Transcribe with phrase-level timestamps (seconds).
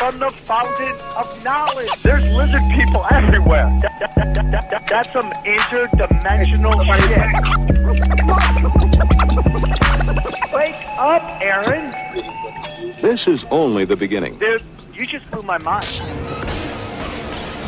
[0.00, 1.90] from the fountain of knowledge.
[2.02, 3.68] There's lizard people everywhere.
[3.82, 7.30] That- that- that- that- that- that's some interdimensional shit.
[10.54, 11.92] Wake up, Aaron.
[12.96, 14.38] This is only the beginning.
[14.38, 14.62] Dude,
[14.94, 15.84] you just blew my mind.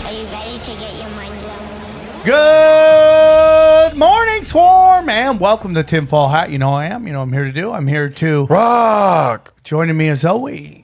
[0.06, 1.68] Are you ready to get your mind blown?
[2.24, 6.48] Good morning, Swarm, and welcome to Tinfoil Hat.
[6.50, 7.06] You know I am.
[7.06, 7.72] You know I'm here to do.
[7.72, 9.52] I'm here to Rock.
[9.64, 10.81] joining me as always,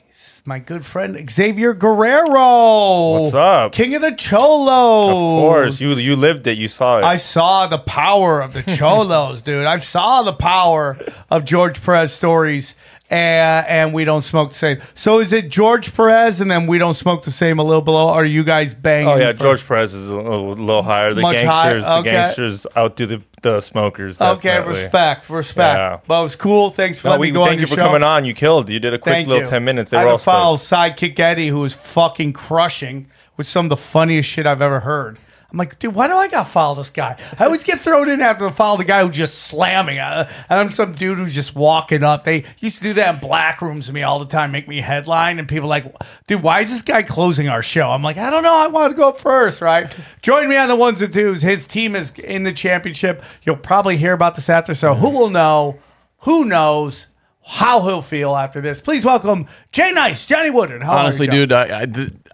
[0.48, 3.20] my good friend Xavier Guerrero.
[3.20, 3.72] What's up?
[3.72, 5.10] King of the Cholos.
[5.10, 6.56] Of course, you you lived it.
[6.56, 7.04] You saw it.
[7.04, 9.66] I saw the power of the Cholos, dude.
[9.66, 10.98] I saw the power
[11.30, 12.74] of George Perez stories.
[13.10, 14.80] And, and we don't smoke the same.
[14.94, 18.08] So is it George Perez and then we don't smoke the same a little below?
[18.08, 19.08] Are you guys banging?
[19.08, 21.14] oh yeah, for- George Perez is a little, little higher.
[21.14, 21.80] The Much higher?
[21.80, 22.10] gangsters, the Okay.
[22.10, 24.20] gangsters outdo the the smokers.
[24.20, 25.78] Okay, respect, respect.
[25.78, 25.98] Yeah.
[26.08, 26.70] But it was cool.
[26.70, 27.84] Thanks for No, letting we me go thank you for show.
[27.86, 28.24] coming on.
[28.24, 28.68] You killed.
[28.68, 29.48] You did a quick Thank little you.
[29.48, 29.90] ten minutes.
[29.90, 30.56] They I were all follow.
[30.56, 35.18] Sidekick Eddie, who was fucking crushing with some of the funniest shit I've ever heard.
[35.50, 37.18] I'm like, dude, why do I got to follow this guy?
[37.38, 39.98] I always get thrown in after to follow the guy who's just slamming.
[39.98, 42.24] And I'm some dude who's just walking up.
[42.24, 44.82] They used to do that in black rooms to me all the time, make me
[44.82, 45.38] headline.
[45.38, 45.94] And people are like,
[46.26, 47.90] dude, why is this guy closing our show?
[47.90, 48.56] I'm like, I don't know.
[48.56, 49.94] I want to go up first, right?
[50.20, 51.40] Join me on the ones and twos.
[51.40, 53.22] His team is in the championship.
[53.42, 54.74] You'll probably hear about this after.
[54.74, 55.78] So who will know?
[56.18, 57.06] Who knows?
[57.42, 58.82] How he'll feel after this.
[58.82, 60.82] Please welcome Jay Nice, Johnny Woodard.
[60.82, 61.86] How Honestly, dude, I, I,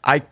[0.02, 0.22] I,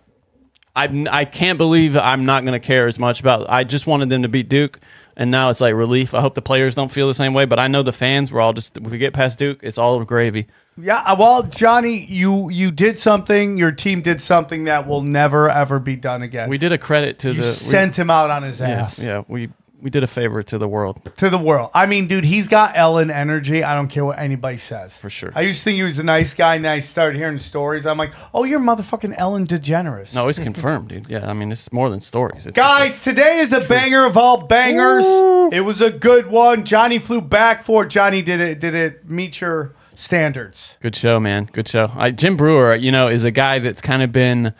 [0.75, 3.48] I, I can't believe I'm not going to care as much about.
[3.48, 4.81] I just wanted them to beat Duke,
[5.17, 6.14] and now it's like relief.
[6.14, 8.33] I hope the players don't feel the same way, but I know the fans.
[8.33, 10.47] We're all just if we get past Duke, it's all gravy.
[10.79, 13.58] Yeah, uh, well, Johnny, you you did something.
[13.58, 16.48] Your team did something that will never ever be done again.
[16.48, 18.98] We did a credit to you the we- sent him out on his yeah, ass
[18.98, 19.51] yeah, we
[19.83, 21.01] we did a favor to the world.
[21.17, 21.70] to the world.
[21.75, 23.65] I mean, dude, he's got Ellen energy.
[23.65, 24.97] I don't care what anybody says.
[24.97, 25.33] For sure.
[25.35, 27.85] I used to think he was a nice guy, and then I started hearing stories.
[27.85, 30.15] I'm like, oh, you're motherfucking Ellen DeGeneres.
[30.15, 31.09] No, it's confirmed, dude.
[31.09, 32.47] Yeah, I mean it's more than stories.
[32.47, 35.05] It's Guys, today is a banger of all bangers.
[35.53, 36.64] It was a good one.
[36.64, 37.89] Johnny flew back for it.
[37.89, 38.61] Johnny did it.
[38.61, 40.77] Did it meet your standards?
[40.81, 41.49] Good show, man.
[41.53, 41.91] Good show.
[41.95, 44.55] I, Jim Breuer, you know, is a guy that's kind of been.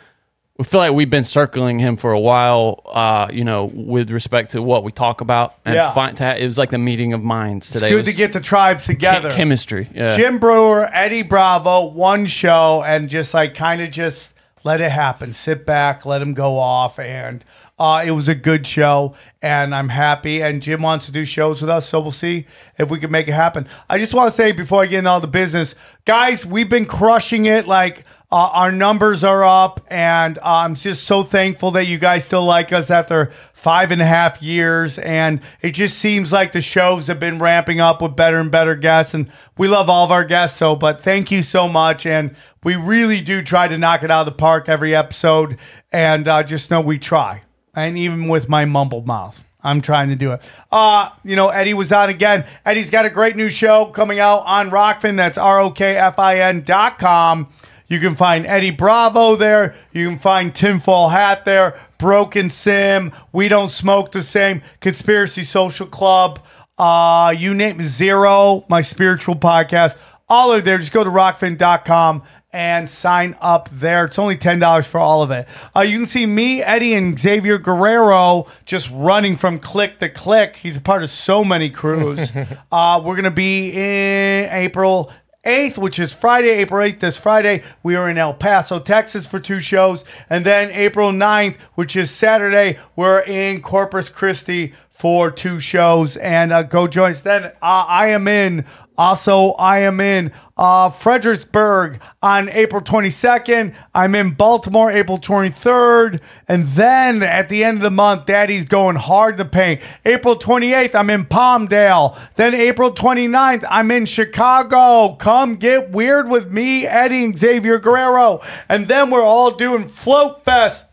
[0.59, 4.51] We feel like we've been circling him for a while, uh, you know, with respect
[4.51, 5.55] to what we talk about.
[5.65, 5.91] And Yeah.
[5.93, 7.87] find, ha- it was like the meeting of minds today.
[7.87, 9.31] It Good to get the tribes together.
[9.31, 9.89] chemistry.
[9.95, 10.15] Yeah.
[10.15, 15.33] Jim Breuer, Eddie Bravo, one show, and just like kind of just let it happen.
[15.33, 17.43] Sit back, let him go off, and
[17.79, 20.39] uh, it was a good show, and I'm happy.
[20.43, 22.45] And Jim wants to do shows with us, so we'll see
[22.77, 23.67] if we can make it happen.
[23.89, 25.73] I just want to say before I get into all the business,
[26.05, 27.67] guys, we've been crushing it.
[27.67, 32.43] Like uh, our numbers are up, and I'm just so thankful that you guys still
[32.43, 34.97] like us after five and a half years.
[34.97, 38.73] And it just seems like the shows have been ramping up with better and better
[38.73, 39.13] guests.
[39.13, 40.57] And we love all of our guests.
[40.57, 42.07] So, but thank you so much.
[42.07, 45.59] And we really do try to knock it out of the park every episode.
[45.91, 47.43] And uh, just know we try.
[47.75, 49.43] And even with my mumbled mouth.
[49.61, 50.41] I'm trying to do it.
[50.71, 52.45] Uh, you know, Eddie was on again.
[52.65, 55.17] Eddie's got a great new show coming out on Rokfin.
[55.17, 57.47] That's R O K F I N dot com.
[57.93, 59.75] You can find Eddie Bravo there.
[59.91, 61.79] You can find Tinfoil Hat there.
[61.99, 63.11] Broken Sim.
[63.31, 64.63] We Don't Smoke the Same.
[64.79, 66.43] Conspiracy Social Club.
[66.75, 69.95] Uh, you name Zero, my spiritual podcast.
[70.27, 70.79] All are there.
[70.79, 74.05] Just go to rokfin.com and sign up there.
[74.05, 75.47] It's only $10 for all of it.
[75.75, 80.55] Uh, you can see me, Eddie, and Xavier Guerrero just running from click to click.
[80.55, 82.31] He's a part of so many crews.
[82.71, 85.11] uh, we're going to be in April
[85.45, 87.63] 8th, which is Friday, April 8th, this Friday.
[87.81, 90.05] We are in El Paso, Texas for two shows.
[90.29, 96.15] And then April 9th, which is Saturday, we're in Corpus Christi for two shows.
[96.15, 97.45] And uh, go join us then.
[97.45, 98.65] Uh, I am in.
[98.97, 103.73] Also, I am in uh, Fredericksburg on April 22nd.
[103.93, 106.21] I'm in Baltimore April 23rd.
[106.47, 109.81] And then at the end of the month, Daddy's going hard to paint.
[110.05, 112.17] April 28th, I'm in Palmdale.
[112.35, 115.15] Then April 29th, I'm in Chicago.
[115.15, 118.41] Come get weird with me, Eddie and Xavier Guerrero.
[118.69, 120.85] And then we're all doing Float Fest.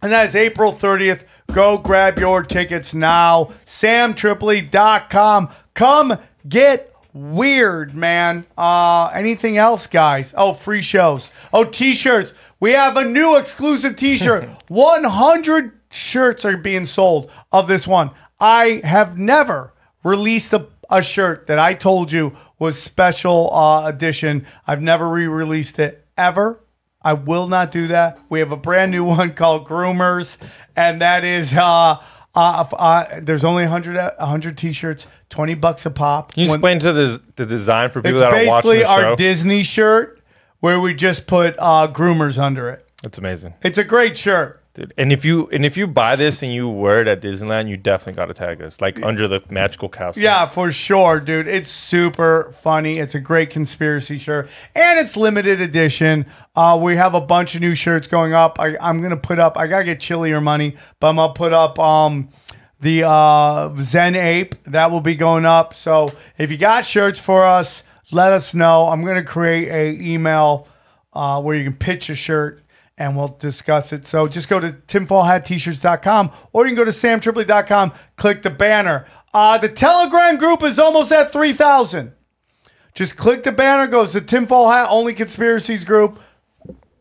[0.00, 1.24] And that is April 30th.
[1.52, 3.52] Go grab your tickets now.
[3.66, 5.48] SamTripoli.com.
[5.74, 6.18] Come
[6.48, 8.44] get weird, man.
[8.58, 10.34] Uh, anything else, guys?
[10.36, 11.30] Oh, free shows.
[11.52, 12.34] Oh, t shirts.
[12.60, 18.10] We have a new exclusive t shirt 100 shirts are being sold of this one.
[18.40, 19.72] I have never
[20.02, 24.46] released a, a shirt that I told you was special uh, edition.
[24.66, 26.60] I've never re-released it ever.
[27.00, 28.18] I will not do that.
[28.28, 30.36] We have a brand new one called Groomers,
[30.74, 32.02] and that is uh,
[32.34, 36.32] uh, uh there's only 100 100 t-shirts, 20 bucks a pop.
[36.32, 39.08] Can you explain to the the design for people it's that are watching basically the
[39.08, 39.16] our?
[39.16, 40.20] Disney shirt
[40.60, 42.88] where we just put uh, Groomers under it.
[43.02, 44.63] That's amazing, It's a great shirt.
[44.74, 44.92] Dude.
[44.98, 47.76] And if you and if you buy this and you wear it at Disneyland, you
[47.76, 50.22] definitely got to tag us, like under the magical castle.
[50.22, 51.48] Yeah, for sure, dude.
[51.48, 52.98] It's super funny.
[52.98, 56.26] It's a great conspiracy shirt, and it's limited edition.
[56.54, 58.60] Uh, we have a bunch of new shirts going up.
[58.60, 59.56] I, I'm gonna put up.
[59.56, 62.28] I gotta get chillier money, but I'm gonna put up um
[62.80, 65.74] the uh, Zen Ape that will be going up.
[65.74, 67.82] So if you got shirts for us,
[68.12, 68.88] let us know.
[68.88, 70.68] I'm gonna create a email
[71.12, 72.60] uh, where you can pitch a shirt
[72.96, 74.06] and we'll discuss it.
[74.06, 79.06] So just go to tinfoilhattshirts.com or you can go to samtripoli.com, click the banner.
[79.32, 82.12] Uh, the Telegram group is almost at 3,000.
[82.94, 86.20] Just click the banner, goes to Tinfoil Hat Only Conspiracies group.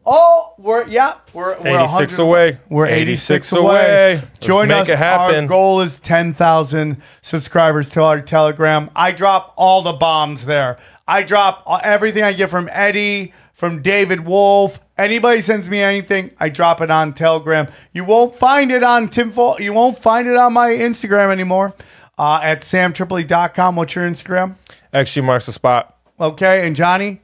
[0.06, 2.60] Oh, we're, yeah, we're, we're 86 100 away.
[2.68, 4.14] We're 86, 86 away.
[4.16, 4.24] away.
[4.42, 4.90] Join make us.
[4.90, 5.44] it happen.
[5.44, 8.90] Our goal is 10,000 subscribers to our Telegram.
[8.96, 10.78] I drop all the bombs there.
[11.08, 14.80] I drop everything I get from Eddie, from David Wolf.
[14.98, 17.68] Anybody sends me anything, I drop it on Telegram.
[17.94, 19.60] You won't find it on Tinfoil.
[19.60, 21.74] You won't find it on my Instagram anymore.
[22.18, 23.76] Uh, at samtripoli.com.
[23.76, 24.56] What's your Instagram?
[24.94, 25.98] actually marks the spot.
[26.20, 27.22] Okay, and Johnny?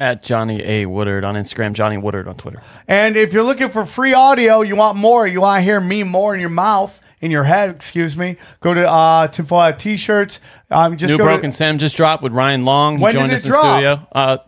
[0.00, 0.86] At Johnny A.
[0.86, 2.62] Woodard on Instagram, Johnny Woodard on Twitter.
[2.88, 6.02] And if you're looking for free audio, you want more, you want to hear me
[6.04, 10.38] more in your mouth, in your head, excuse me, go to uh, Tinfoil Hat T-shirts.
[10.70, 12.98] Um, just New go Broken to, Sam just dropped with Ryan Long.
[12.98, 13.62] He When did joined it us in drop?
[13.62, 14.08] studio.
[14.12, 14.38] Uh,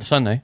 [0.00, 0.42] Sunday.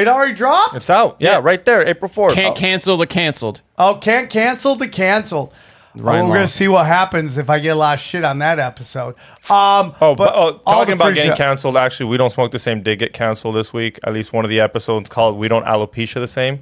[0.00, 0.76] It already dropped?
[0.76, 1.16] It's out.
[1.18, 2.34] Yeah, right there, April 4th.
[2.34, 2.60] Can't oh.
[2.60, 3.60] cancel the canceled.
[3.78, 5.52] Oh, can't cancel the cancel.
[5.96, 6.34] Ryan we're Long.
[6.38, 9.14] gonna see what happens if I get a lot of shit on that episode.
[9.48, 11.76] Um, Oh, but but, oh, talking about getting shit- canceled.
[11.76, 13.98] Actually, we don't smoke the same did get canceled this week.
[14.04, 16.60] At least one of the episodes called "We Don't Alopecia the Same."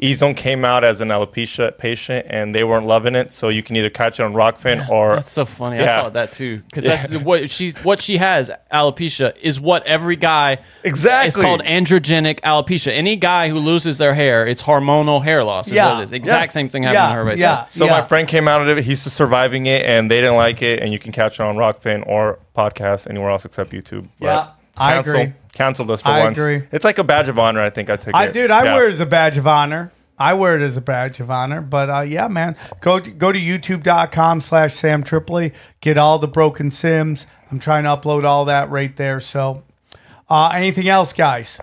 [0.00, 3.32] Ezone came out as an alopecia patient, and they weren't loving it.
[3.32, 5.78] So you can either catch it on Rokfin or That's so funny.
[5.78, 6.02] I Yeah.
[6.02, 8.50] thought that too because that's what she's what she has.
[8.72, 11.26] Alopecia is what every guy Exactly.
[11.28, 12.92] It's called androgenic alopecia.
[12.92, 15.66] Any guy who loses their hair, it's hormonal hair loss.
[15.66, 15.94] Is Yeah.
[15.94, 16.12] what it is.
[16.12, 16.54] Exact Yeah.
[16.54, 17.08] same thing happened Yeah.
[17.08, 17.24] to her.
[17.24, 17.42] Basically.
[17.42, 17.64] Yeah.
[17.70, 18.84] So my friend came out of it.
[18.84, 20.80] He's surviving it, and they didn't like it.
[20.82, 24.08] And you can catch it on Rokfin or podcast anywhere else except YouTube.
[24.18, 25.32] But Yeah, I cancel- agree.
[25.52, 26.38] Canceled us for I once.
[26.38, 26.62] agree.
[26.70, 27.60] It's like a badge of honor.
[27.62, 28.32] I think I took I it.
[28.32, 28.74] dude, I Yeah.
[28.74, 29.90] wear it as a badge of honor.
[30.20, 31.60] I wear it as a badge of honor.
[31.60, 35.52] But uh, yeah, man, go to, go to youtube.com slash Sam Tripoli.
[35.80, 37.26] Get all the broken sims.
[37.50, 39.20] I'm trying to upload all that right there.
[39.20, 39.62] So
[40.30, 41.58] uh, anything else, guys?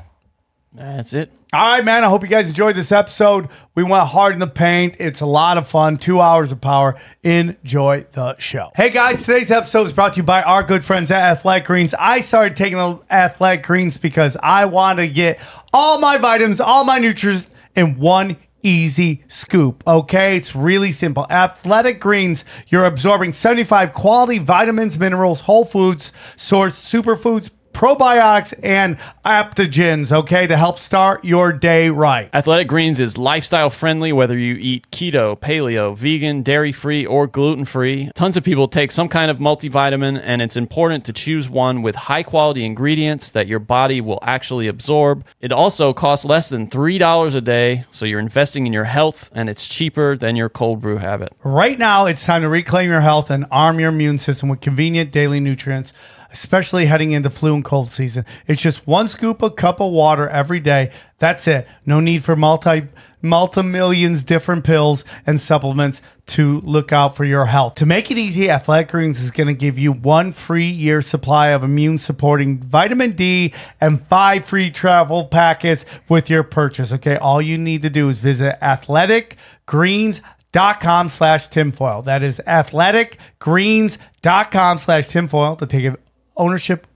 [0.73, 1.31] That's it.
[1.55, 2.03] All right, man.
[2.03, 3.47] I hope you guys enjoyed this episode.
[3.75, 4.97] We went hard in the paint.
[4.99, 5.95] It's a lot of fun.
[5.95, 6.95] Two hours of power.
[7.23, 8.71] Enjoy the show.
[8.75, 9.23] Hey, guys.
[9.23, 11.93] Today's episode is brought to you by our good friends at Athletic Greens.
[11.97, 15.39] I started taking the Athletic Greens because I want to get
[15.71, 19.81] all my vitamins, all my nutrients in one easy scoop.
[19.87, 21.25] Okay, it's really simple.
[21.29, 30.11] Athletic Greens, you're absorbing 75 quality vitamins, minerals, whole foods, source superfoods, probiotics, and adaptogens.
[30.11, 32.29] Okay, to help start your day right.
[32.33, 37.65] Athletic Greens is lifestyle friendly, whether you eat keto, paleo, vegan, dairy free, or gluten
[37.65, 38.09] free.
[38.15, 41.95] Tons of people take some kind of multivitamin, and it's important to choose one with
[41.95, 45.25] high quality ingredients that your body will actually absorb.
[45.41, 49.49] It also costs less than $3 a day, so you're investing in your health, and
[49.49, 51.33] it's cheaper than your cold brew habit.
[51.43, 55.11] Right now, it's time to reclaim your health and arm your immune system with convenient
[55.11, 55.91] daily nutrients,
[56.35, 58.25] especially heading into flu and cold season.
[58.45, 60.91] It's just one scoop a cup of water every day.
[61.17, 61.67] That's it.
[61.85, 62.83] No need for multi
[63.21, 67.73] multi millions different pills and supplements to look out for your health.
[67.75, 71.47] To make it easy, Athletic Greens is going to give you one free year supply
[71.47, 73.51] of immune supporting vitamin D
[73.81, 76.93] and five free travel packets with your purchase.
[76.93, 82.03] Okay, all you need to do is visit Athletic Greens dot com slash tinfoil.
[82.03, 85.91] That is athleticgreens.com slash tinfoil to take
[86.37, 86.87] ownership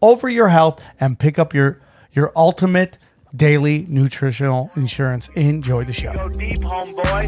[0.00, 1.80] over your health and pick up your
[2.12, 2.98] your ultimate
[3.34, 5.28] daily nutritional insurance.
[5.34, 6.12] Enjoy the show.
[6.12, 7.24] Go deep, homeboy.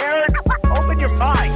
[0.00, 0.30] Aaron,
[0.70, 1.52] open your mind.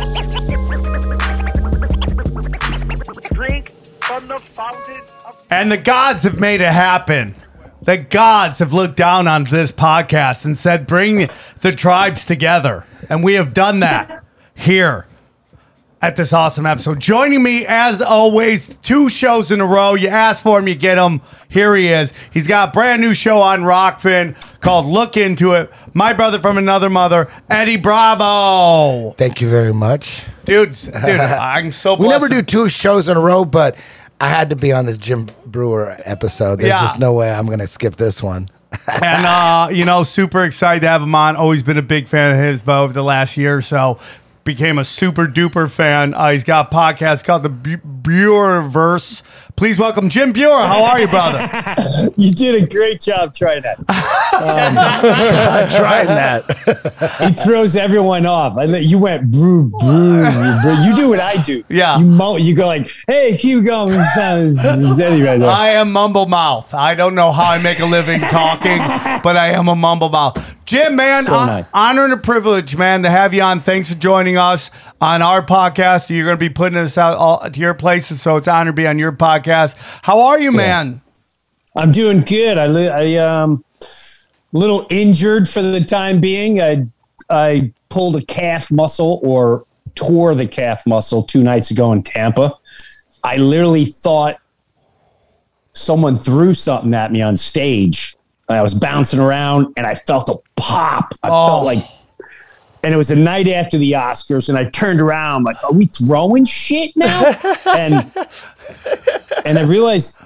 [3.33, 3.69] Drink
[4.03, 7.35] from the fountain of And the gods have made it happen.
[7.83, 11.29] The gods have looked down on this podcast and said, bring
[11.61, 12.87] the tribes together.
[13.09, 14.25] And we have done that
[14.55, 15.07] here
[16.03, 17.01] at this awesome episode.
[17.01, 19.95] Joining me, as always, two shows in a row.
[19.95, 21.21] You ask for him, you get him.
[21.49, 22.13] Here he is.
[22.33, 25.73] He's got a brand new show on Rokfin called Look Into It.
[25.95, 29.13] My brother from another mother, Eddie Bravo.
[29.13, 30.27] Thank you very much.
[30.45, 33.77] Dude, dude, I'm so We never do two shows in a row, but
[34.21, 36.57] I had to be on this Jim Breuer episode.
[36.61, 36.81] There's Yeah.
[36.83, 38.49] just no way I'm going to skip this one.
[39.03, 41.37] and uh, you know, super excited to have him on.
[41.37, 43.99] Always been a big fan of his, but over the last year or so,
[44.47, 46.15] became a super duper fan.
[46.15, 49.21] Uh, he's got a podcast called the Breuerverse.
[49.57, 50.67] Please welcome Jim Breuer.
[50.67, 51.51] How are you, brother?
[52.19, 53.79] You did a great job trying that.
[53.89, 57.17] I'm trying that.
[57.27, 58.57] He throws everyone off.
[58.59, 60.75] I you went brew, brew, you, brew.
[60.85, 61.63] you do what I do.
[61.69, 61.99] Yeah.
[61.99, 63.99] You mo- you go like, hey, keep going.
[64.19, 65.45] Anyway.
[65.47, 66.73] I am mumble mouth.
[66.75, 68.79] I don't know how I make a living talking,
[69.23, 70.55] but I am a mumble mouth.
[70.67, 71.65] Jim, man, So nice.
[71.73, 73.61] honor and a privilege, man, to have you on.
[73.63, 76.09] Thanks for joining us on our podcast.
[76.11, 78.71] You're going to be putting this out all, to your places, so it's an honor
[78.71, 79.75] to be on your podcast.
[80.03, 81.01] How are you, man?
[81.77, 82.57] I'm doing good.
[82.59, 83.65] I, li- I um,
[84.53, 86.61] little injured for the time being.
[86.61, 86.87] I
[87.29, 92.55] I pulled a calf muscle or tore the calf muscle two nights ago in Tampa.
[93.25, 94.39] I literally thought
[95.73, 98.17] someone threw something at me on stage.
[98.49, 101.13] I was bouncing around and I felt a pop.
[101.23, 101.47] I Oh.
[101.49, 101.85] felt like,
[102.87, 105.87] and it was the night after the Oscars, and I turned around like, "Are we
[105.87, 108.13] throwing shit now?" and
[109.45, 110.23] and I realized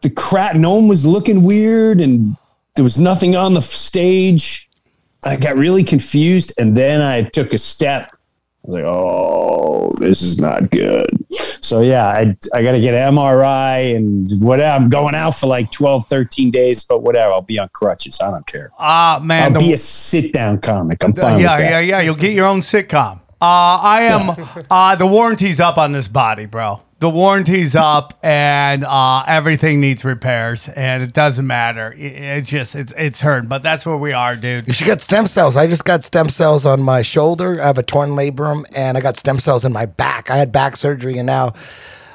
[0.00, 2.36] the crowd, no one was looking weird, and
[2.74, 4.68] there was nothing on the stage.
[5.24, 8.10] I got really confused, and then I took a step.
[8.62, 12.94] I was like, "Oh, this is not good." So yeah, I I got to get
[12.94, 14.74] an MRI and whatever.
[14.76, 17.32] I'm going out for like 12, 13 days, but whatever.
[17.32, 18.20] I'll be on crutches.
[18.20, 18.70] I don't care.
[18.78, 19.42] Ah, man.
[19.44, 21.02] I'll the- be a sit down comic.
[21.02, 21.70] I'm fine yeah, with that.
[21.70, 22.00] yeah, yeah.
[22.00, 23.20] You'll get your own sitcom.
[23.40, 24.64] Uh, I am.
[24.70, 26.82] uh, the warranty's up on this body, bro.
[27.00, 31.92] The warranty's up, and uh, everything needs repairs, and it doesn't matter.
[31.94, 34.66] It- it's just it's it's hurt, but that's where we are, dude.
[34.66, 35.56] You should get stem cells.
[35.56, 37.58] I just got stem cells on my shoulder.
[37.60, 40.30] I have a torn labrum, and I got stem cells in my back.
[40.30, 41.54] I had back surgery, and now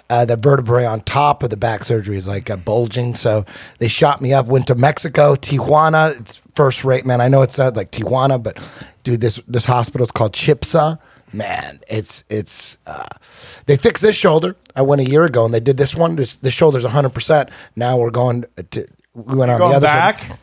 [0.08, 3.15] uh, the vertebrae on top of the back surgery is like uh, bulging.
[3.15, 3.44] So
[3.80, 4.46] they shot me up.
[4.46, 6.20] Went to Mexico, Tijuana.
[6.20, 7.22] It's first rate, man.
[7.22, 8.60] I know it's not like Tijuana, but
[9.04, 11.00] dude, this this hospital is called Chipsa.
[11.36, 13.06] Man, it's it's uh,
[13.65, 14.56] they fixed this shoulder.
[14.75, 16.15] I went a year ago, and they did this one.
[16.15, 17.50] This this shoulder's hundred percent.
[17.75, 18.88] Now we're going to.
[19.13, 20.38] We went on Going the other back, side.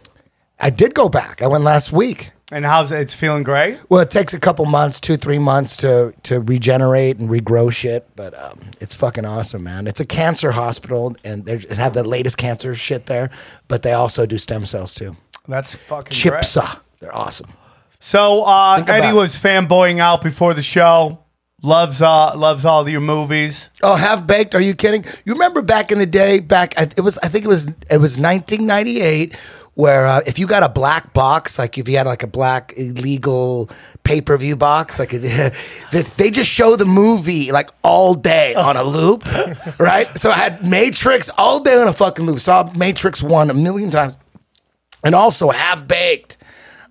[0.61, 1.41] I did go back.
[1.43, 2.31] I went last week.
[2.53, 3.01] and how's it?
[3.01, 3.79] It's feeling great.
[3.89, 8.07] Well, it takes a couple months, two, three months to to regenerate and regrow shit,
[8.15, 9.87] but um, it's fucking awesome, man.
[9.87, 13.31] It's a cancer hospital, and they have the latest cancer shit there,
[13.69, 15.17] but they also do stem cells too.
[15.49, 16.43] That's fucking great.
[16.45, 17.51] Chipsa, they're awesome.
[18.03, 21.21] So uh, Eddie was fanboying out before the show.
[21.63, 23.69] Loves uh loves all your movies.
[23.81, 24.57] Oh, half baked?
[24.57, 25.05] Are you kidding?
[25.25, 26.41] You remember back in the day?
[26.41, 29.37] Back, it was I think it was it was 1998,
[29.75, 32.75] where uh, if you got a black box, like if you had like a black
[32.77, 33.71] illegal
[34.03, 38.77] pay per view box, like that they just show the movie like all day on
[38.77, 39.25] a loop,
[39.79, 40.09] right?
[40.19, 42.41] So I had Matrix all day on a fucking loop.
[42.41, 44.17] Saw Matrix one a million times,
[45.05, 46.39] and also half baked.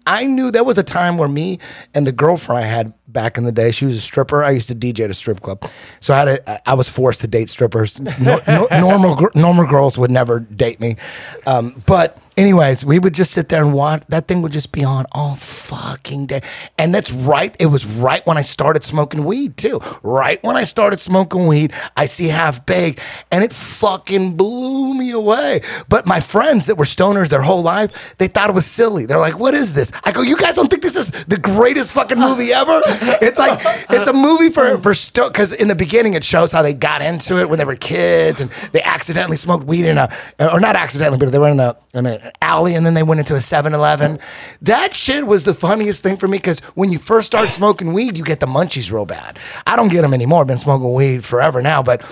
[0.06, 1.60] I knew there was a time where me
[1.94, 4.44] and the girlfriend I had back in the day, she was a stripper.
[4.44, 5.64] I used to DJ at a strip club,
[6.00, 8.00] so I had a, I was forced to date strippers.
[8.00, 10.98] No, no, normal normal girls would never date me,
[11.46, 14.04] um, but anyways, we would just sit there and watch.
[14.10, 16.42] That thing would just be on all fucking day,
[16.78, 17.56] and that's right.
[17.60, 19.82] It was right when I started smoking weed too.
[20.04, 23.00] Right when I started smoking weed, I see half baked,
[23.32, 25.62] and it fucking blew me away.
[25.90, 29.06] But my friends that were stoners their whole life, they thought it was silly.
[29.06, 31.92] They're like, "What is this?" I go, "You guys don't think this is the greatest
[31.92, 32.82] fucking movie ever?"
[33.22, 34.94] It's like it's a movie for for
[35.28, 38.42] because in the beginning it shows how they got into it when they were kids
[38.42, 41.76] and they accidentally smoked weed in a or not accidentally, but they were in a
[41.94, 44.20] in an alley and then they went into a 7-Eleven.
[44.62, 48.18] That shit was the funniest thing for me because when you first start smoking weed,
[48.18, 49.40] you get the munchies real bad.
[49.66, 50.42] I don't get them anymore.
[50.42, 52.04] I've been smoking weed forever now, but.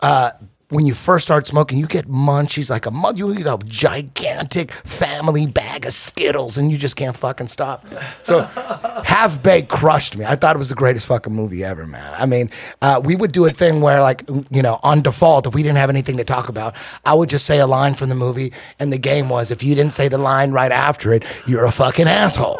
[0.00, 0.30] Uh,
[0.68, 4.72] when you first start smoking, you get munchies like a mon- you eat a gigantic
[4.72, 7.86] family bag of Skittles, and you just can't fucking stop.
[8.24, 8.40] So,
[9.04, 10.24] Half Baked crushed me.
[10.24, 12.12] I thought it was the greatest fucking movie ever, man.
[12.18, 12.50] I mean,
[12.82, 15.78] uh, we would do a thing where, like, you know, on default, if we didn't
[15.78, 18.92] have anything to talk about, I would just say a line from the movie, and
[18.92, 22.08] the game was if you didn't say the line right after it, you're a fucking
[22.08, 22.58] asshole.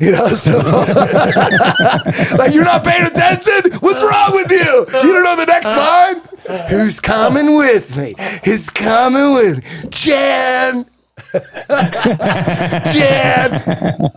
[0.06, 0.56] You know, so
[2.38, 3.70] like you're not paying attention.
[3.80, 4.86] What's wrong with you?
[5.02, 6.22] You don't know the next line.
[6.70, 8.14] Who's coming with me?
[8.42, 10.86] Who's coming with Jan?
[12.92, 14.10] Jan,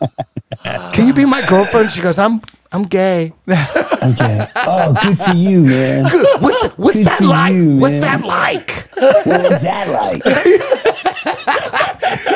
[0.94, 1.92] can you be my girlfriend?
[1.92, 2.42] She goes, I'm
[2.72, 3.34] I'm gay.
[3.48, 4.48] Okay.
[4.56, 6.06] Oh, good for you, man.
[6.10, 6.42] Good.
[6.42, 7.54] What's what's Good that like?
[7.54, 8.90] you, what's that like?
[8.96, 10.24] What was that like?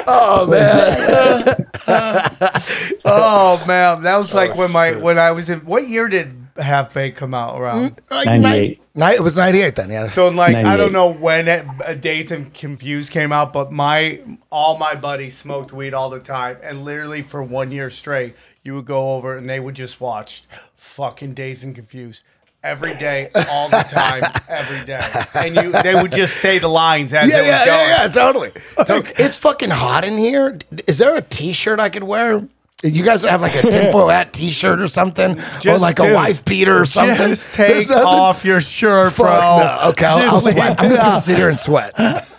[0.10, 1.68] Oh man.
[3.06, 5.60] Oh man, that was like when my when I was in.
[5.62, 8.00] What year did Half Baked come out around?
[8.10, 8.82] Like 98.
[8.96, 10.10] Night, it was 98 then, yeah.
[10.10, 14.22] So like I don't know when it, uh, Dazed and Confused came out, but my
[14.52, 18.76] all my buddies smoked weed all the time, and literally for one year straight, you
[18.76, 20.46] would go over and they would just watch
[20.76, 22.24] fucking Dazed and Confused
[22.64, 25.00] every day, all the time, every day,
[25.36, 27.90] and you they would just say the lines as yeah, it was yeah, going.
[27.90, 28.52] yeah, yeah, totally.
[28.78, 29.14] totally.
[29.18, 30.58] It's fucking hot in here.
[30.88, 32.48] Is there a t-shirt I could wear?
[32.84, 35.32] You guys have like a tinfoil hat t-shirt or something?
[35.40, 37.30] or Just like a wife beater or something?
[37.30, 39.26] Just take off your shirt, bro.
[39.26, 39.80] no.
[39.90, 40.80] Okay, I'll, I'll sweat.
[40.80, 41.96] I'm just gonna sit here and sweat.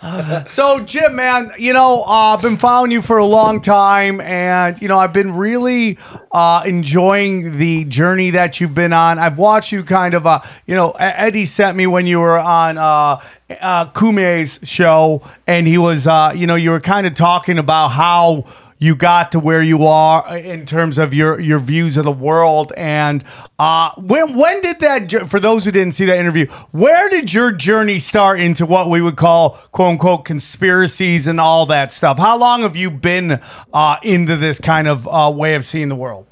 [0.47, 4.81] So, Jim, man, you know, uh, I've been following you for a long time, and
[4.81, 5.97] you know, I've been really
[6.31, 9.19] uh, enjoying the journey that you've been on.
[9.19, 12.77] I've watched you kind of, uh, you know, Eddie sent me when you were on
[12.77, 13.21] uh,
[13.59, 17.89] uh, Kume's show, and he was, uh, you know, you were kind of talking about
[17.89, 18.45] how
[18.81, 22.71] you got to where you are in terms of your your views of the world.
[22.75, 23.23] And
[23.59, 27.51] uh when when did that for those who didn't see that interview where did your
[27.51, 32.17] journey start into what we would call quote unquote conspiracies and all that stuff?
[32.17, 33.39] How long have you been
[33.73, 36.25] uh into this kind of uh way of seeing the world?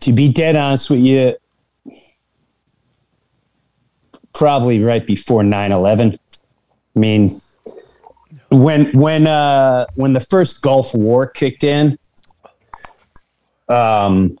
[0.00, 1.34] To be dead honest with you,
[4.32, 6.16] probably right before 9-11.
[6.94, 7.30] I mean,
[8.50, 11.98] when when uh, when the first Gulf War kicked in,
[13.68, 14.38] um,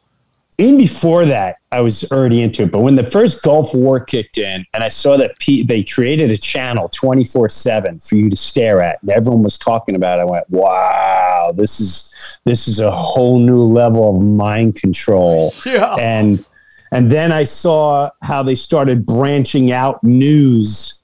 [0.56, 2.72] even before that, I was already into it.
[2.72, 6.30] But when the first Gulf War kicked in, and I saw that P- they created
[6.30, 10.18] a channel twenty four seven for you to stare at, and everyone was talking about,
[10.18, 12.12] it, I went, "Wow, this is
[12.44, 15.96] this is a whole new level of mind control." Yeah.
[15.96, 16.44] And
[16.92, 21.02] and then I saw how they started branching out news,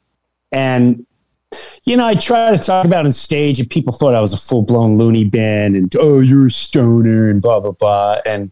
[0.51, 1.05] and
[1.85, 4.39] you know, I tried to talk about on stage, and people thought I was a
[4.39, 8.51] full blown loony bin, and oh, you're a stoner, and blah blah blah, and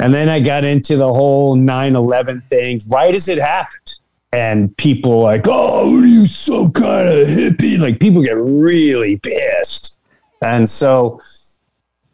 [0.00, 3.98] and then I got into the whole 9/11 thing right as it happened,
[4.32, 7.78] and people like, oh, are you some kind of hippie?
[7.78, 10.00] Like people get really pissed,
[10.42, 11.20] and so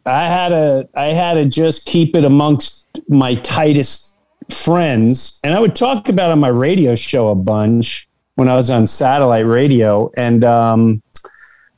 [0.05, 4.17] I had to I had to just keep it amongst my tightest
[4.49, 8.69] friends, and I would talk about on my radio show a bunch when I was
[8.69, 11.01] on satellite radio, and um,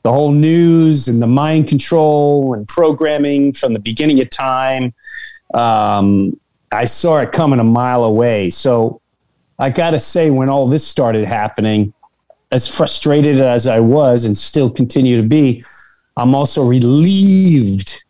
[0.02, 4.92] the whole news and the mind control and programming from the beginning of time.
[5.54, 6.38] Um,
[6.70, 8.50] I saw it coming a mile away.
[8.50, 9.00] So
[9.58, 11.92] I got to say, when all this started happening,
[12.50, 15.64] as frustrated as I was and still continue to be,
[16.16, 18.04] I'm also relieved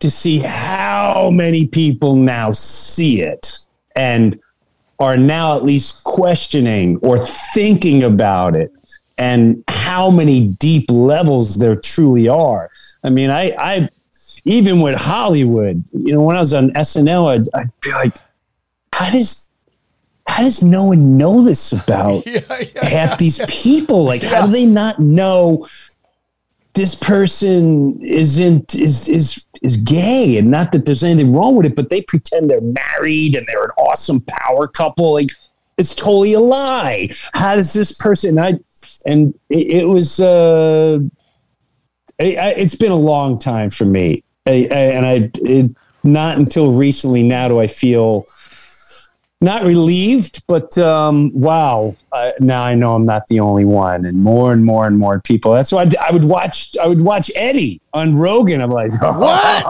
[0.00, 3.58] to see how many people now see it
[3.96, 4.38] and
[4.98, 8.72] are now at least questioning or thinking about it
[9.18, 12.70] and how many deep levels there truly are.
[13.02, 13.88] I mean, I, I
[14.44, 18.16] even with Hollywood, you know, when I was on SNL, I'd, I'd be like,
[18.92, 19.50] how does
[20.26, 22.26] how does no one know this about
[22.82, 24.04] half these people?
[24.04, 25.66] Like, how do they not know
[26.74, 30.38] this person isn't is is is gay?
[30.38, 33.64] And not that there's anything wrong with it, but they pretend they're married and they're
[33.64, 35.12] an awesome power couple.
[35.12, 35.30] Like,
[35.78, 37.10] it's totally a lie.
[37.32, 38.38] How does this person?
[38.38, 38.58] I
[39.06, 40.20] and it, it was.
[40.20, 41.00] uh
[42.18, 45.70] it, it's been a long time for me, I, I, and I it,
[46.04, 48.26] not until recently now do I feel
[49.40, 51.96] not relieved, but um, wow!
[52.14, 55.20] Uh, now I know I'm not the only one, and more and more and more
[55.20, 55.52] people.
[55.52, 56.76] That's why I, I would watch.
[56.80, 58.62] I would watch Eddie on Rogan.
[58.62, 59.64] I'm like, what?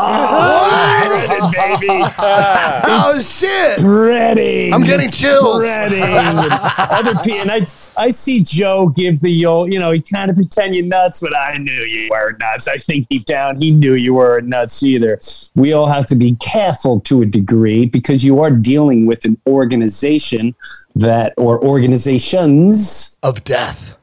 [1.54, 1.86] baby?
[2.18, 3.78] oh shit!
[3.78, 4.74] spreading.
[4.74, 5.62] I'm getting chills.
[5.62, 6.02] Spreading.
[6.78, 10.36] Other people, and I, I see Joe give the old, you know, he kind of
[10.36, 12.68] pretend you're nuts, but I knew you were nuts.
[12.68, 15.18] I think deep down he knew you were nuts either.
[15.54, 19.40] We all have to be careful to a degree because you are dealing with an
[19.46, 20.54] organization
[20.96, 23.94] that, or organizations Of death.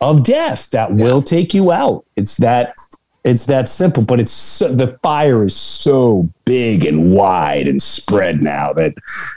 [0.00, 2.04] of death that will take you out.
[2.16, 2.74] It's that
[3.24, 8.42] it's that simple, but it's so, the fire is so big and wide and spread
[8.42, 8.92] now that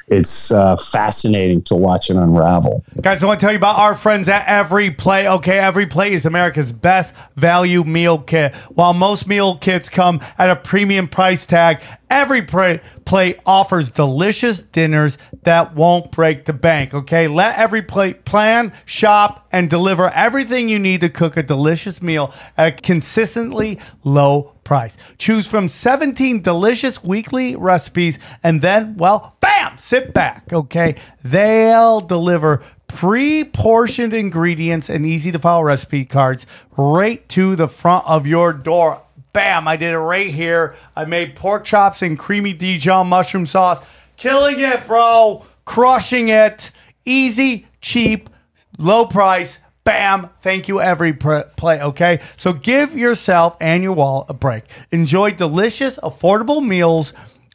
[0.08, 2.84] it's uh, fascinating to watch it unravel.
[3.02, 5.26] Guys, I want to tell you about our friends at EveryPlate.
[5.38, 8.56] Okay, EveryPlate is America's best value meal kit.
[8.74, 15.76] While most meal kits come at a premium price tag, EveryPlate, offers delicious dinners that
[15.76, 16.96] won't break the bank.
[16.96, 22.34] Okay, let EveryPlate plan, shop, and deliver everything you need to cook a delicious meal
[22.58, 24.98] at a consistently low price.
[25.18, 30.96] Choose from 17 delicious weekly recipes and then, well, bam, sit back, okay?
[31.24, 36.46] They'll deliver pre portioned ingredients and easy to follow recipe cards
[36.78, 39.02] right to the front of your door.
[39.34, 40.76] Bam, I did it right here.
[40.96, 43.84] I made pork chops and creamy Dijon mushroom sauce.
[44.16, 45.46] Killing it, bro.
[45.66, 46.70] Crushing it.
[47.04, 48.30] Easy, cheap,
[48.78, 49.58] low price.
[49.84, 50.30] Bam.
[50.42, 51.82] Thank you, every pr- play.
[51.82, 52.20] Okay.
[52.38, 54.64] So give yourself and your wallet a break.
[54.92, 57.12] Enjoy delicious, affordable meals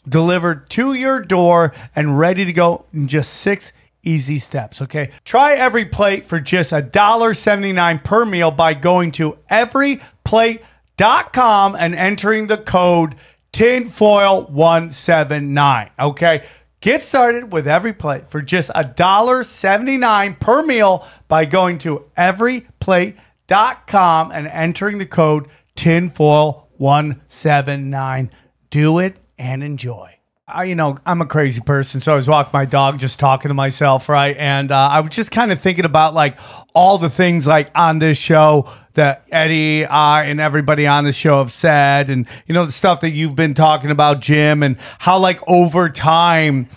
[0.06, 4.80] delivered to your door and ready to go in just six easy steps.
[4.82, 5.10] Okay.
[5.24, 12.58] Try every plate for just $1.79 per meal by going to everyplate.com and entering the
[12.58, 13.14] code
[13.52, 15.90] tinfoil179.
[15.98, 16.44] Okay.
[16.80, 24.46] Get started with every plate for just $1.79 per meal by going to everyplate.com and
[24.46, 28.30] entering the code tinfoil179.
[28.70, 30.17] Do it and enjoy.
[30.50, 33.50] I, you know, I'm a crazy person, so I was walking my dog, just talking
[33.50, 34.34] to myself, right?
[34.38, 36.38] And uh, I was just kind of thinking about like
[36.74, 41.38] all the things like on this show that Eddie uh, and everybody on the show
[41.38, 45.18] have said, and you know the stuff that you've been talking about, Jim, and how
[45.18, 46.68] like over time.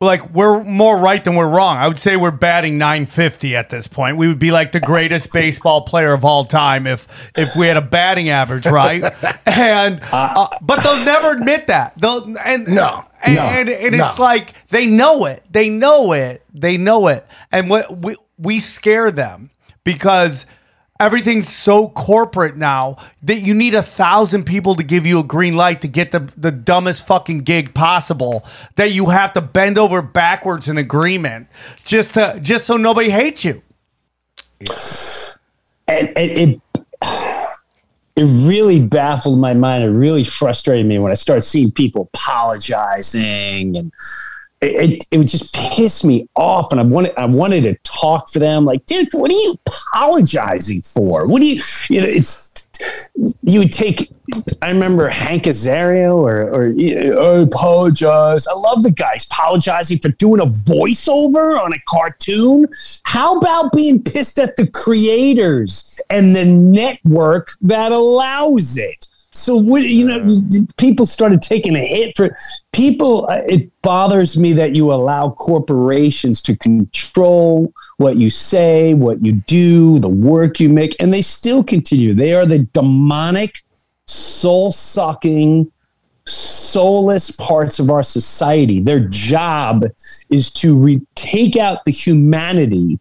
[0.00, 1.76] Like we're more right than we're wrong.
[1.76, 4.16] I would say we're batting 950 at this point.
[4.16, 7.76] We would be like the greatest baseball player of all time if if we had
[7.76, 9.02] a batting average, right?
[9.46, 11.94] and uh, but they'll never admit that.
[11.98, 13.04] They'll and No.
[13.24, 13.42] and, No.
[13.42, 14.06] and, and No.
[14.06, 15.44] it's like they know it.
[15.50, 16.44] They know it.
[16.54, 17.26] They know it.
[17.50, 19.50] And what we we scare them
[19.82, 20.46] because
[21.00, 25.54] everything's so corporate now that you need a thousand people to give you a green
[25.54, 28.44] light to get the, the dumbest fucking gig possible
[28.76, 31.46] that you have to bend over backwards in agreement
[31.84, 33.62] just to just so nobody hates you.
[35.86, 36.60] and, and it
[38.16, 39.84] it really baffled my mind.
[39.84, 43.92] It really frustrated me when I started seeing people apologizing, and
[44.60, 46.72] it, it, would just piss me off.
[46.72, 50.82] And I wanted I wanted to talk for them, like, dude, what are you apologizing
[50.82, 51.26] for?
[51.26, 52.48] What do you, you know, it's
[53.42, 54.10] you would take.
[54.60, 58.46] I remember Hank Azaria or or I apologize.
[58.46, 62.68] I love the guys apologizing for doing a voiceover on a cartoon.
[63.04, 69.08] How about being pissed at the creators and the network that allows it?
[69.38, 70.42] So what you know,
[70.78, 72.36] people started taking a hit for
[72.72, 73.30] people.
[73.30, 79.34] uh, It bothers me that you allow corporations to control what you say, what you
[79.46, 82.14] do, the work you make, and they still continue.
[82.14, 83.62] They are the demonic,
[84.08, 85.70] soul sucking,
[86.26, 88.80] soulless parts of our society.
[88.80, 89.84] Their job
[90.30, 92.98] is to re- take out the humanity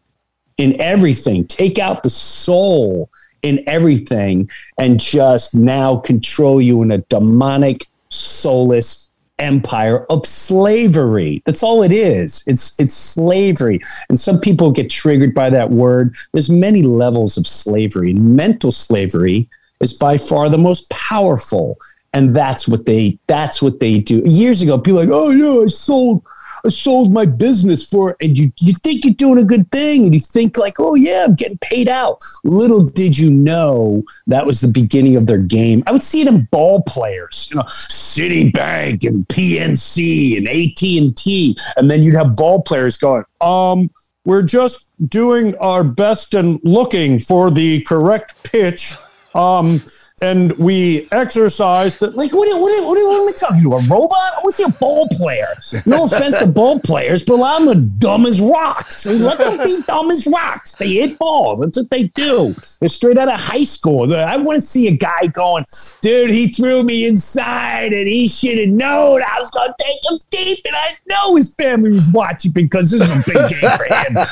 [0.57, 3.09] in everything, take out the soul
[3.47, 11.41] in everything, and just now control you in a demonic, soulless empire of slavery.
[11.45, 12.43] That's all it is.
[12.47, 13.79] It's it's slavery.
[14.09, 16.15] And some people get triggered by that word.
[16.33, 18.13] There's many levels of slavery.
[18.13, 19.47] Mental slavery
[19.79, 21.77] is by far the most powerful.
[22.13, 24.23] And that's what they that's what they do.
[24.25, 26.23] Years ago, people like, oh yeah, I sold
[26.65, 30.13] I sold my business for and you you think you're doing a good thing and
[30.13, 32.21] you think like, oh yeah, I'm getting paid out.
[32.43, 35.83] Little did you know that was the beginning of their game.
[35.87, 41.91] I would see it in ball players, you know, Citibank and PNC and AT&T and
[41.91, 43.89] then you'd have ball players going, um
[44.25, 48.95] we're just doing our best and looking for the correct pitch.
[49.33, 49.81] Um
[50.21, 52.15] and we exercise that.
[52.15, 53.73] Like, what, do- what, do- what, what am I talking to?
[53.73, 54.17] A robot?
[54.17, 55.47] I want to see a ball player.
[55.85, 59.05] No offense to ball players, but I'm a dumb as rocks.
[59.05, 60.73] And let them be dumb as rocks.
[60.75, 61.59] They hit balls.
[61.59, 62.55] That's what they do.
[62.79, 64.13] They're straight out of high school.
[64.15, 65.65] I want to see a guy going,
[66.01, 70.11] dude, he threw me inside and he should have known I was going to take
[70.11, 70.65] him deep.
[70.65, 74.17] And I know his family was watching because this is a big game for him.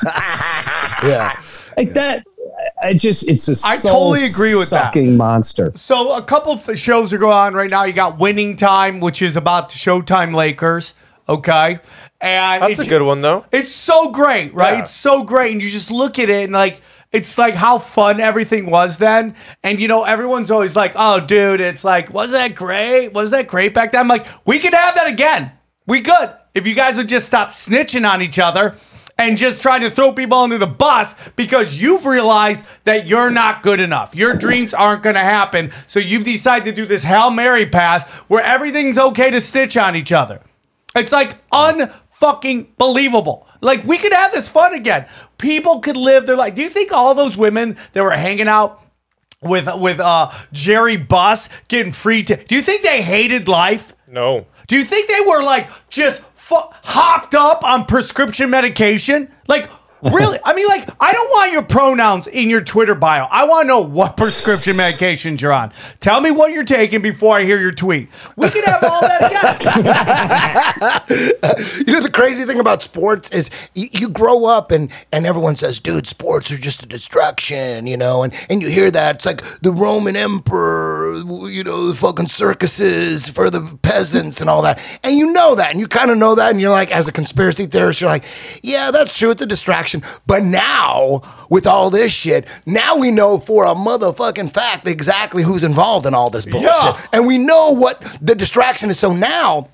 [1.03, 1.39] Yeah.
[1.77, 2.25] like that.
[2.85, 4.87] I just, it's a I totally agree with that.
[4.87, 5.71] sucking monster.
[5.75, 7.83] So a couple of shows are going on right now.
[7.83, 10.93] You got Winning Time, which is about the Showtime Lakers.
[11.27, 11.79] Okay,
[12.21, 13.45] and That's a good one though.
[13.51, 14.73] It's so great, right?
[14.73, 14.79] Yeah.
[14.81, 18.19] It's so great, and you just look at it and like it's like how fun
[18.19, 19.35] everything was then.
[19.63, 23.13] And you know, everyone's always like, "Oh, dude, it's like, wasn't that great?
[23.13, 25.51] Was that great back then?" I'm like, we could have that again.
[25.87, 28.75] We could if you guys would just stop snitching on each other
[29.17, 33.63] and just trying to throw people under the bus because you've realized that you're not
[33.63, 34.13] good enough.
[34.13, 35.71] Your dreams aren't going to happen.
[35.87, 39.95] So you've decided to do this Hail Mary pass where everything's okay to stitch on
[39.95, 40.41] each other.
[40.95, 43.47] It's like unfucking believable.
[43.61, 45.07] Like we could have this fun again.
[45.37, 46.55] People could live their life.
[46.55, 48.81] Do you think all those women that were hanging out
[49.41, 53.93] with with uh Jerry Buss getting free t- Do you think they hated life?
[54.07, 54.45] No.
[54.67, 59.31] Do you think they were like just fu- hopped up on prescription medication?
[59.47, 59.67] Like,
[60.01, 60.39] really?
[60.43, 63.25] I mean, like, I don't want your pronouns in your Twitter bio.
[63.29, 65.71] I want to know what prescription medications you're on.
[65.99, 68.09] Tell me what you're taking before I hear your tweet.
[68.35, 69.31] We can have all that
[71.07, 71.25] again.
[71.87, 75.55] you know the crazy thing about sports is you, you grow up and and everyone
[75.55, 79.25] says, dude, sports are just a distraction, you know, and and you hear that it's
[79.25, 81.15] like the Roman emperor,
[81.49, 85.71] you know, the fucking circuses for the peasants and all that, and you know that,
[85.71, 88.23] and you kind of know that, and you're like, as a conspiracy theorist, you're like,
[88.61, 89.84] yeah, that's true, it's a distraction,
[90.25, 95.63] but now with all this shit, now we know for a motherfucking fact exactly who's
[95.63, 96.99] involved in all this bullshit, Yeah.
[97.13, 98.97] and we know what the distraction is.
[98.99, 99.69] So now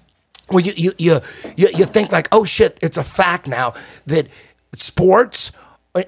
[0.49, 1.21] well, you, you, you,
[1.55, 3.73] you, you think like, oh shit, it's a fact now
[4.07, 4.27] that
[4.75, 5.51] sports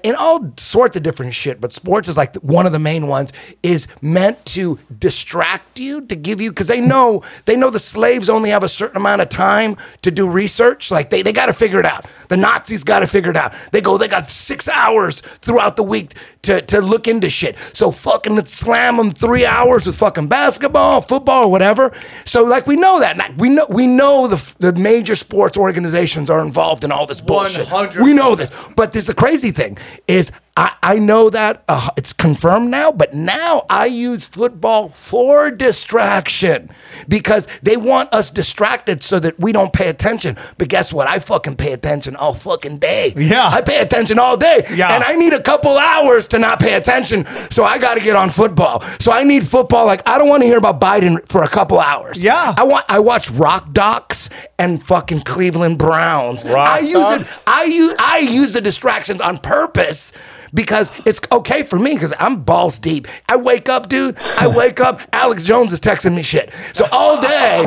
[0.02, 3.34] in all sorts of different shit, but sports is like one of the main ones
[3.62, 8.30] is meant to distract you, to give you, because they know they know the slaves
[8.30, 10.90] only have a certain amount of time to do research.
[10.90, 12.06] Like they, they got to figure it out.
[12.28, 13.52] The Nazis got to figure it out.
[13.72, 17.58] They go, they got six hours throughout the week to, to look into shit.
[17.74, 21.92] So fucking slam them three hours with fucking basketball, football, or whatever.
[22.24, 23.18] So like we know that.
[23.18, 27.20] Like, we know we know the the major sports organizations are involved in all this
[27.20, 27.66] bullshit.
[27.66, 28.02] 100%.
[28.02, 28.50] We know this.
[28.76, 29.73] But this is the crazy thing
[30.06, 35.50] is I, I know that uh, it's confirmed now, but now I use football for
[35.50, 36.70] distraction
[37.08, 40.36] because they want us distracted so that we don't pay attention.
[40.56, 41.08] But guess what?
[41.08, 43.12] I fucking pay attention all fucking day.
[43.16, 43.48] Yeah.
[43.48, 44.64] I pay attention all day.
[44.72, 44.94] Yeah.
[44.94, 47.26] And I need a couple hours to not pay attention.
[47.50, 48.82] So I got to get on football.
[49.00, 49.86] So I need football.
[49.86, 52.22] Like, I don't want to hear about Biden for a couple hours.
[52.22, 52.54] Yeah.
[52.56, 56.44] I want, I watch Rock Docs and fucking Cleveland Browns.
[56.44, 57.22] Rock I use Docs?
[57.22, 57.28] it.
[57.44, 60.12] I use I use the distractions on purpose
[60.54, 63.08] because it's okay for me because I'm balls deep.
[63.28, 64.16] I wake up, dude.
[64.38, 65.00] I wake up.
[65.12, 66.52] Alex Jones is texting me shit.
[66.72, 67.64] So all day,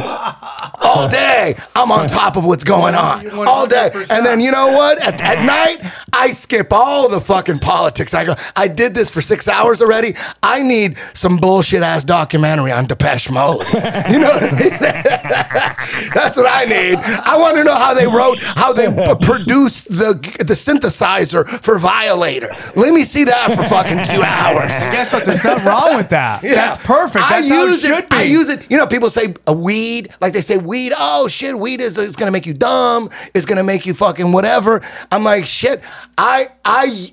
[0.82, 3.30] all day, I'm on top of what's going on.
[3.48, 5.00] All day, and then you know what?
[5.02, 8.14] At, at night, I skip all the fucking politics.
[8.14, 8.36] I go.
[8.56, 10.16] I did this for six hours already.
[10.42, 13.64] I need some bullshit ass documentary on Depeche Mode.
[14.08, 14.70] You know what I mean?
[16.14, 16.96] That's what I need.
[16.98, 21.78] I want to know how they wrote, how they p- produced the the synthesizer for
[21.80, 22.48] Violator.
[22.78, 24.70] Let me see that for fucking two hours.
[24.92, 25.26] Guess what?
[25.26, 26.44] There's nothing wrong with that.
[26.44, 27.26] That's perfect.
[27.26, 27.88] I That's how it use it.
[27.88, 28.16] should be.
[28.16, 28.72] I use it.
[28.72, 30.94] You know, people say a weed, like they say weed.
[30.98, 33.10] Oh shit, weed is is gonna make you dumb.
[33.34, 34.82] It's gonna make you fucking whatever.
[35.12, 35.82] I'm like shit.
[36.20, 37.12] I I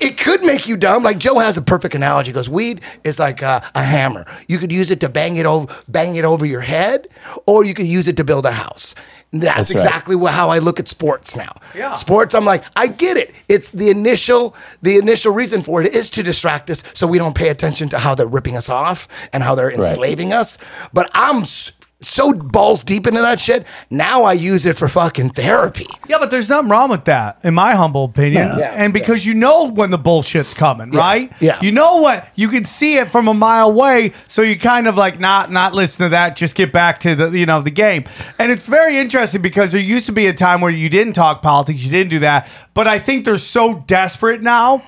[0.00, 1.02] it could make you dumb.
[1.02, 2.30] Like Joe has a perfect analogy.
[2.30, 4.24] He goes, weed is like a, a hammer.
[4.46, 7.08] You could use it to bang it over, bang it over your head,
[7.46, 8.94] or you could use it to build a house.
[9.32, 11.52] That's, That's exactly wha- how I look at sports now.
[11.74, 11.94] Yeah.
[11.94, 13.32] Sports, I'm like, I get it.
[13.48, 17.34] It's the initial, the initial reason for it is to distract us, so we don't
[17.36, 20.58] pay attention to how they're ripping us off and how they're enslaving us.
[20.92, 21.70] But I'm s-
[22.02, 23.66] so balls deep into that shit.
[23.90, 25.86] Now I use it for fucking therapy.
[26.08, 28.58] Yeah, but there's nothing wrong with that, in my humble opinion.
[28.58, 28.72] Yeah.
[28.74, 31.32] and because you know when the bullshit's coming, right?
[31.40, 31.60] Yeah.
[31.60, 32.26] You know what?
[32.34, 35.74] You can see it from a mile away, so you kind of like not not
[35.74, 36.36] listen to that.
[36.36, 38.04] Just get back to the you know the game.
[38.38, 41.42] And it's very interesting because there used to be a time where you didn't talk
[41.42, 42.48] politics, you didn't do that.
[42.74, 44.82] But I think they're so desperate now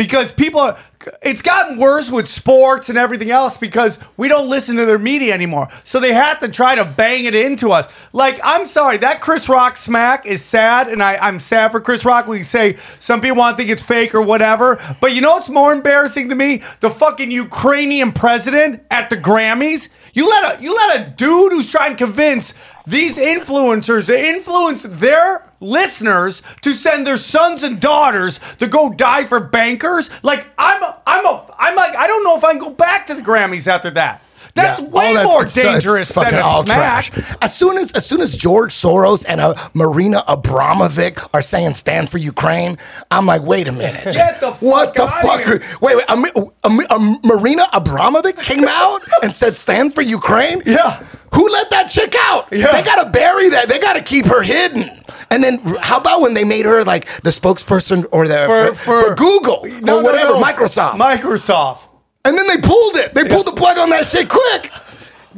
[0.00, 0.78] because people are
[1.20, 5.34] it's gotten worse with sports and everything else because we don't listen to their media
[5.34, 5.68] anymore.
[5.84, 7.86] So they have to try to bang it into us.
[8.14, 12.02] Like i'm sorry that chris rock smack is sad and I, i'm sad for chris
[12.06, 14.80] rock we say some people want to think it's fake or whatever.
[15.02, 16.62] But you know what's more embarrassing to me?
[16.80, 19.90] The fucking ukrainian president at the grammys?
[20.14, 22.54] You let a you let a dude who's trying to convince
[22.90, 29.24] these influencers to influence their listeners to send their sons and daughters to go die
[29.24, 30.10] for bankers.
[30.22, 33.06] Like I'm, a, I'm a, I'm like I don't know if I can go back
[33.06, 34.22] to the Grammys after that.
[34.54, 37.10] That's Yeah, way that- more it's- it's dangerous fucking than a all smash.
[37.10, 37.36] trash.
[37.40, 42.10] As soon as as soon as George Soros and a Marina Abramovic are saying "Stand
[42.10, 42.76] for Ukraine,"
[43.12, 45.44] I'm like, wait a minute, Get the what the fuck outta fuck?
[45.44, 45.54] here.
[45.56, 50.62] are- Wait, wait, a, a, a Marina Abramovic came out and said "Stand for Ukraine."
[50.66, 51.00] Yeah.
[51.34, 52.48] Who let that chick out?
[52.50, 52.72] Yeah.
[52.72, 53.68] They gotta bury that.
[53.68, 54.84] They gotta keep her hidden.
[55.30, 59.02] And then how about when they made her like the spokesperson or the For- for,
[59.10, 60.42] for- Google No, or whatever, no.
[60.42, 60.92] Microsoft.
[60.98, 61.80] Microsoft.
[62.24, 63.14] and then they pulled it.
[63.14, 64.70] They pulled the plug on that shit quick.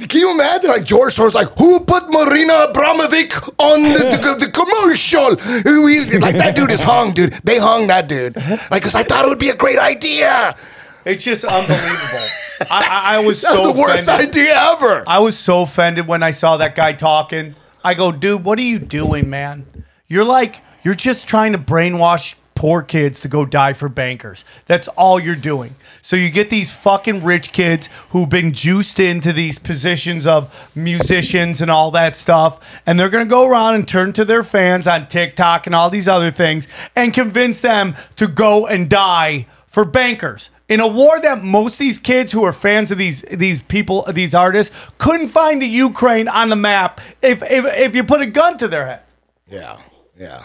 [0.08, 0.70] Can you imagine?
[0.70, 3.98] Like George Soros, like who put Marina Abramovic on the,
[4.38, 5.32] the, the commercial?
[6.20, 7.34] Like that dude is hung, dude.
[7.44, 8.34] They hung that dude.
[8.70, 10.56] Like, cause I thought it would be a great idea.
[11.04, 12.28] It's just unbelievable.
[12.70, 14.28] I, I, I was That's so the worst offended.
[14.28, 15.04] idea ever.
[15.06, 17.54] I was so offended when I saw that guy talking.
[17.84, 19.66] I go, dude, what are you doing, man?
[20.06, 24.44] You're like, you're just trying to brainwash poor kids to go die for bankers.
[24.66, 25.74] That's all you're doing.
[26.00, 31.60] So you get these fucking rich kids who've been juiced into these positions of musicians
[31.60, 35.08] and all that stuff, and they're gonna go around and turn to their fans on
[35.08, 40.50] TikTok and all these other things and convince them to go and die for bankers
[40.72, 44.04] in a war that most of these kids who are fans of these these people
[44.12, 48.26] these artists couldn't find the Ukraine on the map if if, if you put a
[48.26, 49.02] gun to their head.
[49.48, 49.78] Yeah,
[50.18, 50.44] yeah.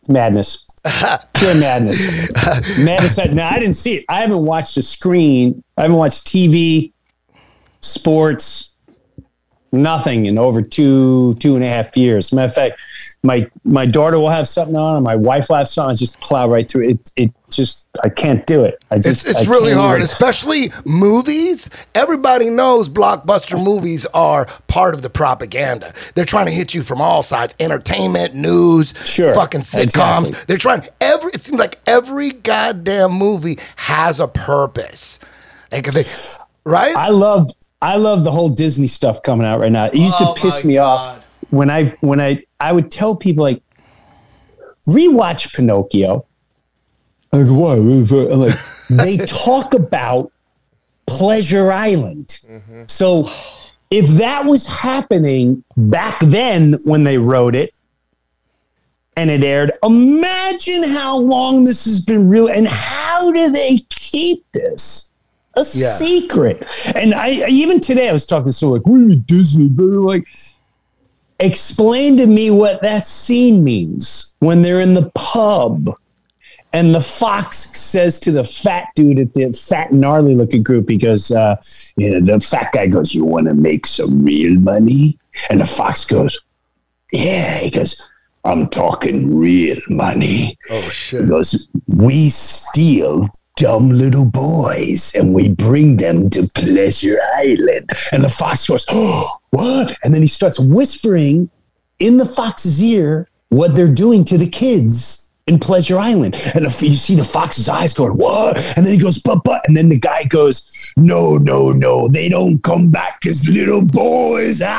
[0.00, 0.66] It's madness.
[1.34, 1.98] Pure madness.
[2.78, 3.18] madness.
[3.18, 4.04] I- Now I didn't see it.
[4.08, 5.64] I haven't watched a screen.
[5.78, 6.92] I haven't watched TV,
[7.80, 8.73] sports,
[9.74, 12.32] nothing in over two two and a half years.
[12.32, 12.80] Matter of fact,
[13.22, 15.90] my my daughter will have something on, and my wife will have something.
[15.90, 17.12] I just plow right through it.
[17.16, 18.82] It just I can't do it.
[18.90, 21.70] I just It's, it's really hard, especially movies.
[21.94, 25.92] Everybody knows blockbuster movies are part of the propaganda.
[26.14, 29.82] They're trying to hit you from all sides: entertainment, news, Sure, fucking sitcoms.
[30.28, 30.44] exactly.
[30.46, 31.32] They're trying every.
[31.32, 35.18] It seems like every goddamn movie has a purpose.
[35.72, 36.04] Like they,
[36.64, 36.94] right?
[36.94, 37.50] I love
[37.84, 39.86] I love the whole Disney stuff coming out right now.
[39.86, 40.84] It used Oh to piss me God.
[40.86, 43.62] off when I when I I would tell people like
[44.88, 46.24] rewatch Pinocchio.
[47.30, 47.78] Like what?
[47.78, 48.58] Like
[48.90, 50.32] they talk about
[51.06, 52.40] Pleasure Island.
[52.48, 52.84] Mm-hmm.
[52.86, 53.30] So
[53.90, 57.74] if that was happening back then when they wrote it
[59.14, 64.42] and it aired, imagine how long this has been real and how do they keep
[64.52, 65.10] this?
[65.56, 65.88] A Yeah.
[65.92, 66.92] secret.
[66.94, 70.26] And I even today I was talking to someone like, "We're Disney," but like,
[71.40, 75.90] explain to me what that scene means when they're in the pub.
[76.72, 80.96] And the fox says to the fat dude at the fat gnarly looking group, he
[80.96, 81.54] goes, uh,
[81.96, 85.16] you know, the fat guy goes, You want to make some real money?
[85.50, 86.36] And the fox goes,
[87.12, 87.58] Yeah.
[87.58, 88.08] He goes,
[88.44, 90.58] I'm talking real money.
[90.68, 97.16] oh shit He goes, We steal dumb little boys and we bring them to Pleasure
[97.36, 97.88] Island.
[98.12, 99.96] And the fox goes, Oh, what?
[100.04, 101.50] And then he starts whispering
[101.98, 106.34] in the fox's ear what they're doing to the kids in Pleasure Island.
[106.54, 108.56] And if you see the fox's eyes going, What?
[108.76, 109.62] And then he goes, But, but.
[109.68, 112.08] And then the guy goes, No, no, no.
[112.08, 114.62] They don't come back as little boys.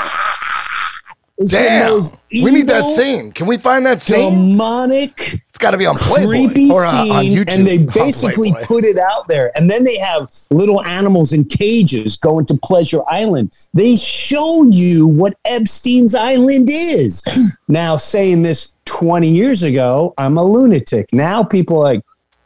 [1.37, 2.01] The Damn,
[2.45, 3.33] we need that scene.
[3.33, 4.51] Can we find that scene?
[4.51, 7.45] Demonic It's got to be on Playboy creepy or uh, scene, on YouTube.
[7.47, 9.57] and they basically put it out there.
[9.57, 13.55] And then they have little animals in cages going to Pleasure Island.
[13.73, 17.23] They show you what Epstein's Island is.
[17.69, 21.07] now, saying this 20 years ago, I'm a lunatic.
[21.13, 22.03] Now people are like,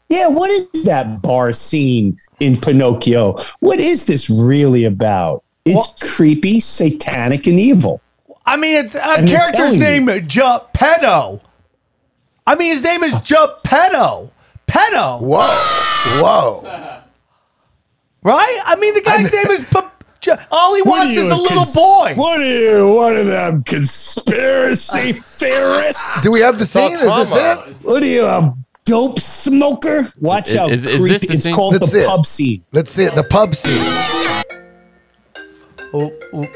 [0.08, 3.36] yeah, what is that bar scene in Pinocchio?
[3.58, 5.42] What is this really about?
[5.64, 8.00] It's creepy, satanic, and evil.
[8.46, 11.40] I mean, it's a And character's name Geppetto.
[12.46, 14.30] I mean, his name is Geppetto.
[14.66, 17.02] Pedo, Whoa, whoa!
[18.22, 18.60] right?
[18.64, 19.64] I mean, the guy's name is.
[19.64, 22.12] P- all he wants is a little cons- boy.
[22.14, 26.22] What are you, one of them conspiracy theorists?
[26.22, 26.92] Do we have the scene?
[26.94, 27.58] Is this it?
[27.84, 30.06] What are you, a dope smoker?
[30.20, 31.54] Watch Is- out, is- is this the it's scene?
[31.54, 32.06] called That's the it.
[32.06, 32.62] pub scene.
[32.70, 33.14] Let's see it.
[33.16, 33.82] The pub scene.
[35.92, 36.46] Oh, oh,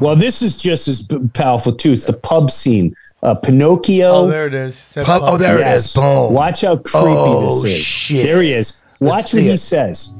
[0.00, 1.92] Well, this is just as powerful too.
[1.92, 2.94] It's the pub scene.
[3.22, 4.10] Uh, Pinocchio.
[4.12, 4.76] oh, there it is.
[4.76, 5.86] Said Pub- oh, there it Yes.
[5.86, 5.94] is.
[5.94, 6.32] Boom.
[6.32, 7.80] Watch how creepy Oh, this is.
[7.84, 8.26] shit.
[8.26, 8.84] There he is.
[9.00, 9.58] Watch Let's what he it.
[9.58, 10.14] says.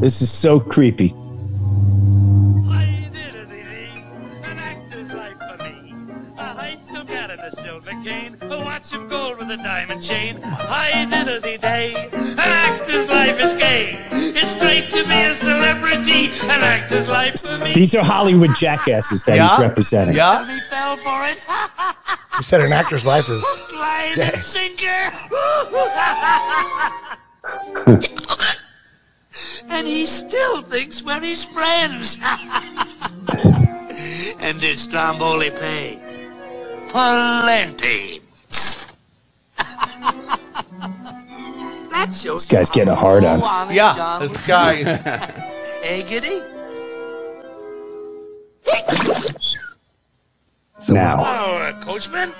[0.00, 1.14] This is so creepy.
[8.90, 10.42] Watch him gold with a diamond chain.
[10.42, 11.94] High diddly day.
[12.12, 14.04] An actor's life is gay.
[14.10, 16.26] It's great to be a celebrity.
[16.42, 17.72] An actor's life for me.
[17.72, 20.16] These are Hollywood jackasses that he's representing.
[20.16, 20.44] Yeah.
[20.44, 21.40] He fell for it.
[22.36, 23.44] You said an actor's life is.
[23.74, 24.30] Line Yeah.
[24.32, 25.10] and sinker.
[29.68, 32.16] and he still thinks we're his friends.
[34.40, 36.00] and did Stromboli pay?
[36.88, 38.19] Plenty.
[41.90, 43.42] That shows This guy's getting a hard on.
[43.42, 45.36] Honest Yeah, John this guy.
[45.82, 46.42] Hey, Giddy?
[50.78, 51.20] So So now.
[51.20, 52.32] Oh, uh, Coachman,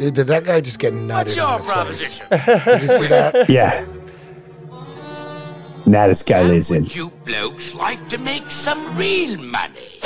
[0.00, 1.24] Dude, did that guy just get nutted?
[1.26, 2.18] what's your on his face?
[2.18, 2.64] proposition?
[2.66, 3.48] Did you see that?
[3.56, 3.86] Yeah.
[5.86, 6.84] Now this guy lays in.
[6.86, 10.00] You blokes like to make some real money.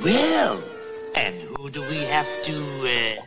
[0.00, 0.60] Well,
[1.14, 3.22] and who do we have to, uh...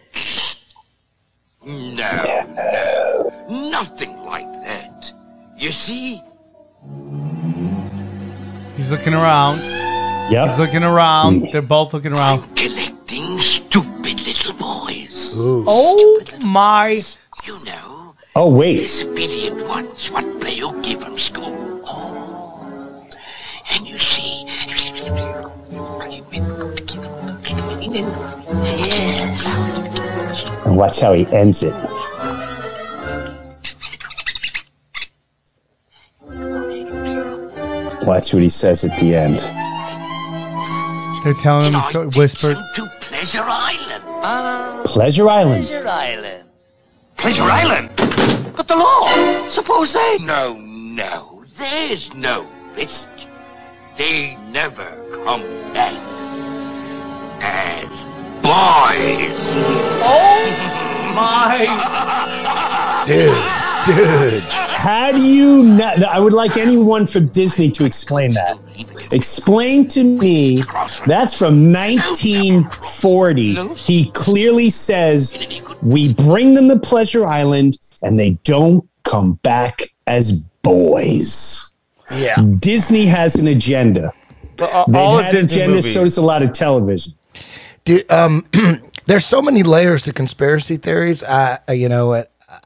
[1.65, 2.11] No,
[2.53, 5.11] no, nothing like that.
[5.57, 6.21] You see,
[8.75, 9.61] He's looking around.
[10.31, 10.47] Yeah.
[10.47, 11.51] He's looking around.
[11.51, 12.43] They're both looking around.
[12.43, 15.33] I'm collecting stupid little boys.
[15.35, 17.01] Oh my!
[17.47, 18.77] You know, Oh wait.
[18.77, 21.81] disobedient ones, what play you give from school.
[21.87, 23.09] Oh,
[23.73, 24.45] and you see...
[28.05, 29.45] Yes.
[30.65, 31.73] And watch how he ends it.
[38.05, 39.39] Watch what he says at the end.
[41.23, 42.53] They're telling him I to whisper.
[42.75, 44.03] to Pleasure Island.
[44.23, 45.65] Ah, Pleasure Island.
[45.65, 46.43] Pleasure Island.
[47.17, 47.89] Pleasure Island?
[48.55, 49.47] But the law.
[49.47, 50.17] Suppose they...
[50.21, 51.43] No, no.
[51.55, 53.09] There's no risk.
[53.97, 54.85] They never
[55.25, 55.41] come
[55.73, 56.16] back.
[57.41, 58.05] As
[58.41, 59.55] boys.
[60.03, 60.45] Oh
[61.15, 61.65] my
[63.05, 63.37] Dude,
[63.85, 64.43] dude.
[64.43, 66.03] How do you not?
[66.03, 68.57] I would like anyone from Disney to explain that.
[69.11, 70.61] Explain to me.
[71.05, 73.55] That's from 1940.
[73.75, 80.43] He clearly says we bring them to Pleasure Island and they don't come back as
[80.63, 81.71] boys.
[82.15, 82.35] Yeah.
[82.59, 84.13] Disney has an agenda.
[84.57, 85.93] But all, They've all of had an Disney agenda, movies.
[85.93, 87.13] so does a lot of television.
[87.87, 88.45] Dude, um,
[89.05, 91.23] there's so many layers to conspiracy theories.
[91.23, 92.23] Uh, you know, uh,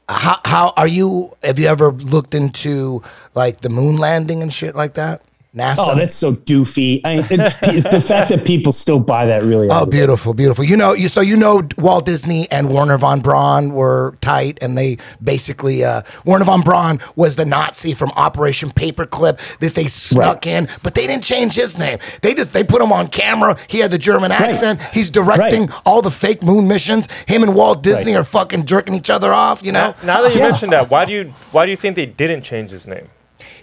[0.08, 1.36] how how are you?
[1.44, 5.22] Have you ever looked into like the moon landing and shit like that?
[5.54, 5.76] NASA.
[5.80, 7.02] Oh, that's so doofy.
[7.04, 7.56] I, it's,
[7.90, 9.68] the fact that people still buy that really.
[9.70, 10.64] Oh, beautiful, beautiful.
[10.64, 14.78] You know, you so you know Walt Disney and Wernher von Braun were tight, and
[14.78, 20.46] they basically uh, Wernher von Braun was the Nazi from Operation Paperclip that they snuck
[20.46, 21.98] in, but they didn't change his name.
[22.22, 23.58] They just they put him on camera.
[23.68, 24.80] He had the German accent.
[24.94, 27.08] He's directing all the fake moon missions.
[27.26, 29.62] Him and Walt Disney are fucking jerking each other off.
[29.62, 32.06] You know, Now that you mentioned that, why do you why do you think they
[32.06, 33.08] didn't change his name?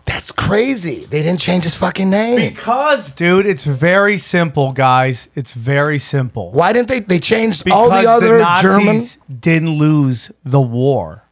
[0.10, 1.05] That's crazy.
[1.05, 2.49] They didn't change his fucking name.
[2.53, 5.28] Because, dude, it's very simple, guys.
[5.36, 6.51] It's very simple.
[6.51, 6.99] Why didn't they?
[6.99, 8.86] They changed Because all the other German.
[8.88, 11.24] Nazis didn't lose the war.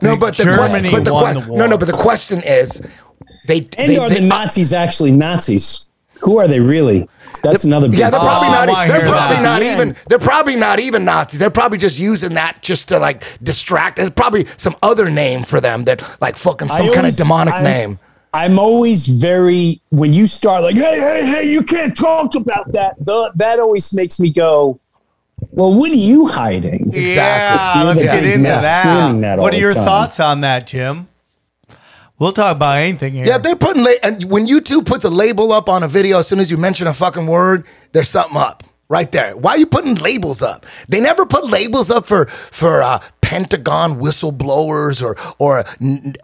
[0.00, 1.58] No, but the Germany question, but the won que- the war.
[1.58, 2.80] no, no, but the question is,
[3.46, 5.87] they And they, are they- the Nazis actually Nazis?
[6.20, 7.08] Who are they really?
[7.42, 7.88] That's another.
[7.88, 8.68] Big Yeah, they're probably Oh, not.
[8.70, 9.42] I They're probably that.
[9.42, 9.72] not Yeah.
[9.74, 9.96] even.
[10.08, 11.38] They're probably not even Nazis.
[11.38, 13.96] They're probably just using that just to like distract.
[13.96, 17.54] There's probably some other name for them that like fucking I some kind of demonic
[17.54, 17.98] I'm- name.
[18.34, 22.94] I'm always very when you start like, hey, hey, hey, you can't talk about that.
[23.00, 24.78] The, that always makes me go,
[25.50, 26.82] well, what are you hiding?
[26.82, 27.14] Exactly.
[27.14, 29.20] Yeah, You're let's get into that.
[29.22, 29.84] that what are your time.
[29.84, 31.08] thoughts on that, Jim?
[32.18, 33.24] We'll talk about anything here.
[33.26, 36.26] Yeah, they're putting la- and when YouTube puts a label up on a video, as
[36.26, 39.36] soon as you mention a fucking word, there's something up right there.
[39.36, 40.66] Why are you putting labels up?
[40.88, 45.62] They never put labels up for for uh, Pentagon whistleblowers or or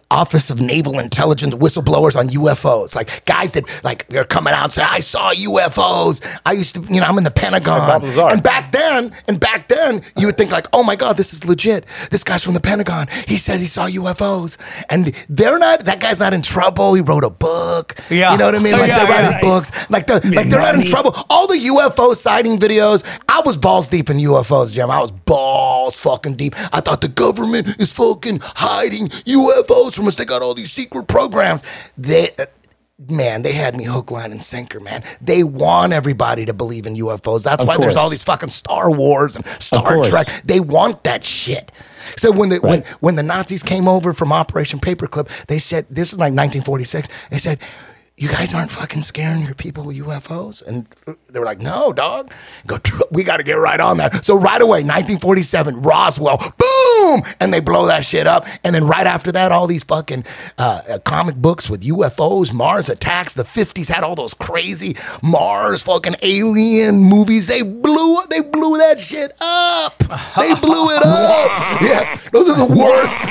[0.09, 2.95] Office of Naval Intelligence whistleblowers on UFOs.
[2.95, 6.81] Like guys that like they're coming out and say, "I saw UFOs." I used to,
[6.91, 8.03] you know, I'm in the Pentagon.
[8.31, 11.45] And back then, and back then, you would think like, "Oh my God, this is
[11.45, 11.85] legit.
[12.09, 13.07] This guy's from the Pentagon.
[13.27, 14.57] He says he saw UFOs."
[14.89, 15.81] And they're not.
[15.85, 16.95] That guy's not in trouble.
[16.95, 17.97] He wrote a book.
[18.09, 18.31] Yeah.
[18.31, 18.71] You know what I mean?
[18.71, 19.41] Like Yeah, they're writing yeah.
[19.41, 19.71] books.
[19.91, 21.13] Like the like they're not in trouble.
[21.29, 23.03] All the UFO sighting videos.
[23.29, 24.89] I was balls deep in UFOs, Jim.
[24.89, 26.55] I was balls fucking deep.
[26.73, 30.15] I thought the government is fucking hiding UFOs from us.
[30.15, 31.61] They got all these secret programs.
[31.97, 32.31] They.
[32.37, 32.45] Uh,
[33.09, 35.03] man, they had me hook, line, and sinker, man.
[35.21, 37.43] They want everybody to believe in UFOs.
[37.43, 40.03] That's Of why there's all these fucking Star Wars and Star.
[40.05, 40.27] Trek.
[40.45, 41.71] They want that shit.
[42.17, 46.13] So when the when when the Nazis came over from Operation Paperclip, they said this
[46.13, 47.07] is like 1946.
[47.31, 47.59] They said,
[48.17, 50.87] "You guys aren't fucking scaring your people with UFOs," and
[51.29, 52.31] they were like, "No, dog.
[52.67, 52.77] Go.
[53.11, 57.59] We got to get right on that." So right away, 1947, Roswell, boom, and they
[57.59, 58.45] blow that shit up.
[58.63, 60.25] And then right after that, all these fucking
[60.57, 63.33] uh, uh, comic books with UFOs, Mars attacks.
[63.33, 67.47] The 50s had all those crazy Mars fucking alien movies.
[67.47, 69.97] They blew they blew that shit up.
[70.37, 71.81] They blew it up.
[71.81, 73.19] Yeah, those are the worst.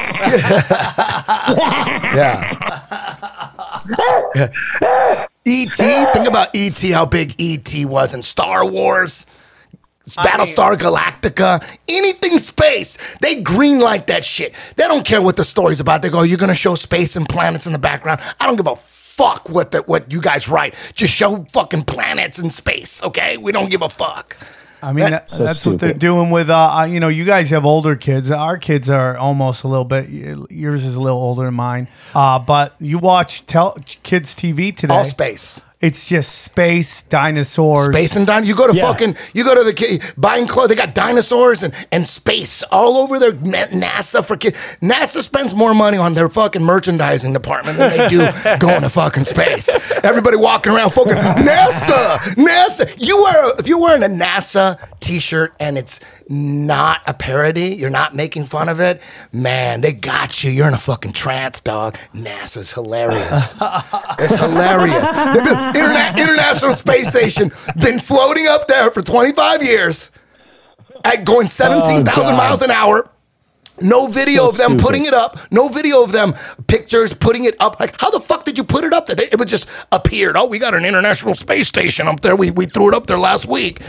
[2.14, 3.51] yeah.
[5.47, 5.72] E.T.
[5.77, 6.91] Think about E.T.
[6.91, 7.85] How big E.T.
[7.85, 9.27] was in Star Wars.
[10.07, 14.55] Battlestar Galactica, anything space, they green light that shit.
[14.77, 16.03] They don't care what the story's about.
[16.03, 18.20] They go, you're gonna show space and planets in the background.
[18.39, 20.75] I don't give a fuck what the, what you guys write.
[20.93, 23.39] Just show fucking planets and space, okay?
[23.39, 24.37] We don't give a fuck.
[24.85, 27.51] I mean, that, So that's what they're doing with, uh, uh, you know, you guys
[27.51, 28.30] have older kids.
[28.30, 31.89] Our kids are almost a little bit, yours is a little older than mine.
[32.14, 34.95] Uh, but you watch tel- kids' TV today.
[34.95, 35.62] All space.
[35.81, 37.89] It's just space, dinosaurs.
[37.95, 38.49] Space and dinosaurs.
[38.49, 38.87] You go to Yeah.
[38.91, 40.68] fucking, you go to the ki- buying clothes.
[40.68, 44.57] They got dinosaurs and, and space all over their NASA for kids.
[44.81, 48.18] NASA spends more money on their fucking merchandising department than they do
[48.61, 49.68] going to fucking space.
[50.03, 52.95] Everybody walking around fucking NASA, NASA.
[52.97, 56.01] You wear a, if you're wearing a NASA T-shirt and it's
[56.31, 59.03] not a parody, you're not making fun of it.
[59.33, 60.51] Man, they got you.
[60.51, 61.99] You're in a fucking trance, dog.
[62.14, 63.55] NASA's hilarious.
[64.16, 65.05] It's hilarious.
[65.72, 70.10] Interna- International Space Station been floating up there for 25 years
[71.04, 73.08] at going 17,000 Oh, miles an hour.
[73.80, 74.82] No video So of them stupid.
[74.84, 75.36] putting it up.
[75.50, 76.34] No video of them
[76.68, 77.80] pictures putting it up.
[77.80, 79.16] Like, how the fuck did you put it up there?
[79.16, 80.36] They- It would just appeared.
[80.36, 82.36] Oh, we got an international space station up there.
[82.36, 83.80] We, we threw it up there last week.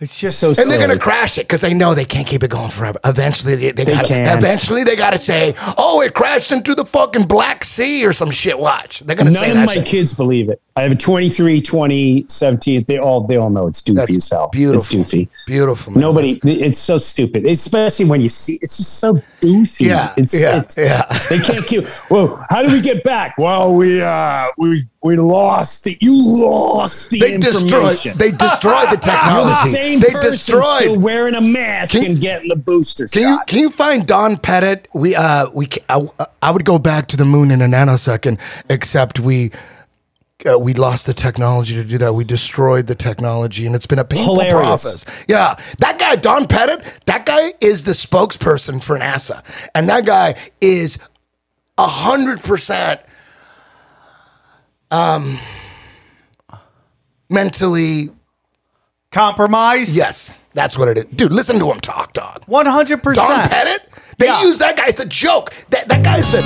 [0.00, 2.50] It's just So And they're gonna crash it because they know they can't keep it
[2.50, 2.98] going forever.
[3.04, 4.06] Eventually, they, they, They gotta.
[4.08, 4.38] can't.
[4.38, 8.56] Eventually, they gotta say, "Oh, it crashed into the fucking Black Sea or some shit."
[8.58, 9.86] Watch, they're gonna say None of my shit.
[9.86, 10.60] kids believe it.
[10.76, 12.84] I have a 23, 20, 17.
[12.86, 14.48] They all they all know it's doofy That's as hell.
[14.52, 15.00] beautiful.
[15.00, 15.28] It's doofy.
[15.46, 15.92] Beautiful.
[15.94, 16.00] man.
[16.02, 16.38] Nobody.
[16.44, 18.60] It's so stupid, especially when you see.
[18.62, 19.86] It's just so doofy.
[19.88, 21.18] Yeah, it's, yeah, it's- yeah.
[21.28, 21.86] They can't keep.
[22.08, 23.36] Well, how do we get back?
[23.36, 25.96] Well, we uh we we lost the.
[26.00, 27.72] You lost the They destroyed.
[27.72, 28.18] information.
[28.18, 29.70] They destroyed the You're technology.
[29.70, 30.78] the same they person destroyed.
[30.80, 33.46] still wearing a mask Can- and getting the booster Can you shot.
[33.46, 34.88] can you find Don Pettit?
[34.94, 36.04] We uh we I,
[36.42, 39.52] I would go back to the moon in a nanosecond, except we.
[40.48, 42.14] Uh, we lost the technology to do that.
[42.14, 44.54] We destroyed the technology, and it's been a painful Hilarious.
[44.54, 45.04] process.
[45.26, 49.42] Yeah, that guy Don Pettit, that guy is the spokesperson for NASA,
[49.74, 50.96] and that guy is
[51.76, 53.00] a hundred percent
[54.90, 55.38] um
[57.28, 58.10] mentally
[59.10, 59.90] compromised.
[59.94, 60.34] yes.
[60.54, 61.32] That's what it is, dude.
[61.32, 62.42] Listen to him talk, dog.
[62.46, 63.28] One hundred percent.
[63.28, 63.52] Don percent.
[63.52, 63.88] Pettit?
[64.18, 64.42] They Yeah.
[64.42, 64.86] use that guy.
[64.88, 65.52] It's a joke.
[65.70, 66.40] That that guy's the.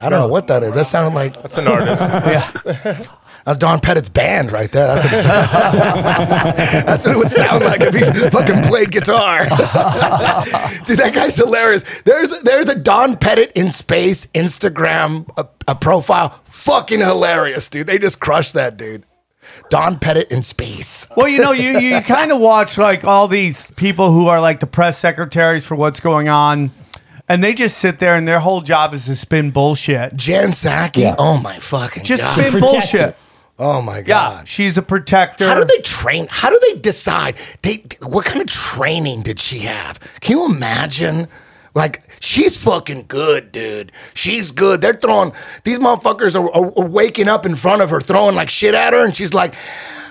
[0.00, 0.74] I don't know what that is.
[0.74, 3.18] That sounded like That's an artist.
[3.44, 4.86] that's Don Pettit's band right there.
[4.86, 5.22] That's what it,
[6.86, 9.44] that's what it would sound like if he fucking played guitar.
[10.84, 11.84] Dude, that guy's hilarious.
[12.04, 16.40] There's there's a Don Pettit in space Instagram a, a profile.
[16.46, 17.86] Fucking hilarious, dude.
[17.86, 19.04] They just crushed that dude.
[19.70, 21.06] Don Pettit in space.
[21.16, 24.60] Well, you know, you you kind of watch like all these people who are like
[24.60, 26.70] the press secretaries for what's going on,
[27.28, 30.16] and they just sit there and their whole job is to spin bullshit.
[30.16, 30.98] Jen Psaki.
[31.02, 31.14] Yeah.
[31.18, 32.32] Oh my fucking Just god.
[32.32, 33.16] spin protect bullshit.
[33.58, 34.48] Oh my Yeah, god.
[34.48, 35.46] she's a protector.
[35.46, 36.28] How do they train?
[36.30, 37.36] How do they decide?
[37.62, 39.98] They what kind of training did she have?
[40.20, 41.28] Can you imagine?
[41.74, 43.92] Like she's fucking good, dude.
[44.14, 44.80] She's good.
[44.80, 45.32] They're throwing
[45.64, 48.92] these motherfuckers are, are, are waking up in front of her, throwing like shit at
[48.92, 49.54] her, and she's like,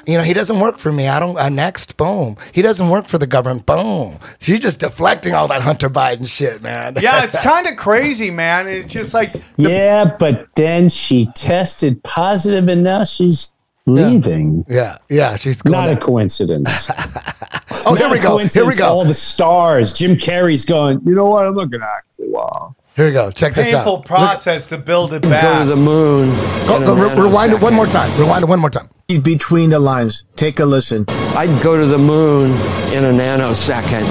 [0.08, 1.08] you know, he doesn't work for me.
[1.08, 1.38] I don't.
[1.38, 2.38] Uh, next, boom.
[2.54, 3.66] He doesn't work for the government.
[3.66, 4.20] Boom.
[4.40, 6.96] She's just deflecting all that Hunter Biden shit, man.
[7.02, 8.68] Yeah, it's kind of crazy, man.
[8.68, 13.54] It's just like Yeah, but then she tested positive, and now she's
[13.86, 14.66] leaving.
[14.70, 15.36] yeah, yeah.
[15.36, 15.74] She's going.
[15.74, 16.90] Not a coincidence.
[17.86, 18.38] oh, here we go.
[18.38, 18.88] Here we go.
[18.88, 19.92] All the stars.
[19.94, 21.02] Jim Carrey's going.
[21.06, 21.46] You know what?
[21.46, 22.76] I'm not going to act for a while.
[22.98, 23.30] Here we go.
[23.30, 23.84] Check this out.
[23.86, 25.44] painful Look- process to build it back.
[25.44, 25.68] Go to back.
[25.68, 26.30] the moon.
[26.68, 28.10] Go, go, re- rewind it one more time.
[28.20, 28.90] Rewind it one more time.
[29.22, 31.06] Between the lines, take a listen.
[31.38, 32.50] I'd go to the moon
[32.92, 34.04] in a nanosecond.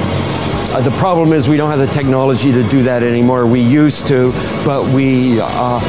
[0.76, 3.46] Uh, the problem is we don't have the technology to do that anymore.
[3.46, 4.30] We used to,
[4.62, 5.80] but we uh,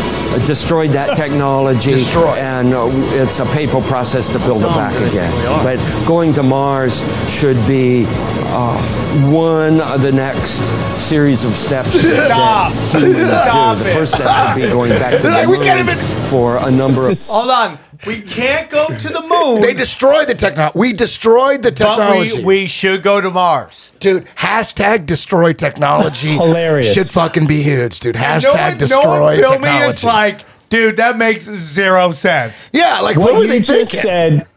[0.46, 1.90] destroyed that technology.
[1.90, 2.38] Destroyed.
[2.40, 5.34] And uh, it's a painful process to build it back again.
[5.62, 5.78] But
[6.08, 8.82] going to Mars should be uh,
[9.30, 10.62] one of the next
[10.96, 11.92] series of steps
[12.26, 12.72] Stop.
[12.72, 13.84] that Stop do.
[13.84, 17.50] The first step should be going back to the moon for a number of Hold
[17.50, 19.62] on, we can't go to the moon.
[19.62, 20.78] They destroyed the technology.
[20.78, 22.38] We destroyed the but technology.
[22.40, 23.92] we, we should go to Mars.
[24.00, 26.28] dude, hashtag destroy technology.
[26.34, 26.94] Hilarious.
[26.94, 28.16] Should fucking be huge, dude.
[28.16, 29.56] no Hashtag one, destroy no one feel me.
[29.60, 29.92] technology.
[29.92, 32.70] It's like, dude, that makes zero sense.
[32.74, 34.10] yeah, like what what, were you they just thinking?
[34.10, 34.48] said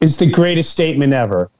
[0.00, 1.50] is the greatest statement ever.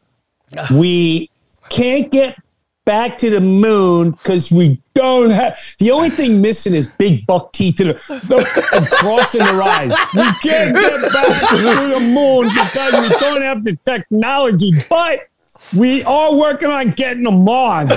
[0.71, 1.31] We
[1.71, 2.37] can't get
[2.85, 5.59] back to the moon because we don't have.
[5.79, 9.95] The only thing missing is big buck teeth and, and crossing their eyes.
[10.15, 15.29] We can't get back to the moon because we don't have the technology, but.
[15.75, 17.91] We are working on getting to Mars.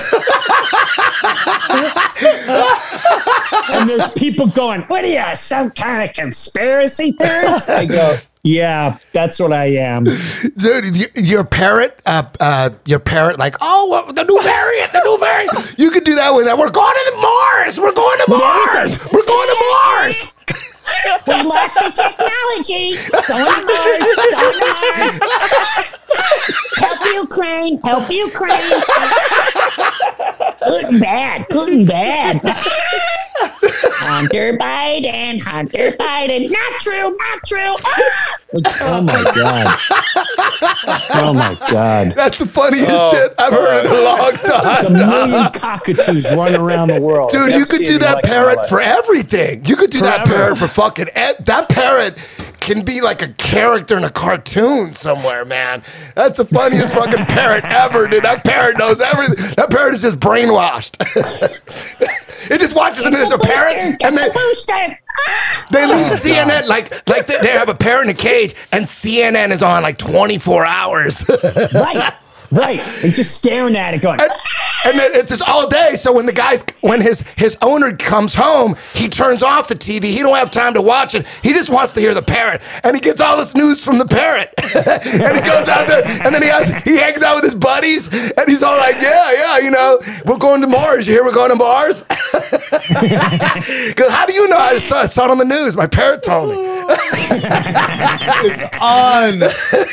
[3.69, 7.69] and there's people going, What are you, some kind of conspiracy theorist?
[7.69, 8.17] I go,
[8.47, 10.05] Yeah, that's what I am.
[10.57, 11.09] dude.
[11.17, 15.75] Your parrot, uh, uh, your parrot, like, oh, the new variant, the new variant.
[15.77, 16.57] You could do that with that.
[16.57, 17.77] We're going to the Mars.
[17.77, 18.97] We're going to Mars.
[19.11, 20.27] We're going to Mars.
[21.27, 22.95] we lost the technology.
[23.27, 24.15] Going to Mars.
[24.15, 25.19] Going to Mars.
[26.77, 27.81] Help Ukraine.
[27.83, 28.81] Help Ukraine.
[30.63, 31.45] Good and bad.
[31.49, 33.13] Good and bad.
[33.39, 35.41] Hunter Biden.
[35.41, 36.49] Hunter Biden.
[36.49, 37.15] Not true.
[37.15, 37.75] Not true.
[38.81, 39.77] Oh my god.
[41.13, 42.13] Oh my god.
[42.15, 44.63] That's the funniest oh, shit I've heard in a long time.
[44.63, 45.29] There's a time.
[45.29, 47.29] million cockatoos running around the world.
[47.29, 49.65] Dude, you could do that like it in my parrot for everything.
[49.65, 50.43] You could do that Forever.
[50.43, 52.17] parrot for fucking e- that parrot
[52.67, 55.81] can be like a character in a cartoon somewhere, man.
[56.15, 58.23] That's the funniest fucking parrot ever, dude.
[58.23, 59.45] That parrot knows everything.
[59.55, 60.97] That parrot is just brainwashed.
[62.51, 64.99] it just watches and there's a parrot and they Booster.
[65.71, 69.51] they leave CNN like like they, they have a parrot in a cage and CNN
[69.51, 71.25] is on like 24 hours.
[71.73, 72.13] Right.
[72.51, 72.79] Right.
[73.03, 74.31] And just staring at it going, and,
[74.85, 75.95] and then it's just all day.
[75.95, 80.05] So when the guys, when his his owner comes home, he turns off the TV.
[80.05, 81.25] He don't have time to watch it.
[81.43, 84.05] He just wants to hear the parrot, and he gets all this news from the
[84.05, 84.53] parrot.
[84.75, 88.07] and he goes out there, and then he has he hangs out with his buddies,
[88.13, 91.05] and he's all like, "Yeah, yeah, you know, we're going to Mars.
[91.07, 92.03] You hear we're going to Mars?"
[93.87, 94.57] Because how do you know?
[94.57, 95.75] I saw, I saw it on the news.
[95.75, 96.55] My parrot told me.
[98.39, 98.61] It's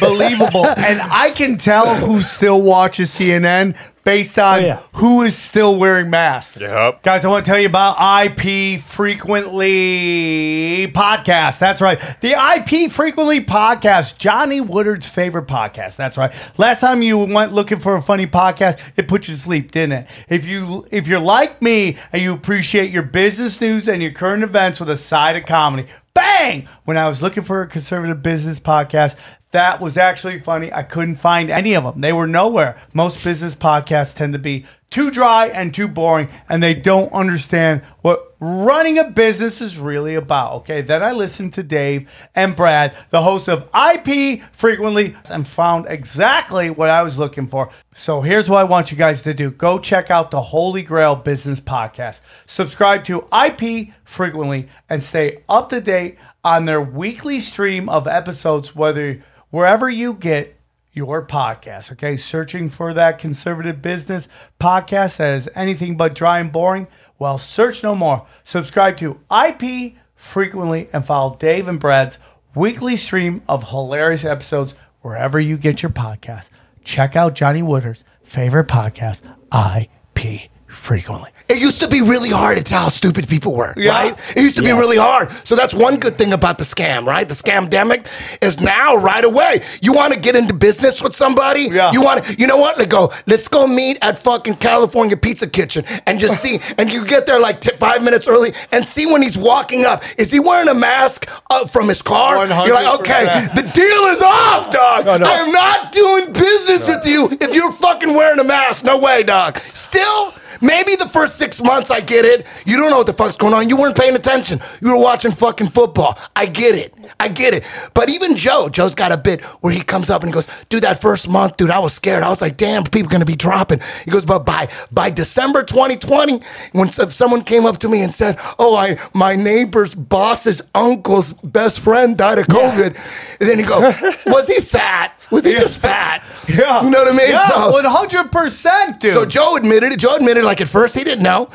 [0.00, 0.66] unbelievable.
[0.66, 3.74] and I can tell who still watches CNN
[4.04, 4.80] based on Oh, yeah.
[4.96, 6.60] who is still wearing masks.
[6.60, 7.02] Yep.
[7.02, 11.58] Guys, I want to tell you about IP Frequently podcast.
[11.58, 11.98] That's right.
[12.20, 15.96] The IP Frequently podcast, Johnny Woodard's favorite podcast.
[15.96, 16.34] That's right.
[16.58, 19.92] Last time you went looking for a funny podcast, it put you to sleep, didn't
[19.92, 20.06] it?
[20.28, 24.42] If you if you're like me and you appreciate your business news and your current
[24.42, 26.68] events with a side of comedy, bang!
[26.84, 29.16] When I was looking for a conservative business podcast,
[29.50, 30.72] that was actually funny.
[30.72, 32.00] I couldn't find any of them.
[32.00, 32.76] They were nowhere.
[32.92, 34.64] Most business podcasts tend to be
[34.94, 40.14] too dry and too boring, and they don't understand what running a business is really
[40.14, 40.52] about.
[40.52, 40.82] Okay.
[40.82, 46.70] Then I listened to Dave and Brad, the host of IP Frequently, and found exactly
[46.70, 47.70] what I was looking for.
[47.96, 51.16] So here's what I want you guys to do go check out the Holy Grail
[51.16, 57.88] Business Podcast, subscribe to IP Frequently, and stay up to date on their weekly stream
[57.88, 60.54] of episodes, whether wherever you get
[60.94, 61.92] your podcast.
[61.92, 64.28] Okay, searching for that conservative business
[64.58, 66.86] podcast that is anything but dry and boring.
[67.18, 68.26] Well, search no more.
[68.44, 72.18] Subscribe to IP frequently and follow Dave and Brad's
[72.54, 76.48] weekly stream of hilarious episodes wherever you get your podcast.
[76.84, 79.20] Check out Johnny Woodard's favorite podcast,
[79.52, 80.50] IP
[80.84, 81.30] frequently.
[81.48, 83.90] It used to be really hard to tell how stupid people were, Yeah.
[83.90, 84.18] right?
[84.36, 85.30] It used to be really hard.
[85.44, 87.28] So that's one good thing about the scam, right?
[87.28, 88.06] The scam scamdemic
[88.42, 89.62] is now right away.
[89.80, 91.68] You want to get into business with somebody?
[91.70, 91.92] Yeah.
[91.92, 92.78] You want to, you know what?
[92.78, 93.12] Let go.
[93.26, 96.60] Let's go meet at fucking California Pizza Kitchen and just see.
[96.78, 100.02] and you get there like t- five minutes early and see when he's walking up.
[100.18, 102.46] Is he wearing a mask uh, from his car?
[102.66, 105.06] You're like, okay, the deal is off, dog.
[105.06, 105.26] No, no.
[105.26, 108.84] I am not doing business with you if you're fucking wearing a mask.
[108.84, 109.58] No way, dog.
[109.72, 110.34] Still.
[110.64, 112.46] Maybe the first six months I get it.
[112.64, 113.68] You don't know what the fuck's going on.
[113.68, 114.60] You weren't paying attention.
[114.80, 116.18] You were watching fucking football.
[116.34, 116.94] I get it.
[117.20, 117.64] I get it.
[117.92, 120.82] But even Joe, Joe's got a bit where he comes up and he goes, dude,
[120.84, 122.22] that first month, dude, I was scared.
[122.22, 123.80] I was like, damn, people gonna be dropping.
[124.06, 126.40] He goes, but by by December 2020,
[126.72, 131.34] when some- someone came up to me and said, oh, I my neighbor's boss's uncle's
[131.44, 132.96] best friend died of COVID.
[133.40, 133.80] And then he go,
[134.26, 135.18] was he fat?
[135.34, 136.22] Was he just fat?
[136.48, 136.82] Yeah.
[136.84, 137.30] You know what I mean?
[137.30, 139.12] Yeah, So- 100%, dude.
[139.14, 139.98] so Joe admitted it.
[139.98, 141.48] Joe admitted like at first he didn't know.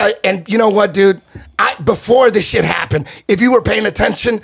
[0.00, 1.20] Uh, and you know what, dude?
[1.56, 4.42] I before this shit happened, if you were paying attention,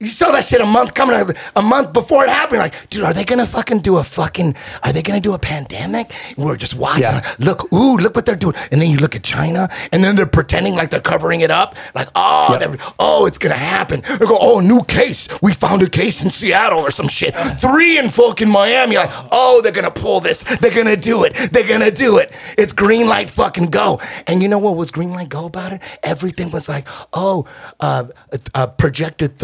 [0.00, 2.58] you saw that shit a month coming out, a month before it happened.
[2.60, 4.54] Like, dude, are they gonna fucking do a fucking?
[4.82, 6.10] Are they gonna do a pandemic?
[6.36, 7.02] And we're just watching.
[7.02, 7.34] Yeah.
[7.38, 8.54] Look, ooh, look what they're doing.
[8.72, 11.76] And then you look at China, and then they're pretending like they're covering it up.
[11.94, 14.00] Like, oh, they're- oh, it's gonna happen.
[14.18, 15.28] They go, oh, new case.
[15.42, 17.34] We found a case in Seattle or some shit.
[17.58, 18.96] Three in fucking Miami.
[18.96, 20.44] Like, oh, they're gonna pull this.
[20.60, 21.34] They're gonna do it.
[21.52, 22.32] They're gonna do it.
[22.56, 24.00] It's green light fucking go.
[24.26, 25.82] And you know what was green light go about it?
[26.02, 27.44] Everything was like, oh,
[27.80, 28.04] uh,
[28.54, 29.38] uh, projected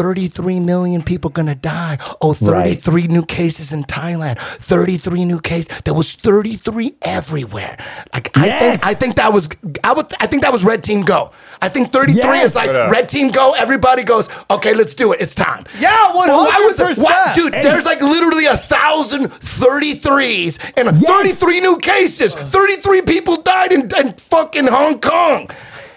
[0.47, 1.97] 33 million people gonna die.
[2.21, 4.39] Oh, 33 new cases in Thailand.
[4.39, 5.67] 33 new cases.
[5.83, 7.75] There was 33 everywhere.
[8.13, 9.49] Like I think I think that was
[9.83, 11.31] I would I think that was red team go.
[11.61, 12.45] I think 33 Yes.
[12.51, 12.89] is like Yeah.
[12.89, 13.53] red team go.
[13.57, 15.19] Everybody goes, okay, let's do it.
[15.19, 15.65] It's time.
[15.79, 16.27] Yeah, Why
[16.65, 16.97] was it?
[16.97, 17.03] 100%.
[17.03, 17.51] What, dude?
[17.53, 22.33] There's like literally a thousand 33s and 33 new cases.
[22.33, 25.49] 33 people died in, in fucking Hong Kong.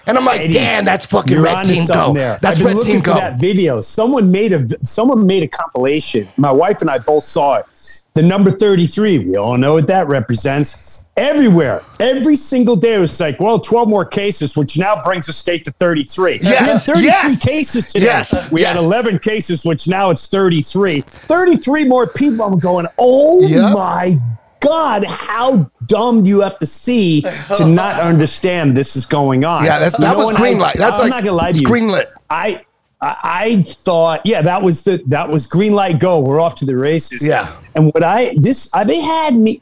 [0.07, 2.12] And I'm like, Eddie, damn, that's fucking You're red team go.
[2.14, 2.38] there.
[2.42, 3.14] That's I've been red looking team for go.
[3.14, 3.80] that video.
[3.80, 6.28] Someone made a someone made a compilation.
[6.36, 7.66] My wife and I both saw it.
[8.14, 11.07] The number 33, we all know what that represents.
[11.16, 15.32] Everywhere, every single day, it was like, well, 12 more cases, which now brings the
[15.32, 16.40] state to 33.
[16.42, 18.07] Yes, We had 33 yes, cases today.
[18.07, 18.74] yes, we yes.
[18.74, 21.03] had 11 cases, which now it's 33.
[21.03, 22.44] 33 more people.
[22.44, 23.74] I'm going, oh Yep.
[23.74, 24.16] my
[24.61, 27.23] God, how dumb do you have to see
[27.57, 29.65] to not understand this is going on?
[29.65, 30.77] Yeah, that's, You that know, was and green I- light.
[30.77, 31.67] That's I'm like not gonna lie to you.
[31.67, 32.09] green lit.
[32.29, 32.63] I,
[33.01, 36.21] I I thought, yeah, that was the that was green light go.
[36.21, 37.27] We're off to the races.
[37.27, 37.59] Yeah.
[37.75, 39.61] And what I this I, they had me.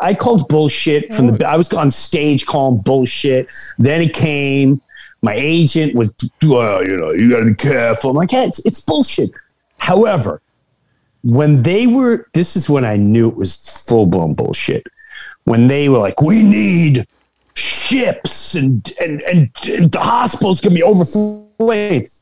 [0.00, 1.46] I called bullshit from the.
[1.48, 3.48] I was on stage calling bullshit.
[3.78, 4.80] Then it came.
[5.22, 6.14] My agent was,
[6.44, 8.10] well, you know, you got to be careful.
[8.10, 9.30] I'm like, yeah, it's, it's bullshit.
[9.78, 10.40] However,
[11.26, 14.86] when they were, this is when I knew it was full blown bullshit.
[15.44, 17.06] When they were like, we need
[17.54, 21.46] ships and and and, and the hospital's gonna be overflowing.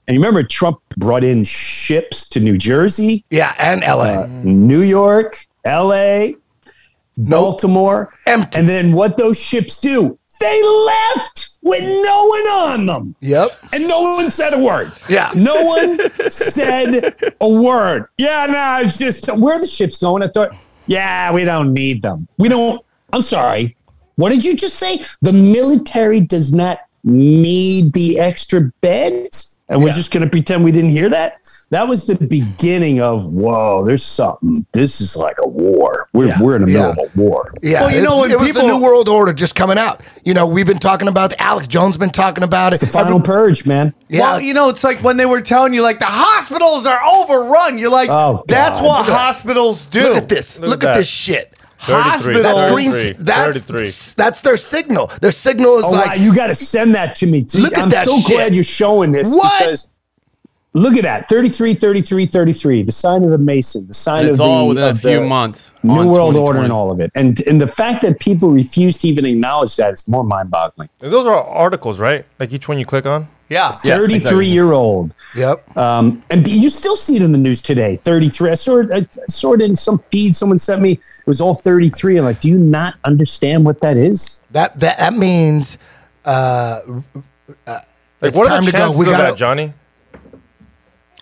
[0.06, 4.22] And you remember Trump brought in ships to New Jersey, Yeah, and LA.
[4.22, 6.36] uh, New York, L.A.,
[7.16, 8.58] Baltimore, Empty.
[8.58, 10.18] and then what those ships do?
[10.40, 13.16] They left with no one on them.
[13.20, 13.48] Yep.
[13.72, 14.92] And no one said a word.
[15.08, 15.32] Yeah.
[15.34, 15.98] No one
[16.30, 18.06] said a word.
[18.18, 20.22] Yeah, no, it's just where the ships going?
[20.22, 20.54] I thought,
[20.86, 22.28] yeah, we don't need them.
[22.38, 22.84] We don't.
[23.12, 23.76] I'm sorry.
[24.16, 24.98] What did you just say?
[25.22, 30.72] The military does not need the extra beds, and we're just going to pretend we
[30.72, 31.50] didn't hear that.
[31.70, 33.84] That was the beginning of whoa.
[33.84, 34.54] There's something.
[34.72, 36.03] This is like a war.
[36.14, 36.40] We're Yeah.
[36.40, 37.04] we're in the middle Yeah.
[37.04, 37.52] of a war.
[37.60, 40.00] Yeah, Well, you it's- know, when it was the New World Order just coming out.
[40.24, 41.38] You know, we've been talking about it.
[41.40, 42.76] Alex Jones been talking about it.
[42.80, 43.92] It's the final Every- purge, man.
[44.08, 47.00] yeah, Well, you know, it's like when they were telling you, like, the hospitals are
[47.04, 47.78] overrun.
[47.78, 48.86] You're like, Oh, that's God.
[48.86, 49.18] what Look at that.
[49.18, 50.02] hospitals do.
[50.04, 50.60] look at this.
[50.60, 50.98] Look Look, at at that.
[51.00, 51.50] this shit.
[51.80, 52.02] 33.
[52.10, 52.42] Hospitals.
[52.44, 52.90] That's green.
[52.92, 53.16] 33.
[53.24, 54.14] That's 33.
[54.16, 55.10] that's their signal.
[55.20, 57.42] Their signal is Oh, like wow, you got to send that to me.
[57.42, 57.58] too.
[57.58, 58.36] Look at I'm that so shit.
[58.36, 59.52] glad you're showing this What?
[59.58, 59.88] because
[60.74, 62.82] look at that 33, 33, 33.
[62.82, 65.20] The sign of the Mason, the sign And it's of the, all within a few
[65.20, 65.72] months.
[65.82, 67.10] New World Order and all of it.
[67.14, 70.88] And and the fact that people refuse to even acknowledge that is more mind boggling.
[71.00, 72.26] And those are articles, right?
[72.38, 73.28] Like each one you click on.
[73.50, 73.76] Yeah.
[73.84, 74.46] Yeah, 33 exactly.
[74.46, 75.14] year old.
[75.36, 75.76] Yep.
[75.76, 77.96] Um, and you still see it in the news today.
[77.98, 78.50] 33.
[78.50, 80.92] I saw it, I saw it in some feed someone sent me.
[80.92, 82.16] It was all 33.
[82.16, 84.42] I'm like, do you not understand what that is?
[84.50, 85.78] That that that means
[86.24, 86.80] uh, uh,
[87.66, 87.82] Like,
[88.22, 88.98] it's what are time the to go.
[88.98, 89.74] We got that, Johnny?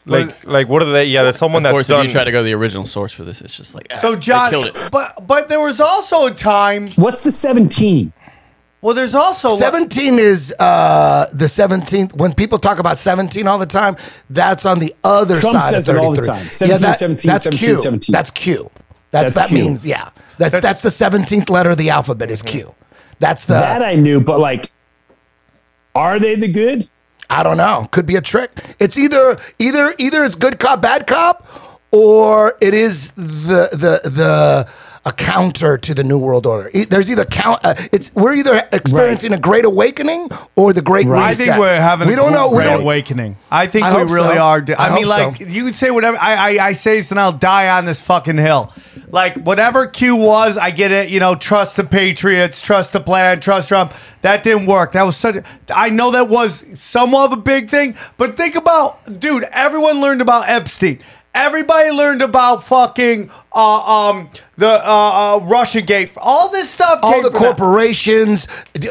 [0.04, 1.04] Like, like, what are they?
[1.04, 2.00] Yeah, there's someone Of that's course, done.
[2.00, 3.96] if you try to go to the original source for this, it's just like ah,
[3.98, 4.88] So, they John, killed it.
[4.90, 6.88] but but there was also a time.
[6.96, 8.12] What's the 17?
[8.80, 12.16] Well, there's also 17 is uh, the 17th.
[12.16, 13.96] When people talk about 17 all the time,
[14.28, 16.46] that's on the other Trump side says of it all the time.
[16.46, 17.76] 17, 17, that's 17, Q.
[17.76, 18.12] 17.
[18.12, 18.70] That's Q.
[19.12, 19.64] That's, That's that Q.
[19.64, 20.10] means yeah.
[20.38, 22.74] That's that's the 17th letter of the alphabet is Q.
[23.20, 24.72] That's the that I knew, but like,
[25.94, 26.88] are they the good?
[27.30, 27.88] I don't know.
[27.90, 28.50] Could be a trick.
[28.78, 31.46] It's either either either it's good cop bad cop
[31.90, 34.68] or it is the the the
[35.04, 36.70] a counter to the new world order.
[36.88, 37.60] There's either count.
[37.64, 41.46] Uh, it's we're either experiencing a great awakening or the great I reset.
[41.46, 42.48] think we're having We a don't know.
[42.50, 42.82] We great don't.
[42.82, 43.36] awakening.
[43.50, 44.40] I think I we really so.
[44.40, 44.64] are.
[44.78, 45.44] I, I mean, like so.
[45.44, 46.16] you can say whatever.
[46.20, 48.72] I, I I say this and I'll die on this fucking hill.
[49.08, 51.10] Like whatever Q was, I get it.
[51.10, 53.94] You know, trust the Patriots, trust the plan, trust Trump.
[54.22, 54.92] That didn't work.
[54.92, 55.36] That was such.
[55.36, 55.44] A,
[55.74, 59.42] I know that was somewhat of a big thing, but think about, dude.
[59.50, 61.00] Everyone learned about Epstein.
[61.34, 66.12] Everybody learned about fucking uh, um the uh, uh Russia Gate.
[66.16, 67.00] All this stuff.
[67.02, 67.56] all came the from that.
[67.56, 68.46] corporations,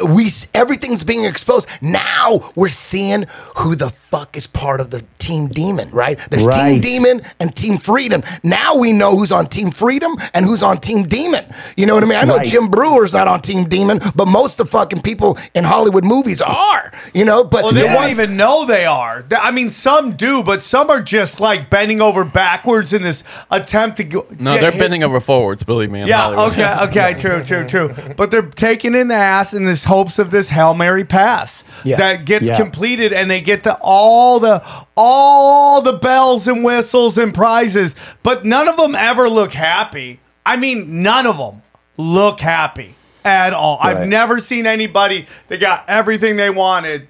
[0.07, 1.68] we everything's being exposed.
[1.82, 3.26] Now we're seeing
[3.57, 6.20] who the fuck is part of the Team Demon, right?
[6.30, 8.24] There's Team Demon and Team Freedom.
[8.43, 11.45] Now we know who's on Team Freedom and who's on Team Demon.
[11.78, 12.18] You know what I mean?
[12.18, 12.47] I know Right.
[12.47, 16.41] Jim Breuer's not on Team Demon, but most of the fucking people in Hollywood movies
[16.41, 16.91] are.
[17.14, 19.24] You know, but Well, they the don't even know they are.
[19.32, 23.97] I mean, some do, but some are just like bending over backwards in this attempt
[23.97, 24.26] to go.
[24.39, 24.80] No, they're hit.
[24.80, 25.61] bending over forwards.
[25.64, 26.01] Believe me.
[26.01, 26.53] In Yeah, Hollywood.
[26.53, 26.76] okay,
[27.12, 27.93] okay, true, true, true.
[28.16, 31.97] But they're taking in the ass in this hopes of this Hail Mary pass Yeah.
[31.97, 32.57] that gets Yeah.
[32.57, 34.62] completed and they get to all the
[34.95, 40.20] all the bells and whistles and prizes, but none of them ever look happy.
[40.45, 41.62] I mean, none of them
[41.97, 43.78] look happy at all.
[43.82, 44.07] I've Right.
[44.07, 47.07] never seen anybody that got everything they wanted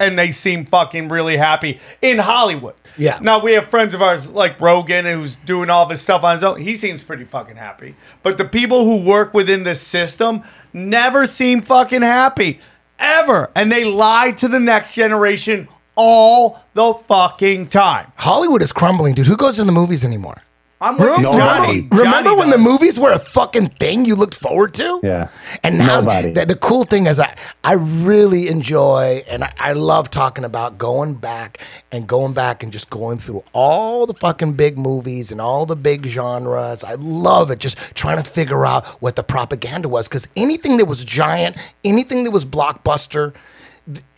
[0.00, 2.74] and they seem fucking really happy in Hollywood.
[2.96, 3.18] Yeah.
[3.20, 6.42] Now we have friends of ours like Rogan who's doing all this stuff on his
[6.42, 6.60] own.
[6.60, 7.94] He seems pretty fucking happy.
[8.22, 10.42] But the people who work within this system
[10.72, 12.58] never seem fucking happy.
[12.98, 13.50] Ever.
[13.54, 18.12] And they lie to the next generation all the fucking time.
[18.16, 19.26] Hollywood is crumbling, dude.
[19.26, 20.38] Who goes to the movies anymore?
[20.82, 21.66] I'm with Remember, Johnny.
[21.74, 25.00] remember, remember Johnny when the movies were a fucking thing you looked forward to?
[25.02, 25.28] Yeah.
[25.62, 26.32] And now Nobody.
[26.32, 30.78] the, the cool thing is I, I really enjoy and I, I love talking about
[30.78, 31.58] going back
[31.92, 35.76] and going back and just going through all the fucking big movies and all the
[35.76, 36.82] big genres.
[36.82, 40.86] I love it just trying to figure out what the propaganda was because anything that
[40.86, 43.34] was giant, anything that was blockbuster,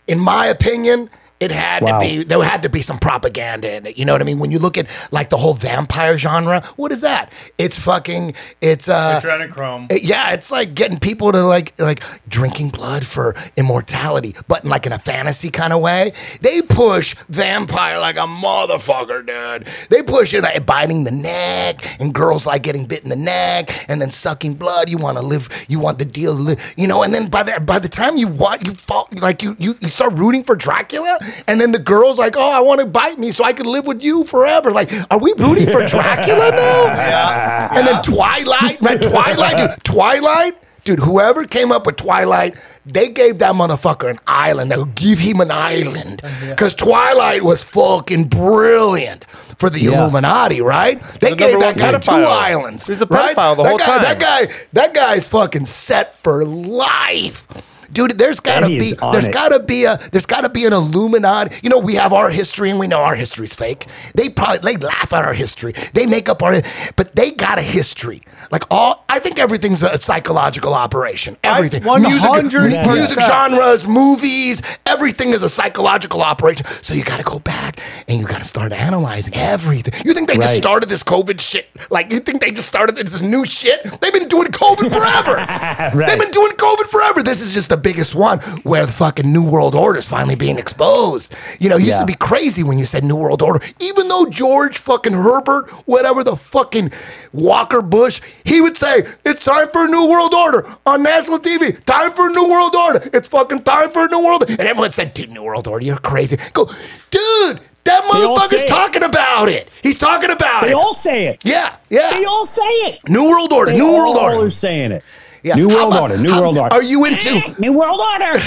[0.07, 1.09] in my opinion,
[1.43, 1.99] it had Wow.
[1.99, 3.97] to be there had to be some propaganda in it.
[3.97, 4.39] You know what I mean?
[4.39, 7.31] When you look at like the whole vampire genre, what is that?
[7.57, 9.91] It's fucking it's uh Adrenochrome.
[9.91, 14.69] it- yeah, it's like getting people to like like drinking blood for immortality, but in
[14.69, 16.13] like in a fantasy kind of way.
[16.41, 19.67] They push vampire like a motherfucker, dude.
[19.89, 23.85] They push it like biting the neck, and girls like getting bit in the neck,
[23.89, 24.89] and then sucking blood.
[24.89, 27.03] You want to live, you want the deal, to live, you know.
[27.03, 29.87] And then by the by the time you want, you fall like you you you
[29.87, 33.31] start rooting for Dracula, and then the girls like, oh, I want to bite me
[33.31, 34.71] so I can live with you forever.
[34.71, 36.83] Like, are we rooting for Dracula now?
[37.03, 37.69] Yeah.
[37.73, 39.01] And then Twilight, right?
[39.01, 39.83] Twilight, dude.
[39.83, 40.99] Twilight, dude.
[40.99, 42.55] Whoever came up with Twilight,
[42.85, 44.71] they gave that motherfucker an island.
[44.71, 49.25] They'll give him an island because Twilight was fucking brilliant
[49.57, 50.01] for the Yeah.
[50.03, 50.99] Illuminati, right?
[51.21, 52.87] They the gave that guy two islands.
[52.87, 53.35] He's a right?
[53.35, 54.01] the that whole guy, time.
[54.01, 57.47] That guy, that guy's fucking set for life.
[57.93, 59.33] Dude, there's gotta he be is on there's it.
[59.33, 61.55] gotta be a there's gotta be an Illuminati.
[61.63, 63.85] You know, we have our history and we know our history's fake.
[64.15, 65.73] They probably they laugh at our history.
[65.93, 66.61] They make up our
[66.95, 68.23] but they got a history.
[68.51, 71.37] Like all I think everything's a psychological operation.
[71.43, 71.87] Everything.
[71.87, 72.93] I- music, 100%.
[72.93, 76.65] music genres, movies, everything is a psychological operation.
[76.81, 79.93] So you gotta go back and you gotta start analyzing everything.
[80.05, 81.69] You think they just started this COVID shit?
[81.89, 83.83] Like you think they just started this new shit?
[84.01, 85.43] They've been doing COVID forever.
[85.93, 86.07] Right.
[86.07, 87.21] They've been doing COVID forever.
[87.23, 90.57] This is just the biggest one where the fucking New World Order is finally being
[90.57, 91.35] exposed.
[91.59, 91.99] You know, it used Yeah.
[91.99, 93.63] to be crazy when you said New World Order.
[93.79, 96.91] Even though George fucking Herbert, whatever the fucking
[97.33, 101.83] Walker Bush, he would say, it's time for a New World Order on national TV.
[101.85, 103.09] Time for a New World Order.
[103.13, 104.53] It's fucking time for a New World Order.
[104.53, 106.37] And everyone said, dude, New World Order, you're crazy.
[106.53, 106.65] Go,
[107.11, 109.67] dude, that all motherfucker's talking about it.
[109.81, 110.69] He's talking about They it.
[110.69, 111.41] They all say it.
[111.43, 112.11] yeah, yeah.
[112.11, 112.99] They all say it.
[113.09, 114.47] New World Order, They New World all Order.
[114.47, 115.03] are saying it.
[115.43, 115.55] Yeah.
[115.55, 116.17] New World about- Order.
[116.17, 116.73] New how- World Order.
[116.75, 117.55] Are you into?
[117.59, 118.39] New World Order.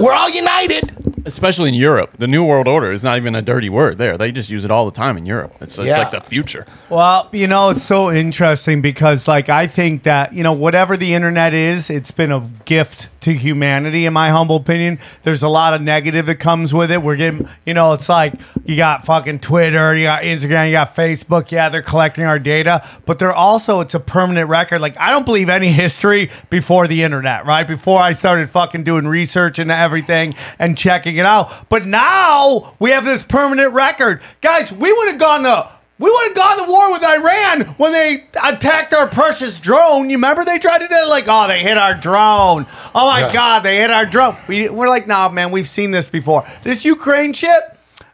[0.00, 0.90] We're all united.
[1.24, 4.18] Especially in Europe, the New World Order is not even a dirty word there.
[4.18, 5.54] They just use it all the time in Europe.
[5.60, 5.98] It's, it's Yeah.
[5.98, 6.66] like the future.
[6.90, 11.14] Well, you know, it's so interesting because, like, I think that, you know, whatever the
[11.14, 14.98] internet is, it's been a gift to humanity, in my humble opinion.
[15.22, 17.02] There's a lot of negative that comes with it.
[17.02, 20.94] We're getting, you know, it's like you got fucking Twitter, you got Instagram, you got
[20.94, 21.50] Facebook.
[21.50, 24.80] Yeah, they're collecting our data, but they're also, it's a permanent record.
[24.80, 27.66] Like, I don't believe any history before the internet, right?
[27.66, 31.68] Before I started fucking doing research into everything and checking it out.
[31.68, 34.20] But now we have this permanent record.
[34.40, 35.70] Guys, we would have gone to
[36.02, 40.10] we would have gone to war with Iran when they attacked our precious drone.
[40.10, 41.06] You remember they tried to do?
[41.06, 42.66] Like, oh, they hit our drone.
[42.94, 43.32] Oh my Yeah.
[43.32, 44.36] God, they hit our drone.
[44.48, 46.44] We, we're like, nah, man, we've seen this before.
[46.64, 47.62] This Ukraine shit,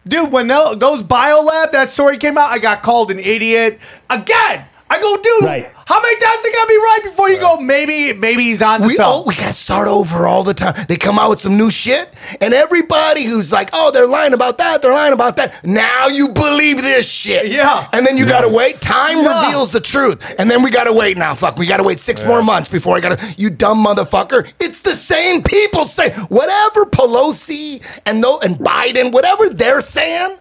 [0.06, 0.30] dude.
[0.30, 3.80] When tho- those biolab that story came out, I got called an idiot
[4.10, 4.66] again.
[4.90, 5.44] I go, dude.
[5.44, 5.70] Right.
[5.86, 7.58] How many times it gotta be right before you go?
[7.58, 9.28] Maybe, maybe he's on We, oh, something.
[9.28, 10.74] we gotta start over all the time.
[10.88, 12.12] They come out with some new shit,
[12.42, 14.82] and everybody who's like, "Oh, they're lying about that.
[14.82, 17.48] They're lying about that." Now you believe this shit.
[17.48, 17.88] Yeah.
[17.92, 18.80] And then you gotta wait.
[18.82, 19.44] Time Yeah.
[19.46, 21.16] reveals the truth, and then we gotta wait.
[21.16, 23.18] Now, fuck, we gotta wait six more months before I gotta.
[23.38, 24.46] You dumb motherfucker!
[24.60, 30.36] It's the same people say whatever Pelosi and no and Biden, whatever they're saying.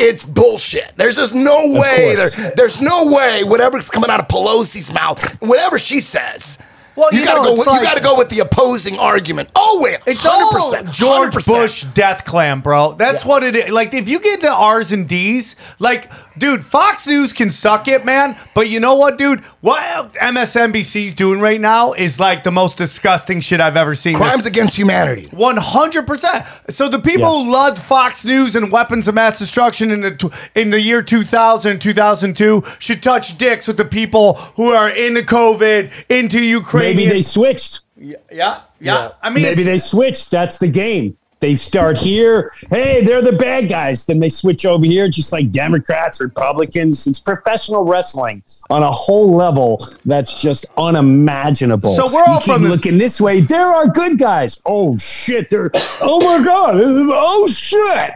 [0.00, 0.92] It's bullshit.
[0.96, 2.16] There's just no way.
[2.16, 3.44] There, there's no way.
[3.44, 6.58] Whatever's coming out of Pelosi's mouth, whatever she says.
[6.96, 7.58] Well, you, you gotta know, go.
[7.58, 9.50] With, like- you gotta go with the opposing argument.
[9.54, 10.90] Oh wait, It's hundred all percent.
[10.94, 12.92] George Bush death clam, bro.
[12.92, 13.70] That's what it is.
[13.70, 16.10] Like, if you get the R's and D's, like,
[16.40, 18.36] dude, Fox News can suck it, man.
[18.54, 19.40] But you know what, dude?
[19.60, 24.16] What MSNBC's doing right now is like the most disgusting shit I've ever seen.
[24.16, 25.28] Crimes against humanity.
[25.30, 26.44] One hundred percent.
[26.68, 30.32] So the people who loved Fox News and weapons of mass destruction in the tw-
[30.56, 35.92] in the year 2000, 2002 should touch dicks with the people who are into COVID,
[36.08, 36.96] into Ukraine.
[36.96, 37.82] Maybe they switched.
[37.96, 39.10] yeah, yeah, Yeah.
[39.22, 40.30] I mean, Maybe they switched.
[40.30, 41.16] That's the game.
[41.40, 42.50] They start here.
[42.70, 44.04] Hey, they're the bad guys.
[44.04, 47.06] Then they switch over here, just like Democrats, Republicans.
[47.06, 51.96] It's professional wrestling on a whole level that's just unimaginable.
[51.96, 53.40] So we're all you from this- looking this way.
[53.40, 54.60] There are good guys.
[54.66, 55.48] Oh shit!
[55.50, 55.70] They're
[56.02, 56.76] oh my god!
[56.76, 58.12] Oh shit!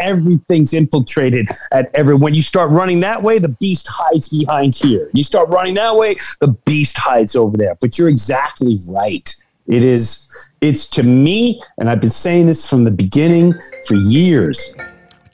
[0.00, 2.14] Everything's infiltrated at every.
[2.14, 5.10] When you start running that way, the beast hides behind here.
[5.12, 7.74] You start running that way, the beast hides over there.
[7.80, 9.34] But you're exactly right.
[9.68, 10.28] It is.
[10.60, 13.54] It's to me, and I've been saying this from the beginning
[13.86, 14.74] for years.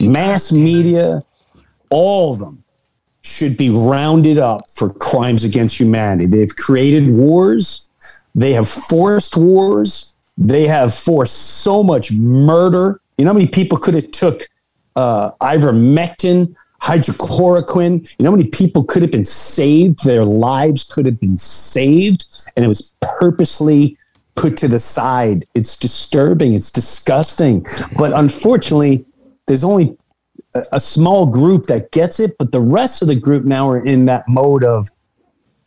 [0.00, 1.24] Mass media,
[1.88, 2.62] all of them,
[3.22, 6.26] should be rounded up for crimes against humanity.
[6.26, 7.90] They've created wars,
[8.34, 13.00] they have forced wars, they have forced so much murder.
[13.16, 14.46] You know how many people could have took
[14.96, 18.02] uh, ivermectin, hydrochloroquine?
[18.18, 20.04] You know how many people could have been saved?
[20.04, 22.26] Their lives could have been saved,
[22.56, 23.96] and it was purposely
[24.34, 25.46] put to the side.
[25.54, 26.54] It's disturbing.
[26.54, 27.66] It's disgusting.
[27.96, 29.04] But unfortunately,
[29.46, 29.96] there's only
[30.72, 34.04] a, small group that gets it, but the rest of the group now are in
[34.06, 34.88] that mode of,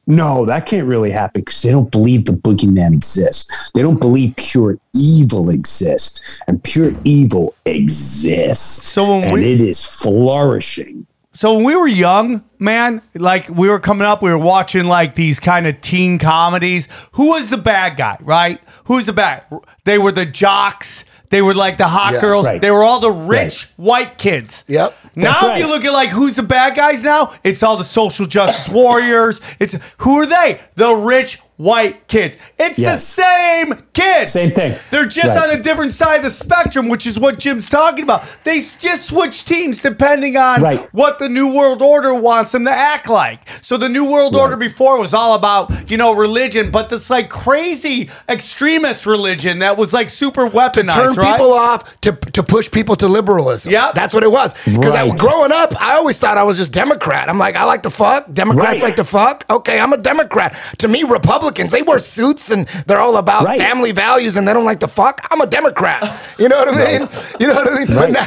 [0.05, 3.71] no, that can't really happen because they don't believe the boogeyman exists.
[3.73, 8.89] They don't believe pure evil exists, and pure evil exists.
[8.89, 11.05] So and we- it is flourishing.
[11.37, 15.13] So when we were young, man, like we were coming up, we were watching like
[15.13, 16.87] these kind of teen comedies.
[17.11, 18.59] Who was the bad guy, right?
[18.85, 19.45] Who's the bad?
[19.83, 21.05] They were the jocks.
[21.29, 22.21] They were like the hot Yeah.
[22.21, 22.47] girls.
[22.47, 22.59] Right.
[22.59, 24.63] They were all the rich white kids.
[24.67, 24.97] Yep.
[25.15, 25.73] Now, That's if you right.
[25.75, 29.39] look at like who's the bad guys now, it's all the social justice warriors.
[29.59, 30.59] It's who are they?
[30.73, 32.37] The rich white kids.
[32.59, 33.15] It's Yes.
[33.15, 34.31] the same kids.
[34.31, 34.75] Same thing.
[34.91, 35.49] They're just Right.
[35.49, 38.23] on a different side of the spectrum, which is what Jim's talking about.
[38.43, 40.87] They just switch teams depending on Right.
[40.91, 43.39] what the New World Order wants them to act like.
[43.61, 44.41] So the New World Right.
[44.41, 49.77] Order before was all about, you know, religion, but this like crazy extremist religion that
[49.77, 51.31] was like super weaponized, To turn right?
[51.31, 53.71] people off to, to push people to liberalism.
[53.73, 53.91] Yeah.
[53.95, 54.53] That's what it was.
[54.63, 55.17] Because Right.
[55.17, 57.29] growing up, I always thought I was just Democrat.
[57.29, 58.25] I'm like, I like to fuck.
[58.31, 58.83] Democrats Right.
[58.83, 59.43] like to fuck.
[59.49, 60.55] Okay, I'm a Democrat.
[60.77, 63.59] To me, Republicans, they wear suits and they're all about Right.
[63.59, 65.25] family values and they don't like to fuck.
[65.31, 66.19] I'm a Democrat.
[66.37, 67.09] You know what I mean?
[67.39, 67.87] You know what I mean?
[67.87, 68.25] But now,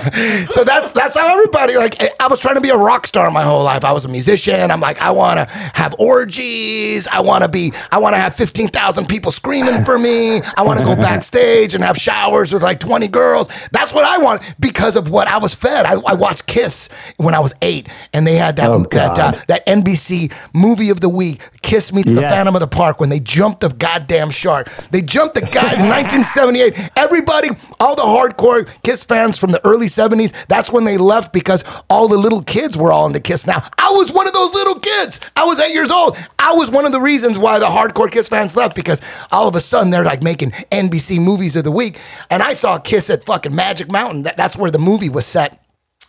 [0.51, 3.43] so that's that's how everybody like I was trying to be a rock star my
[3.43, 3.85] whole life.
[3.85, 4.71] I was a musician.
[4.71, 7.07] I'm like, I wanna have orgies.
[7.09, 10.41] I wanna be I wanna have fifteen thousand people screaming for me.
[10.57, 13.49] I wanna go backstage and have showers with like 20 girls.
[13.73, 15.87] That's what I want because of what I was fed.
[15.87, 19.33] I, I watched Kiss when I was eight, and they had that Oh, that uh,
[19.49, 22.35] that NBC movie of the week, Kiss meets the Yes.
[22.35, 24.69] Phantom of the Park, when they jumped the goddamn shark.
[24.91, 26.91] They jumped the guy in 1978.
[26.97, 31.65] Everybody, all the hardcore Kiss fans from the early 70s, that's when they left because
[31.89, 33.47] all the little kids were all into Kiss.
[33.47, 35.21] Now, I was one of those little kids.
[35.37, 36.17] I was eight years old.
[36.39, 39.01] I was one of the reasons why the hardcore Kiss fans left because
[39.31, 41.99] all of a sudden they're like making NBC movies of the week.
[42.31, 44.25] And I saw Kiss at fucking Magic Mountain.
[44.25, 45.61] That, that's where the movie was set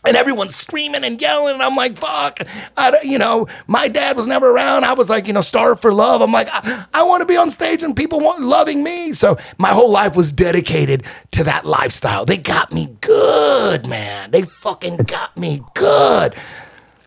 [0.06, 2.39] and everyone's screaming and yelling and i'm like fuck.
[2.78, 4.86] I, you know my dad was never around.
[4.86, 6.22] I was like you know starved for love.
[6.22, 9.14] I'm like i, I want to be on stage and people want loving me.
[9.14, 12.26] So my whole life was dedicated to that lifestyle.
[12.26, 14.32] They got me good man.
[14.32, 16.36] They fucking got me good.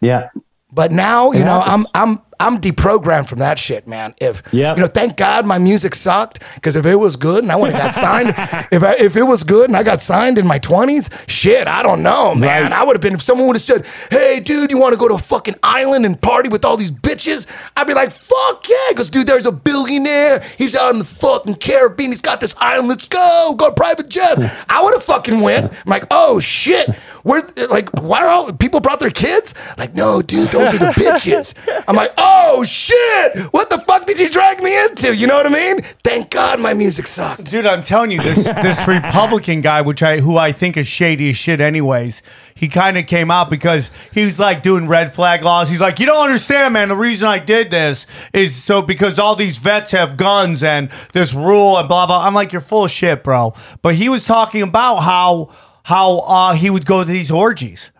[0.00, 0.28] Yeah.
[0.74, 1.86] But now, you It know, happens.
[1.94, 4.12] I'm I'm I'm deprogrammed from that shit, man.
[4.20, 4.76] If Yep.
[4.76, 7.72] you know, thank God my music sucked because if it was good and I would
[7.72, 8.30] have got signed,
[8.72, 11.84] if I, if it was good and I got signed in my twenties, shit, I
[11.84, 12.64] don't know, man.
[12.64, 12.72] Right.
[12.72, 15.06] I would have been if someone would have said, "Hey, dude, you want to go
[15.06, 17.46] to a fucking island and party with all these bitches?"
[17.76, 20.40] I'd be like, "Fuck yeah!" Because dude, there's a billionaire.
[20.58, 22.10] He's out in the fucking Caribbean.
[22.10, 22.88] He's got this island.
[22.88, 23.54] Let's go.
[23.56, 24.36] Go private jet.
[24.38, 24.46] Hmm.
[24.68, 25.72] I would have fucking went.
[25.72, 26.90] I'm like, oh shit.
[27.24, 29.54] Where like why are all people brought their kids?
[29.78, 31.54] Like, no, dude, those are the bitches.
[31.88, 35.16] I'm like, oh shit, what the fuck did you drag me into?
[35.16, 35.80] You know what I mean?
[36.04, 37.44] Thank God my music sucked.
[37.44, 41.30] Dude, I'm telling you, this this Republican guy, which I who I think is shady
[41.30, 42.20] as shit, anyways.
[42.54, 45.70] He kind of came out because he was like doing red flag laws.
[45.70, 46.88] He's like, you don't understand, man.
[46.88, 51.32] The reason I did this is so because all these vets have guns and this
[51.32, 52.24] rule and blah blah.
[52.24, 53.54] I'm like, you're full of shit, bro.
[53.80, 55.48] But he was talking about how
[55.84, 57.92] how uh, he would go to these orgies.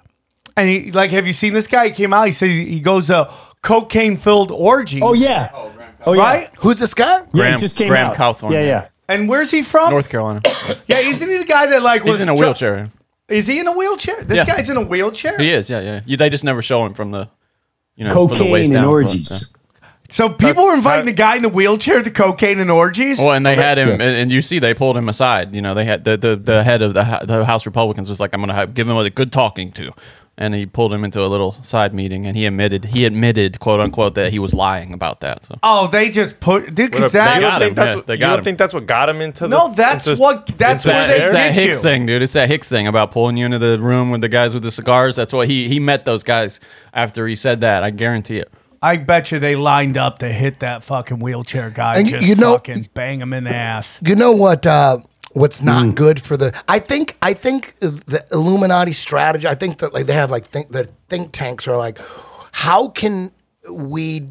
[0.56, 1.88] And he like, have you seen this guy?
[1.88, 2.24] He came out.
[2.24, 3.30] He said he goes to
[3.62, 5.02] cocaine filled orgies.
[5.04, 5.50] Oh yeah.
[6.06, 6.20] Oh yeah.
[6.22, 6.50] right.
[6.58, 7.18] Who's this guy?
[7.20, 8.16] Yeah, Graham- it just came Graham out.
[8.16, 8.52] Cawthorn.
[8.52, 8.88] Yeah, yeah.
[9.08, 9.90] And where's he from?
[9.90, 10.42] North Carolina.
[10.86, 12.90] Yeah, isn't he the guy that like was He's in a wheelchair.
[13.28, 14.22] Is he in a wheelchair?
[14.22, 14.44] This Yeah.
[14.44, 15.38] guy's in a wheelchair.
[15.38, 16.00] He is, yeah, yeah.
[16.04, 17.28] You, they just never show him from the,
[17.96, 19.54] you know, from the Cocaine waist and down, but, orgies.
[20.10, 23.18] So people were inviting the guy in the wheelchair to cocaine and orgies.
[23.18, 25.54] Well, and they had him, and, and you see, they pulled him aside.
[25.54, 28.20] You know, they had the the, the head of the, Hou- the House Republicans was
[28.20, 29.92] like, "I'm going to give him a good talking to,"
[30.36, 33.80] and he pulled him into a little side meeting, and he admitted he admitted, quote
[33.80, 35.44] unquote, that he was lying about that.
[35.46, 37.74] So oh, they just put dude, What 'cause if- that- you don't got think him,
[37.74, 38.44] that's yeah, what- they you got don't him.
[38.44, 41.16] think that's what got him into the No, that's into- what- that's into where that
[41.18, 41.82] they it's that get Hicks you.
[41.82, 42.22] thing, dude.
[42.22, 44.70] It's that Hicks thing about pulling you into the room with the guys with the
[44.70, 45.16] cigars.
[45.16, 46.60] That's what he he met those guys
[46.92, 47.82] after he said that.
[47.82, 48.52] I guarantee it.
[48.84, 51.94] I bet you they lined up to hit that fucking wheelchair guy.
[51.98, 53.98] And just you know- fucking bang him in the ass.
[54.04, 54.66] You know what?
[54.66, 54.98] Uh,
[55.32, 56.52] what's not good for the?
[56.68, 57.16] I think.
[57.22, 59.48] I think the Illuminati strategy.
[59.48, 61.98] I think that like they have like think their think tanks are like,
[62.52, 63.30] how can
[63.70, 64.28] we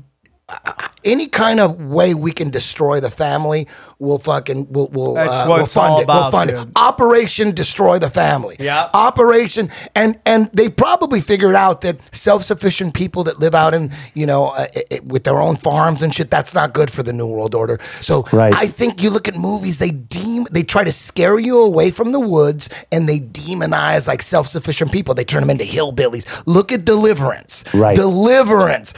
[1.05, 3.67] any kind of way we can destroy the family,
[3.99, 6.07] we'll fucking we'll we'll, uh, we'll fund it.
[6.07, 6.67] We'll about, fund it.
[6.75, 8.55] Operation Destroy the Family.
[8.59, 8.89] Yeah.
[8.93, 13.91] Operation and and they probably figured out that self sufficient people that live out in
[14.13, 17.13] you know uh, uh, with their own farms and shit that's not good for the
[17.13, 17.79] New World Order.
[18.01, 18.53] So Right.
[18.53, 22.11] I think you look at movies they deem they try to scare you away from
[22.11, 25.13] the woods and they demonize like self sufficient people.
[25.13, 26.43] They turn them into hillbillies.
[26.45, 27.63] Look at Deliverance.
[27.73, 27.95] Right.
[27.95, 28.93] Deliverance.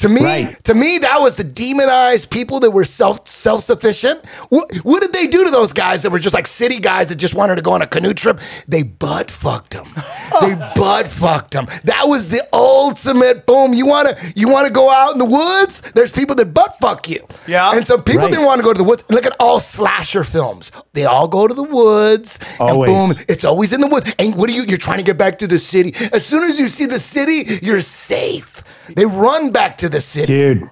[0.00, 0.64] To me, Right.
[0.64, 4.22] to me, that was the demonized people that were self self sufficient.
[4.50, 7.14] What, what did they do to those guys that were just like city guys that
[7.16, 8.38] just wanted to go on a canoe trip?
[8.68, 9.86] They butt fucked them.
[10.42, 11.66] they butt fucked them.
[11.84, 13.72] That was the ultimate boom.
[13.72, 15.80] You wanna you wanna go out in the woods?
[15.94, 17.26] There's people that butt fuck you.
[17.48, 17.72] Yeah.
[17.74, 18.32] And so people Right.
[18.32, 19.02] didn't want to go to the woods.
[19.08, 20.72] Look at all slasher films.
[20.92, 22.38] They all go to the woods.
[22.60, 22.90] Always.
[22.90, 24.12] And boom, it's always in the woods.
[24.18, 24.64] And what are you?
[24.64, 25.94] You're trying to get back to the city.
[26.12, 28.62] As soon as you see the city, you're safe.
[28.94, 30.70] They run back to the city, Dude,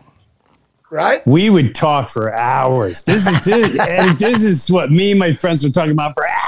[0.90, 1.26] right?
[1.26, 3.02] we would talk for hours.
[3.02, 6.26] This is this, and this is what me and my friends were talking about for
[6.26, 6.38] hours.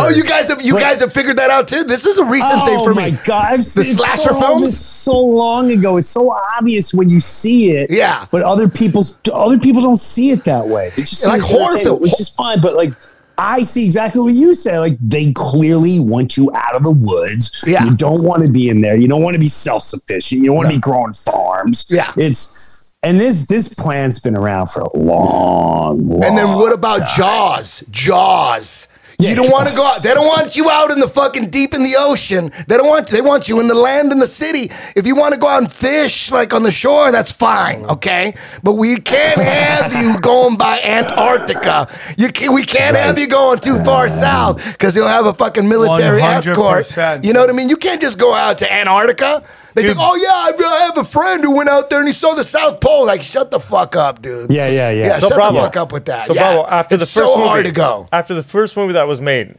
[0.00, 1.84] Oh, you guys have you But- guys have figured that out too.
[1.84, 3.06] This is a recent oh thing for me.
[3.06, 3.44] Oh my god!
[3.52, 4.62] I've The seen slasher so, films?
[4.64, 5.98] this so long ago.
[5.98, 7.88] It's so obvious when you see it.
[7.90, 8.26] Yeah.
[8.32, 10.90] but other people's other people don't see it that way.
[10.96, 12.60] They just Like horror film- which is fine.
[12.60, 12.92] But like.
[13.38, 14.78] I see exactly what you say.
[14.78, 17.64] Like they clearly want you out of the woods.
[17.66, 17.84] Yeah.
[17.84, 18.96] You don't want to be in there.
[18.96, 20.40] You don't want to be self sufficient.
[20.40, 21.86] You don't want to be growing farms.
[21.88, 22.12] Yeah.
[22.16, 26.98] It's and this this plan's been around for a long, long And then what about
[26.98, 27.16] time.
[27.16, 27.84] Jaws?
[27.90, 28.88] Jaws.
[29.20, 30.00] Yeah, you don't want to go out.
[30.00, 32.52] They don't want you out in the fucking deep in the ocean.
[32.68, 33.08] They don't want.
[33.08, 34.70] They want you in the land in the city.
[34.94, 37.84] If you want to go out and fish like on the shore, that's fine.
[37.86, 41.88] Okay, but we can't have you going by Antarctica.
[42.16, 45.68] You can, We can't have you going too far south because you'll have a fucking
[45.68, 47.24] military 100%, escort.
[47.24, 47.68] You know what I mean?
[47.68, 49.42] You can't just go out to Antarctica.
[49.78, 49.96] They Dude.
[49.96, 52.34] think, oh yeah, I I have a friend who went out there and he saw
[52.34, 53.06] the South Pole.
[53.06, 54.50] Like, shut the fuck up, dude.
[54.52, 55.06] Yeah, yeah, yeah.
[55.06, 55.54] Yeah, So shut Bravo.
[55.56, 56.26] the fuck up with that.
[56.26, 56.54] So yeah.
[56.54, 58.08] Bravo, after it's the first so movie, hard to go.
[58.10, 59.56] After the first movie that was made,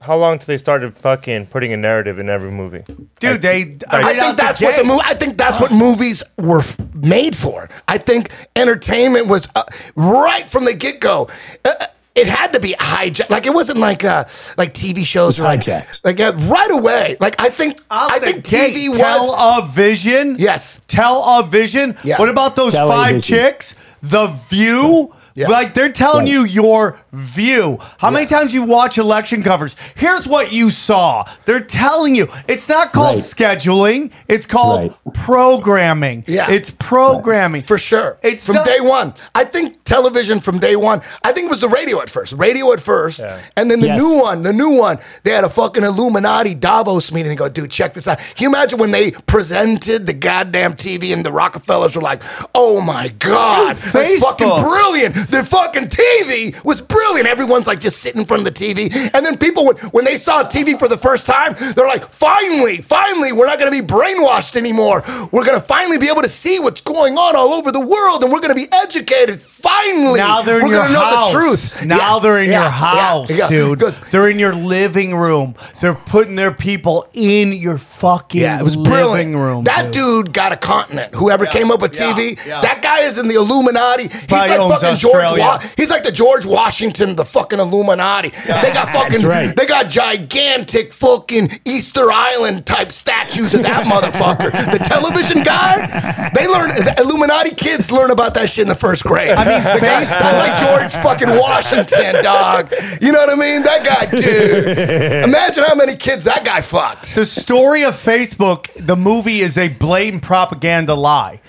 [0.00, 2.82] how long till they started fucking putting a narrative in every movie?
[3.20, 3.78] Dude, they.
[3.88, 5.02] I right think that's the what the movie.
[5.04, 7.70] I think that's what movies were f- made for.
[7.88, 9.62] I think entertainment was uh,
[9.96, 11.28] right from the get go.
[11.64, 13.30] Uh, it had to be hijacked.
[13.30, 14.24] Like it wasn't like uh,
[14.58, 16.00] like TV shows It's or like, hijacked.
[16.04, 17.16] like uh, right away.
[17.20, 20.36] Like I think Out I think gate, TV was television.
[20.38, 20.78] Yes.
[20.88, 21.96] television.
[22.04, 22.18] Yeah.
[22.18, 23.20] What about those five Television.
[23.20, 23.74] chicks?
[24.02, 25.14] The View.
[25.34, 25.48] Yeah.
[25.48, 26.32] Like they're telling Right.
[26.32, 27.78] you your view.
[27.98, 29.76] How many times you watch election covers?
[29.94, 31.24] Here's what you saw.
[31.46, 32.28] They're telling you.
[32.48, 33.24] It's not called Right.
[33.24, 34.10] scheduling.
[34.28, 35.14] It's called Right.
[35.14, 36.24] programming.
[36.26, 36.50] Yeah.
[36.50, 37.62] It's programming.
[37.62, 38.18] For sure.
[38.22, 39.14] It's from not- day one.
[39.34, 41.00] I think television from day one.
[41.24, 42.32] I think it was the radio at first.
[42.36, 43.20] Radio at first.
[43.20, 43.36] Yeah.
[43.56, 44.00] And then the Yes.
[44.00, 47.30] new one, the new one, they had a fucking Illuminati Davos meeting.
[47.30, 48.18] They go, dude, check this out.
[48.18, 52.22] Can you imagine when they presented the goddamn TV and the Rockefellers were like,
[52.54, 55.16] oh my God, Dude, that's fucking brilliant.
[55.30, 57.28] The fucking TV was brilliant.
[57.28, 59.10] Everyone's like just sitting in front of the TV.
[59.14, 62.78] And then people, when, when they saw TV for the first time, they're like, finally,
[62.78, 65.02] finally, we're not going to be brainwashed anymore.
[65.32, 68.22] We're going to finally be able to see what's going on all over the world
[68.22, 69.40] and we're going to be educated.
[69.40, 70.18] Finally.
[70.18, 71.84] Now they're in we're your gonna know the truth.
[71.84, 73.48] Now Yeah, they're in yeah, your house, yeah.
[73.48, 73.78] dude.
[74.10, 75.54] They're in your living room.
[75.80, 79.34] They're putting their people in your fucking Yeah, it was living brilliant.
[79.36, 79.64] room.
[79.64, 80.32] that dude.
[80.32, 81.14] got a continent.
[81.14, 84.08] Whoever came up with TV, that guy is in the Illuminati.
[84.08, 85.11] He's Probably like fucking George.
[85.14, 85.42] Australia.
[85.44, 88.28] Wa- he's like the George Washington, the fucking Illuminati.
[88.30, 89.26] they got fucking.
[89.26, 89.54] right.
[89.54, 94.50] They got gigantic fucking Easter Island type statues of that motherfucker.
[94.72, 96.30] The television guy.
[96.34, 96.70] They learn.
[96.70, 99.30] The Illuminati kids learn about that shit in the first grade.
[99.30, 102.72] I mean, the guy, that's like George fucking Washington, dog.
[103.00, 103.62] You know what I mean?
[103.62, 104.78] That guy, dude.
[105.24, 107.14] Imagine how many kids that guy fucked.
[107.14, 111.40] the story of Facebook, the movie is a blatant propaganda lie.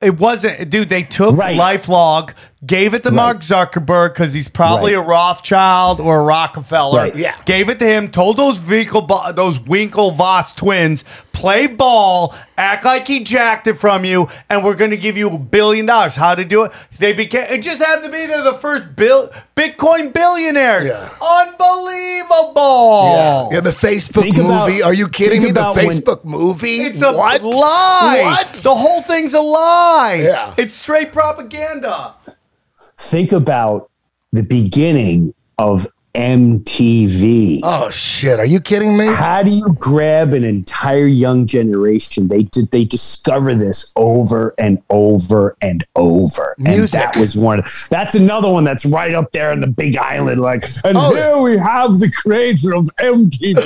[0.00, 0.88] It wasn't, dude.
[0.88, 1.56] They took Right.
[1.58, 2.34] LifeLog,
[2.64, 5.04] gave it to Mark Zuckerberg because he's probably Right.
[5.04, 6.98] a Rothschild or a Rockefeller.
[7.00, 7.16] Right.
[7.16, 7.34] Yeah.
[7.44, 8.08] Gave it to him.
[8.08, 9.02] Told those Winkle,
[9.34, 11.02] those Winklevoss twins,
[11.32, 15.28] play ball, act like he jacked it from you, and we're going to give you
[15.30, 16.14] a billion dollars.
[16.14, 16.72] How to do it?
[17.00, 17.46] They became.
[17.50, 20.86] It just happened to be they're the first bill Bitcoin billionaires.
[20.86, 21.08] Yeah.
[22.12, 23.48] Unbelievable.
[23.52, 24.78] Yeah, the Facebook Think movie.
[24.78, 25.50] about- Are you kidding me?
[25.50, 26.82] The about when- Facebook movie.
[26.82, 27.42] It's a what?
[27.42, 28.20] lie.
[28.22, 28.52] What?
[28.52, 30.20] The whole thing's a lie.
[30.22, 30.54] Yeah.
[30.56, 32.14] It's straight propaganda.
[33.02, 33.90] Think about
[34.32, 37.60] the beginning of MTV.
[37.62, 38.38] Oh shit!
[38.38, 39.06] Are you kidding me?
[39.06, 42.28] How do you grab an entire young generation?
[42.28, 46.54] They did they discover this over and over and over.
[46.58, 47.00] Music.
[47.00, 47.62] And that was one.
[47.90, 50.40] That's another one that's right up there on the Big Island.
[50.40, 51.14] Like, and Oh.
[51.14, 53.56] here we have the creator of MTV,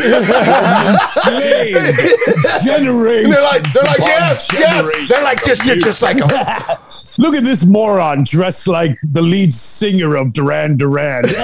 [0.87, 3.35] enslaved generations.
[3.35, 5.09] They're like, they're like, yes, yes.
[5.09, 7.15] They're like, just, you're just like, oh.
[7.19, 11.25] Look at this moron dressed like the lead singer of Duran Duran.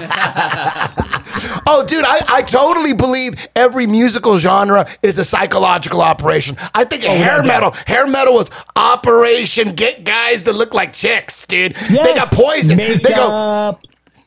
[1.66, 6.56] Oh, dude, I, I totally believe every musical genre is a psychological operation.
[6.74, 11.74] I think hair metal, hair metal was Operation Get Guys that look like chicks, dude.
[11.76, 12.76] They got Yes, poison.
[12.78, 13.78] They go.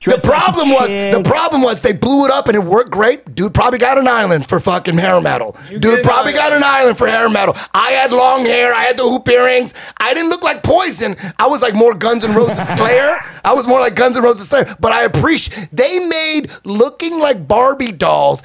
[0.06, 2.92] The dressed like problem was the problem was they blew it up and it worked
[2.92, 3.36] great.
[3.36, 5.56] Dude probably got an island for fucking hair metal.
[5.80, 7.56] Dude probably got an island for hair metal.
[7.74, 8.74] I had long hair.
[8.74, 9.74] I had the hoop earrings.
[9.98, 11.16] I didn't look like Poison.
[11.40, 13.18] I was like more Guns N' Roses Slayer.
[13.46, 14.76] I was more like Guns N' Roses Slayer.
[14.80, 18.44] But I appreciate they made looking like Barbie dolls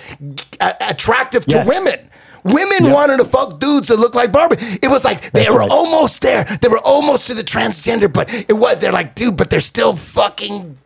[0.60, 1.68] a- attractive to Yes.
[1.68, 1.98] women.
[2.44, 4.56] Women wanted to fuck dudes that look like Barbie.
[4.80, 5.70] It was like they That's were right.
[5.70, 6.44] almost there.
[6.62, 8.78] They were almost to the transgender, but it was.
[8.78, 10.78] They're like, dude, but they're still fucking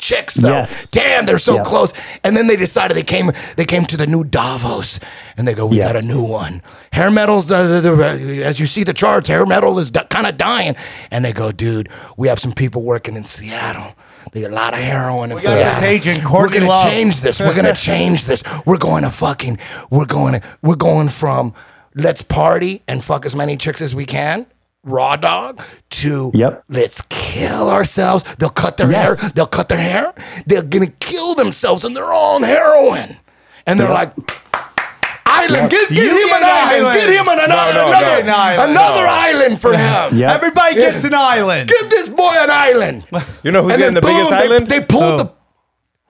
[0.00, 0.48] chicks though.
[0.48, 0.90] Yes.
[0.90, 1.62] Damn, they're so Yeah.
[1.62, 1.92] close.
[2.24, 4.98] And then they decided they came they came to the new Davos
[5.36, 5.88] and they go, we Yeah.
[5.88, 6.62] got a new one.
[6.92, 10.26] Hair metal's uh, the, the, the- as you see the charts, hair metal is kind
[10.26, 10.74] of dying.
[11.10, 13.94] And they go, dude, we have some people working in Seattle.
[14.32, 15.88] They got a lot of heroin in We got this Seattle.
[15.88, 16.84] agent, We're gonna Love.
[16.88, 17.40] change this.
[17.40, 18.42] We're gonna change this.
[18.66, 19.58] We're going to fucking.
[19.90, 20.42] We're going to.
[20.62, 21.52] We're going from
[21.94, 24.46] let's party and fuck as many chicks as we can.
[24.82, 26.64] Raw dog to Yep.
[26.70, 28.24] let's kill ourselves.
[28.38, 29.20] They'll cut their Yes.
[29.20, 29.30] hair.
[29.34, 30.12] They'll cut their hair.
[30.46, 33.18] They're gonna kill themselves and they're all on heroin.
[33.66, 34.12] And they're like,
[35.26, 36.86] island, get, get him get an an island.
[36.86, 36.94] island.
[36.98, 38.18] Get him an, another, no, another, no.
[38.20, 38.70] An island.
[38.72, 40.16] another island for him.
[40.18, 40.34] Yeah.
[40.34, 41.68] Everybody gets an island.
[41.68, 43.04] Give this boy an island.
[43.42, 44.68] You know who's and getting the biggest they, island?
[44.68, 45.32] They pulled the.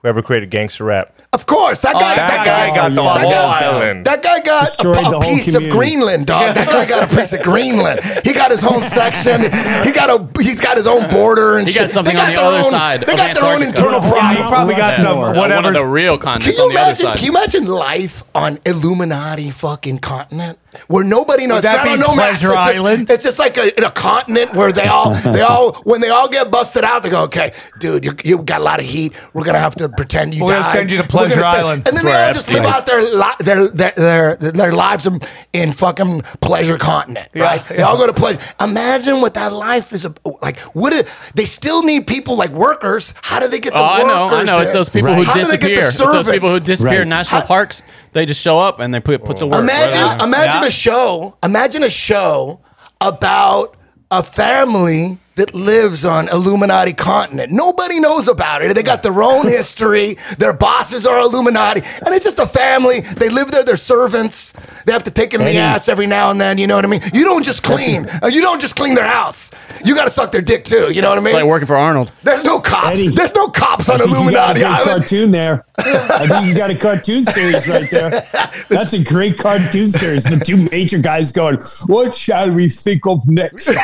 [0.01, 1.13] Whoever created gangster rap.
[1.31, 2.15] Of course, that oh, guy.
[2.15, 4.05] that that, guy guy got the whole guy- island.
[4.05, 5.61] That guy got Destroyed a, a whole piece of.
[5.69, 6.55] Greenland, dog.
[6.55, 8.01] That guy got a piece of Greenland.
[8.25, 9.41] He got his own section.
[9.85, 10.27] He got a.
[10.41, 11.83] He's got his own border and He shit.
[11.83, 14.01] got something They on the their other own- side They of got their own internal
[14.01, 14.10] Yeah, problem.
[14.10, 14.10] he
[14.51, 15.71] probably got some One Uh, one of whatever.
[15.71, 17.17] the real Can you on the other side.
[17.17, 20.57] Can you imagine life on Illuminati fucking continent
[20.87, 21.57] where nobody knows?
[21.57, 22.13] Would that It's be a no.
[22.13, 23.09] Pleasure It's just- Island?
[23.09, 26.49] It's just like a, a continent where they all, they all, when they all get
[26.51, 29.13] busted out, they go, "Okay, dude, you, you got a lot of heat.
[29.33, 31.87] We're gonna have to pretend you We're gonna send you to We're Pleasure send-" Island.
[31.87, 35.19] and then they all just live out their li- their their their, their lives in,
[35.53, 37.67] in fucking pleasure continent, Yeah, right?
[37.67, 38.39] They all go to pleasure.
[38.61, 40.57] Imagine what that life is a- like.
[40.73, 43.13] What it, they still need people like workers.
[43.21, 44.07] How do they get the Oh, I workers?
[44.07, 44.59] know, I know.
[44.59, 44.79] It's there?
[44.79, 45.87] those people How who do they get the disappear.
[45.89, 47.01] It's those people who disappear Right.
[47.01, 47.83] in national parks.
[48.13, 49.61] They just show up and they put put to work.
[49.61, 50.67] Imagine, right imagine Yeah.
[50.67, 51.35] a show.
[51.43, 52.59] Imagine a show
[52.99, 53.75] about
[54.11, 57.51] a family that lives on Illuminati continent.
[57.51, 58.75] Nobody knows about it.
[58.75, 60.17] They got their own history.
[60.37, 63.01] Their bosses are Illuminati, and it's just a family.
[63.01, 63.63] They live there.
[63.63, 64.53] They're servants.
[64.85, 66.59] They have to take in the ass every now and then.
[66.59, 67.01] You know what I mean?
[67.13, 68.07] You don't just clean.
[68.21, 69.49] Uh, You don't just clean their house.
[69.83, 70.93] You got to suck their dick too.
[70.93, 71.27] You know what I mean?
[71.29, 72.11] It's like working for Arnold.
[72.21, 72.99] There's no cops.
[72.99, 73.07] Eddie.
[73.09, 74.89] There's no cops I on think you got a Illuminati great Island.
[75.01, 75.65] cartoon there.
[75.79, 78.11] I think you got a cartoon series right there.
[78.69, 80.23] That's a great cartoon series.
[80.25, 81.57] The two major guys going,
[81.87, 83.67] "What shall we think of next?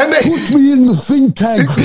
[0.00, 1.68] And they, Put me in the think tank.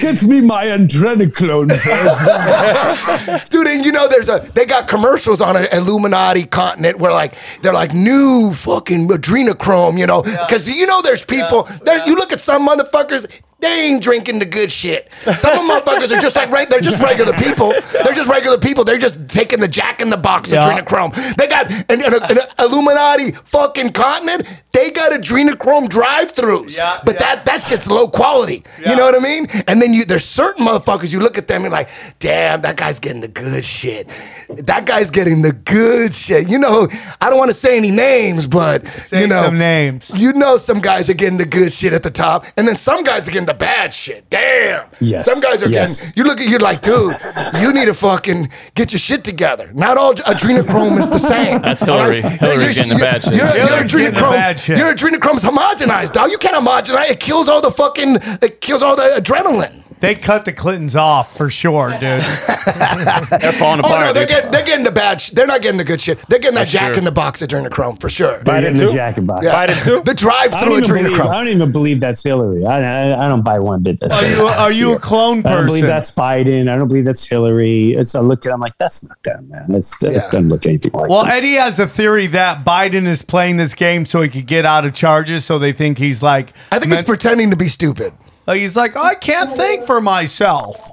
[0.00, 5.56] Get me my adrenochrome first." Dude, and you know, there's a they got commercials on
[5.56, 11.02] an Illuminati continent where like they're like new fucking adrenochrome, you know, because you know
[11.02, 12.06] there's people there.
[12.06, 13.28] You look at some motherfuckers.
[13.60, 15.10] They ain't drinking the good shit.
[15.24, 16.70] Some of them motherfuckers are just like right.
[16.70, 17.72] They're just regular people.
[17.92, 18.84] They're just regular people.
[18.84, 20.62] They're just taking the Jack in the Box Yeah.
[20.62, 21.12] adrenochrome.
[21.36, 24.46] They got an, an, an Illuminati fucking continent.
[24.72, 26.76] They got adrenochrome drive-throughs.
[26.78, 27.34] Yeah, but yeah.
[27.34, 28.62] that that shit's low quality.
[28.80, 28.90] Yeah.
[28.90, 29.48] You know what I mean?
[29.66, 31.88] And then you there's certain motherfuckers you look at them and like,
[32.20, 34.08] damn, that guy's getting the good shit.
[34.50, 36.48] That guy's getting the good shit.
[36.48, 36.86] You know,
[37.20, 40.10] I don't want to say any names, but Say you know some names.
[40.14, 43.02] You know some guys are getting the good shit at the top, and then some
[43.02, 44.28] guys are getting the bad shit.
[44.30, 44.86] Damn.
[45.00, 46.00] Yes, Some guys are yes.
[46.00, 47.16] getting you look at you're like, dude,
[47.60, 49.70] you need to fucking get your shit together.
[49.74, 51.60] Not all adrenochrome is the same.
[51.62, 52.20] That's all Hillary.
[52.22, 53.34] Hillary's getting the bad shit.
[53.34, 54.78] Your, your Hillary's getting the adrenochrome, bad shit.
[54.78, 56.30] your adrenochrome's homogenized, dog.
[56.30, 57.10] You can't homogenize.
[57.10, 58.16] It kills all the fucking.
[58.42, 59.82] It kills all the adrenaline.
[60.00, 62.00] They cut the Clintons off for sure, dude.
[62.00, 64.02] They're oh, falling apart.
[64.02, 64.28] Oh no, they're dude.
[64.28, 65.20] getting they're getting the bad.
[65.20, 66.18] Sh- they're not getting the good shit.
[66.28, 66.98] They're getting that That's Jack true.
[66.98, 68.42] in the Box adrenochrome for sure.
[68.44, 68.86] They're getting too?
[68.88, 69.44] the jacket box.
[69.44, 69.66] Yeah.
[69.66, 70.00] Biden too?
[70.00, 71.32] The I drive-through don't, even believe, I adrenochrome.
[71.32, 72.66] don't even believe that's Hillary.
[72.66, 73.98] I, I, I don't buy one bit.
[74.00, 76.68] That's Are you are you a clone I don't believe that's Biden.
[76.70, 77.94] I don't believe that's Hillary.
[77.94, 78.52] It's I look at.
[78.52, 79.74] I'm like, that's not them, man.
[79.74, 80.20] It's, It Yeah.
[80.30, 81.08] doesn't look anything like.
[81.08, 81.32] Well, them.
[81.32, 84.84] Eddie has a theory that Biden is playing this game so he could get out
[84.84, 85.44] of charges.
[85.44, 86.52] So they think he's like.
[86.70, 88.12] I think he's pretending to be stupid.
[88.48, 90.90] Like he's like, I can't think for myself.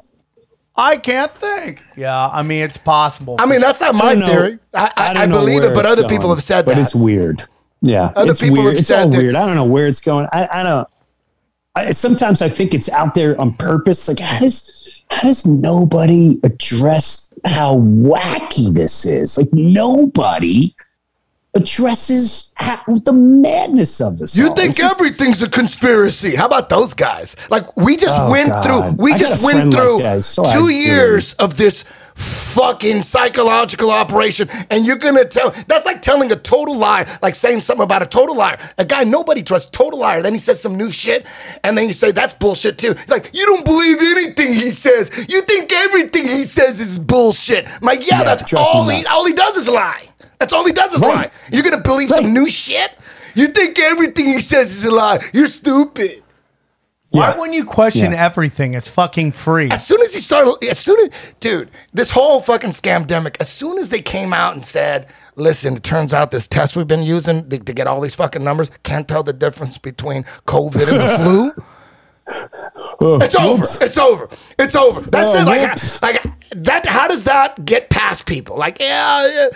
[0.76, 1.82] I can't think.
[1.96, 3.38] Yeah, I mean it's possible.
[3.40, 4.60] I mean, that's not my don't theory.
[4.74, 6.76] I, I, don't I believe it, but it's other people going, have said but that.
[6.76, 7.44] But it's weird.
[7.82, 8.68] Yeah, Other it's people weird.
[8.74, 9.36] have it's said all that- weird.
[9.36, 10.28] I don't know where it's going.
[10.34, 10.88] I, I don't.
[11.76, 14.10] I, sometimes I think it's out there on purpose.
[14.10, 19.38] Like, how does how does nobody address how wacky this is?
[19.38, 20.75] Like, nobody
[21.56, 22.52] addresses
[23.04, 24.36] the madness of this.
[24.38, 24.56] You all.
[24.56, 26.36] think just- everything's a conspiracy?
[26.36, 27.36] How about those guys?
[27.50, 28.64] Like we just Oh, went God.
[28.64, 28.82] through.
[29.04, 31.84] We I just went friend like through so two years of this
[32.16, 35.54] fucking psychological operation, and you're gonna tell?
[35.68, 38.58] That's like telling a total lie, like saying something about a total liar.
[38.78, 40.22] A guy nobody trusts, total liar.
[40.22, 41.26] Then he says some new shit,
[41.66, 42.96] and then you say that's bullshit too.
[43.10, 45.12] Like you don't believe anything he says.
[45.28, 47.68] You think everything he says is bullshit.
[47.68, 49.06] I'm like yeah, Yeah, that's all he.
[49.08, 50.05] All he does is lie.
[50.40, 51.16] That's all he does is Right.
[51.16, 51.32] lie.
[51.52, 52.22] You're gonna believe Right.
[52.24, 52.92] some new shit?
[53.36, 55.20] You think everything he says is a lie?
[55.34, 56.22] You're stupid.
[57.12, 57.38] Why Yeah.
[57.38, 58.26] wouldn't you question Yeah.
[58.26, 58.74] everything?
[58.74, 59.70] It's fucking free.
[59.72, 61.10] As soon as you start, as soon as,
[61.40, 65.08] dude, this whole fucking scamdemic, as soon as they came out and said,
[65.38, 68.44] listen, it turns out this test we've been using to, to get all these fucking
[68.44, 71.64] numbers can't tell the difference between COVID and the flu.
[73.22, 73.64] It's over.
[73.82, 74.30] It's over.
[74.58, 75.02] It's over.
[75.02, 75.46] That's Oh, it.
[75.46, 76.02] Like, whoops.
[76.02, 76.24] like
[76.56, 76.86] that.
[76.86, 78.58] How does that get past people?
[78.58, 79.48] Like, yeah, yeah,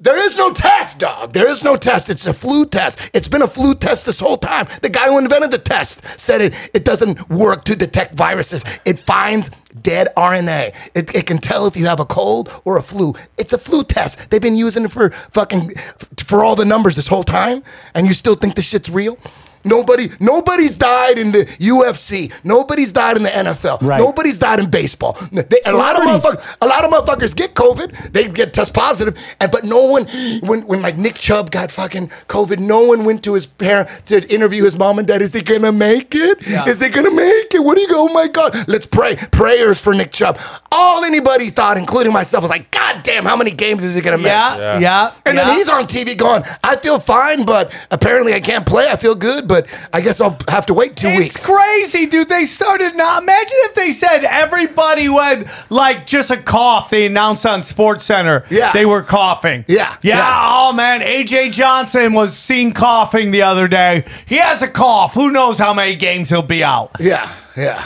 [0.00, 1.32] there is no test, dog.
[1.32, 2.08] There is no test.
[2.08, 2.98] It's a flu test.
[3.12, 4.68] It's been a flu test this whole time.
[4.80, 6.54] The guy who invented the test said it.
[6.72, 8.62] It doesn't work to detect viruses.
[8.84, 9.50] It finds
[9.82, 10.74] dead RNA.
[10.94, 13.14] It, it can tell if you have a cold or a flu.
[13.38, 14.30] It's a flu test.
[14.30, 15.72] They've been using it for fucking
[16.18, 17.64] for all the numbers this whole time,
[17.94, 19.18] and you still think this shit's real?
[19.64, 22.32] Nobody, nobody's died in the UFC.
[22.44, 23.82] Nobody's died in the NFL.
[23.82, 24.00] Right.
[24.00, 25.16] Nobody's died in baseball.
[25.32, 28.12] They- a lot of motherfuckers, a lot of motherfuckers get COVID.
[28.12, 30.06] They get test positive, and but no one,
[30.42, 34.26] when when like Nick Chubb got fucking COVID, no one went to his parent to
[34.32, 35.22] interview his mom and dad.
[35.22, 36.46] Is he gonna make it?
[36.46, 36.66] Yeah.
[36.66, 37.60] Is he gonna make it?
[37.60, 38.08] What do you go?
[38.08, 38.54] Oh my God!
[38.68, 40.38] Let's pray prayers for Nick Chubb.
[40.70, 44.18] All anybody thought, including myself, was like, God damn, how many games is he gonna
[44.18, 44.26] miss?
[44.26, 45.12] Yeah, yeah.
[45.26, 45.44] And yeah.
[45.44, 48.88] then he's on TV going, I feel fine, but apparently I can't play.
[48.88, 51.34] I feel good, but I guess I'll have to wait two It's weeks.
[51.36, 52.28] It's crazy, dude.
[52.28, 53.18] They started now.
[53.18, 56.90] Imagine if they said everybody went like just a cough.
[56.90, 58.44] They announced on Sports Center.
[58.50, 58.72] Yeah.
[58.72, 59.64] They were coughing.
[59.66, 60.18] Yeah, Yeah.
[60.18, 60.38] yeah.
[60.52, 64.04] Oh man, AJ Johnson was seen coughing the other day.
[64.26, 65.14] He has a cough.
[65.14, 66.92] Who knows how many games he'll be out?
[67.00, 67.84] Yeah, yeah.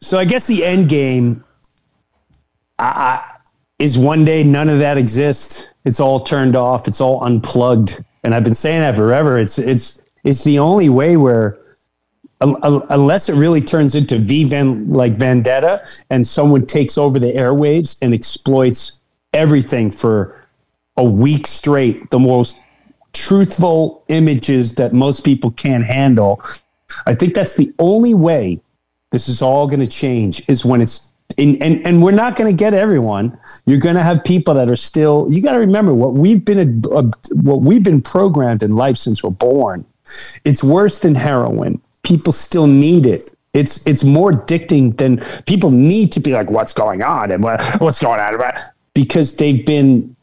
[0.00, 1.42] So I guess the end game
[2.78, 3.30] I, I,
[3.78, 5.74] is one day none of that exists.
[5.84, 6.86] It's all turned off.
[6.86, 8.04] It's all unplugged.
[8.24, 9.38] And I've been saying that forever.
[9.38, 11.58] It's it's it's the only way where
[12.40, 17.32] un- un- unless it really turns into V like Vendetta and someone takes over the
[17.32, 19.00] airwaves and exploits
[19.32, 20.46] everything for
[20.96, 22.64] a week straight, the most
[23.12, 26.42] truthful images that most people can't handle.
[27.06, 28.60] I think that's the only way
[29.10, 32.50] this is all going to change is when it's and, and and we're not going
[32.50, 33.38] to get everyone.
[33.66, 35.26] You're going to have people that are still.
[35.30, 37.04] You got to remember what we've been uh,
[37.34, 39.84] what we've been programmed in life since we're born.
[40.44, 41.80] It's worse than heroin.
[42.02, 43.34] People still need it.
[43.54, 47.60] It's it's more addicting than people need to be like, what's going on and what,
[47.80, 48.58] what's going on about
[48.98, 50.16] because they've been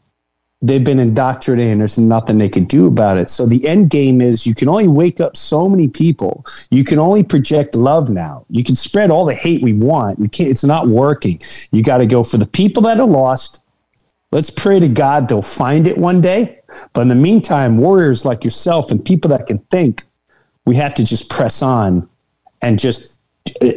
[0.60, 3.30] they've been indoctrinated and there's nothing they can do about it.
[3.30, 6.44] So the end game is you can only wake up so many people.
[6.70, 8.44] You can only project love now.
[8.50, 10.18] You can spread all the hate we want.
[10.18, 11.40] You can't, it's not working.
[11.72, 13.62] You got to go for the people that are lost.
[14.32, 16.60] Let's pray to God they'll find it one day.
[16.92, 20.04] But in the meantime, warriors like yourself and people that can think,
[20.64, 22.08] we have to just press on
[22.60, 23.20] and just
[23.62, 23.70] uh,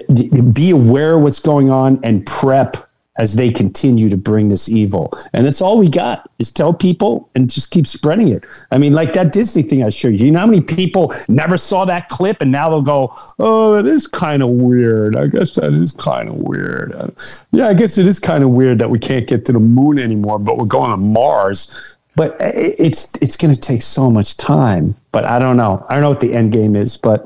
[0.54, 2.76] be aware of what's going on and prep
[3.20, 5.12] as they continue to bring this evil.
[5.34, 8.46] And it's all we got is tell people and just keep spreading it.
[8.72, 10.26] I mean, like that Disney thing I showed you.
[10.26, 13.86] You know how many people never saw that clip and now they'll go, oh, that
[13.86, 15.18] is kind of weird.
[15.18, 16.96] I guess that is kind of weird.
[16.96, 17.10] Uh,
[17.52, 20.00] yeah, I guess it is kind of weird that we can't get to the moon
[20.00, 21.98] anymore, but we're going to Mars.
[22.16, 24.96] But uh, it's it's going to take so much time.
[25.12, 25.86] But I don't know.
[25.90, 26.98] I don't know what the end game is.
[26.98, 27.26] But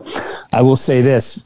[0.52, 1.42] I will say this: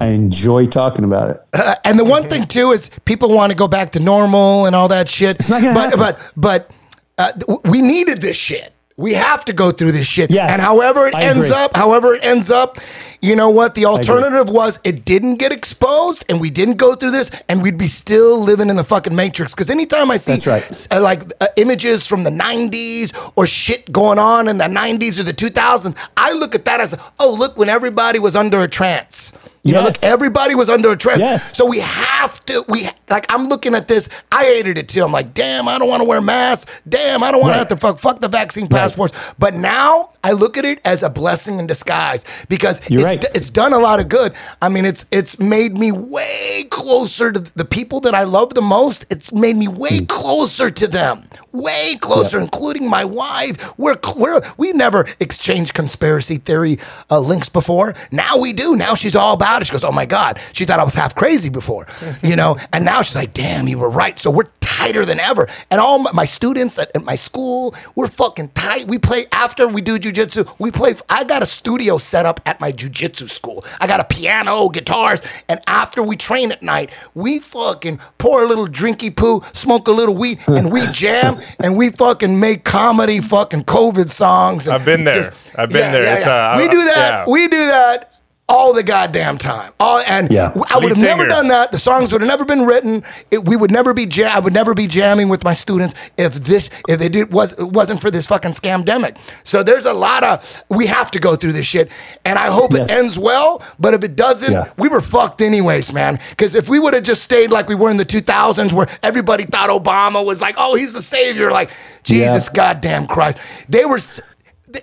[0.00, 1.42] I enjoy talking about it.
[1.52, 4.74] Uh, and the one thing too is people want to go back to normal and
[4.74, 5.36] all that shit.
[5.36, 6.26] It's not gonna but, happen.
[6.36, 6.70] but
[7.18, 8.72] but uh, we needed this shit.
[8.96, 10.30] We have to go through this shit.
[10.30, 11.52] Yes, and however it I ends agree.
[11.52, 12.78] up, however it ends up,
[13.22, 13.74] you know what?
[13.74, 17.76] The alternative was it didn't get exposed and we didn't go through this and we'd
[17.78, 19.54] be still living in the fucking matrix.
[19.54, 20.88] Because anytime I see That's right.
[20.90, 25.22] uh, like uh, images from the 90s or shit going on in the 90s or
[25.22, 29.32] the 2000s, I look at that as, oh, look, when everybody was under a trance.
[29.62, 30.02] You know, Yes.
[30.02, 31.20] look, everybody was under a trend.
[31.20, 31.54] Yes.
[31.54, 32.64] So we have to.
[32.66, 33.30] We like.
[33.30, 34.08] I'm looking at this.
[34.32, 35.04] I hated it too.
[35.04, 36.70] I'm like, damn, I don't want to wear masks.
[36.88, 37.56] Damn, I don't want Right.
[37.56, 39.16] to have to fuck fuck the vaccine passports.
[39.38, 43.36] But now I look at it as a blessing in disguise because You're it's, right.
[43.36, 44.32] it's done a lot of good.
[44.62, 48.62] I mean, it's it's made me way closer to the people that I love the
[48.62, 49.04] most.
[49.10, 50.04] It's made me way Hmm.
[50.06, 53.78] closer to them, way closer, including my wife.
[53.78, 56.78] We're we're we never exchanged conspiracy theory
[57.10, 57.94] uh, links before.
[58.10, 58.76] Now we do.
[58.76, 59.66] Now she's all about it.
[59.66, 61.86] She goes, "Oh my god," she thought I was half crazy before,
[62.22, 65.48] you know, and now she's like, "Damn, you were right." So we're tighter than ever.
[65.70, 68.86] And all my, my students at, at my school, we're fucking tight.
[68.86, 70.54] We play after we do jujitsu.
[70.58, 70.94] We play.
[71.08, 73.64] I got a studio set up at my jujitsu school.
[73.80, 78.46] I got a piano, guitars, and after we train at night, we fucking pour a
[78.46, 83.20] little drinky poo, smoke a little weed, and we jam and we fucking make comedy,
[83.20, 84.66] fucking COVID songs.
[84.66, 85.24] And I've been there.
[85.24, 86.04] just- I've been yeah, there.
[86.04, 86.52] yeah, yeah.
[86.52, 87.28] uh, we do that.
[87.28, 88.12] We do that
[88.50, 89.72] all the goddamn time.
[89.80, 90.52] All and Yeah.
[90.68, 91.72] I would have Lead never done that.
[91.72, 93.02] The songs would have never been written.
[93.30, 94.30] It, we would never be jam.
[94.36, 97.68] I would never be jamming with my students if this if it did, was it
[97.70, 99.16] wasn't for this fucking scamdemic.
[99.44, 101.90] So there's a lot of we have to go through this shit,
[102.24, 102.90] and I hope Yes.
[102.90, 103.62] it ends well.
[103.78, 104.68] But if it doesn't, Yeah.
[104.76, 106.18] we were fucked anyways, man.
[106.30, 109.44] Because if we would have just stayed like we were in the 2000s, where everybody
[109.44, 111.70] thought Obama was like, oh, he's the savior, like
[112.02, 112.52] Jesus Yeah.
[112.52, 114.00] goddamn Christ, they were.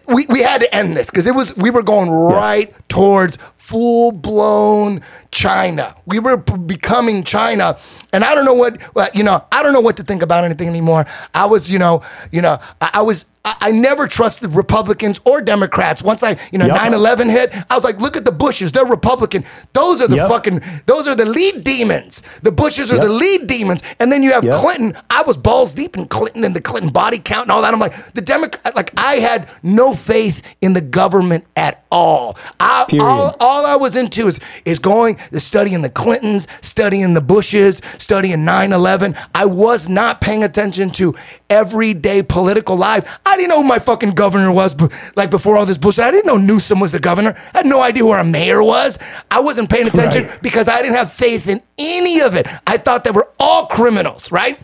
[0.10, 3.38] We, we had to end this because it was we were going right towards
[3.68, 5.94] full blown China.
[6.06, 7.77] We were becoming China,
[8.14, 8.80] and I don't know what
[9.14, 9.44] you know.
[9.52, 11.06] I don't know what to think about anything anymore.
[11.34, 13.26] I was, you know, you know, I, I was.
[13.48, 16.02] I, I never trusted Republicans or Democrats.
[16.02, 16.76] Once I, you know, Yep.
[16.76, 18.72] 9 11 hit, I was like, look at the Bushes.
[18.74, 19.45] They're Republican.
[19.74, 20.30] Those are the Yep.
[20.30, 22.22] fucking, those are the lead demons.
[22.44, 23.03] The Bushes are Yep.
[23.03, 23.82] the lead demons.
[23.99, 24.44] And then you have.
[24.57, 24.95] Clinton.
[25.10, 27.74] I was balls deep in Clinton and the Clinton body count and all that.
[27.74, 32.38] I'm like, the Democrat, like, I had no faith in the government at all.
[32.60, 37.82] I, all, all I was into is, is going, studying the Clintons, studying the Bushes,
[37.98, 39.15] studying 9 11.
[39.34, 41.15] I was not paying attention to
[41.49, 43.19] everyday political life.
[43.26, 44.76] I didn't know who my fucking governor was,
[45.15, 46.03] like before all this bullshit.
[46.03, 47.35] I didn't know Newsom was the governor.
[47.53, 48.99] I had no idea who our mayor was.
[49.31, 50.41] I wasn't paying attention Right.
[50.41, 52.47] because I didn't have faith in any of it.
[52.68, 54.59] I thought they were all criminals, right?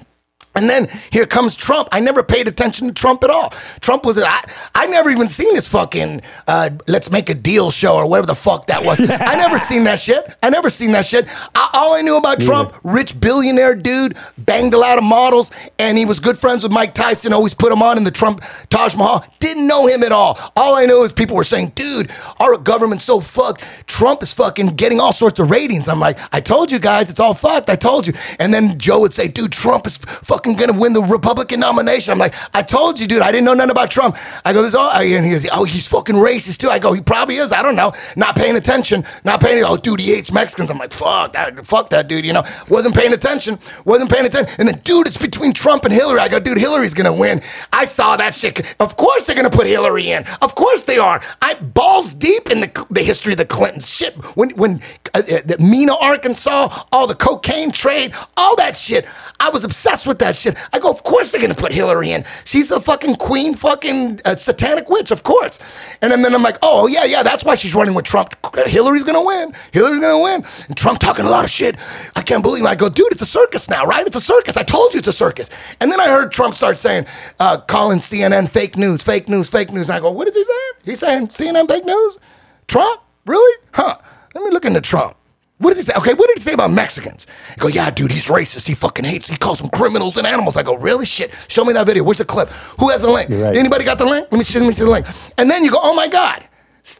[0.56, 1.90] And then here comes Trump.
[1.92, 3.50] I never paid attention to Trump at all.
[3.82, 4.44] Trump was, I,
[4.76, 8.36] I never even seen his fucking uh, let's make a deal show or whatever the
[8.36, 9.00] fuck that was.
[9.10, 10.36] I never seen that shit.
[10.44, 11.28] I never seen that shit.
[11.56, 15.98] I, all I knew about Trump, rich billionaire dude, banged a lot of models, and
[15.98, 18.96] he was good friends with Mike Tyson, always put him on in the Trump Taj
[18.96, 19.26] Mahal.
[19.40, 20.38] Didn't know him at all.
[20.56, 23.64] All I know is people were saying, dude, our government's so fucked.
[23.88, 25.88] Trump is fucking getting all sorts of ratings.
[25.88, 27.70] I'm like, I told you guys, it's all fucked.
[27.70, 28.14] I told you.
[28.40, 32.12] And then Joe would say, dude, Trump is fucking gonna win the Republican nomination.
[32.12, 33.22] I'm like, I told you, dude.
[33.22, 34.18] I didn't know nothing about Trump.
[34.44, 36.70] I go, this all, and he goes, oh, he's fucking racist too.
[36.70, 37.52] I go, he probably is.
[37.52, 37.94] I don't know.
[38.16, 39.06] Not paying attention.
[39.24, 39.64] Not paying.
[39.64, 40.70] Oh, dude, he hates Mexicans.
[40.70, 41.66] I'm like, fuck that.
[41.66, 42.26] Fuck that, dude.
[42.26, 43.58] You know, wasn't paying attention.
[43.86, 44.54] Wasn't paying attention.
[44.60, 46.20] And then, dude, it's between Trump and Hillary.
[46.20, 47.42] I go, dude, Hillary's gonna win.
[47.72, 48.76] I saw that shit.
[48.80, 50.26] Of course they're gonna put Hillary in.
[50.42, 51.22] Of course they are.
[51.42, 53.90] I balls deep in the the history of the Clintons.
[53.90, 54.16] Shit.
[54.36, 54.82] When when
[55.14, 59.06] uh, uh, Mena, Arkansas, all the cocaine trade, all that shit.
[59.40, 60.58] I was obsessed with that shit.
[60.74, 62.24] I go, of course they're gonna put Hillary in.
[62.46, 65.60] She's the fucking queen, fucking uh, satanic witch, of course.
[66.02, 68.36] And then, then I'm like, oh yeah, yeah, that's why she's running with Trump.
[68.66, 69.54] Hillary's gonna win.
[69.72, 70.46] Hillary's gonna win.
[70.68, 71.76] And Trump talking a lot of shit.
[72.16, 72.64] I can't believe.
[72.64, 72.68] It.
[72.68, 74.06] I go, dude, it's a circus now, right?
[74.06, 74.58] It's a circus.
[74.58, 75.50] I told you it's a circus.
[75.80, 77.06] And then I heard Trump start saying,
[77.40, 79.90] uh, calling CNN fake news, fake news, fake news.
[79.90, 80.72] And I go, what is he saying?
[80.84, 82.18] He's saying CNN fake news.
[82.68, 83.60] Trump, really?
[83.74, 83.98] Huh?
[84.34, 85.16] Let me look into Trump.
[85.60, 85.94] What did he say?
[85.96, 87.26] Okay, what did he say about Mexicans?
[87.58, 88.68] Go, yeah, dude, he's racist.
[88.68, 89.28] He fucking hates.
[89.28, 90.58] He calls them criminals and animals.
[90.58, 91.06] I go, really?
[91.06, 91.34] Shit.
[91.48, 92.04] Show me that video.
[92.04, 92.50] Where's the clip?
[92.80, 93.30] Who has the link?
[93.30, 93.56] Right.
[93.56, 94.28] Anybody got the link?
[94.32, 95.06] Let me see, let me see the link.
[95.38, 96.48] And then you go, oh my God.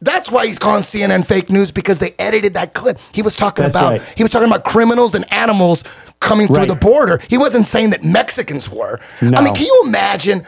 [0.02, 3.00] That's why he's calling CNN fake news because they edited that clip.
[3.12, 4.02] He was talking That's about right.
[4.16, 5.84] he was talking about criminals and animals
[6.22, 7.22] coming through the border.
[7.28, 9.02] He wasn't saying that Mexicans were.
[9.22, 10.46] I mean, can you imagine?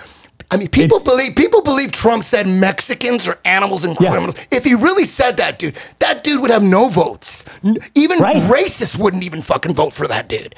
[0.52, 4.12] I mean, people It's- believe people believe Trump said Mexicans are animals and Yeah.
[4.12, 4.36] criminals.
[4.52, 7.46] If he really said that, dude, that dude would have no votes.
[7.96, 8.38] Even Right.
[8.38, 10.54] racists wouldn't even fucking vote for that dude.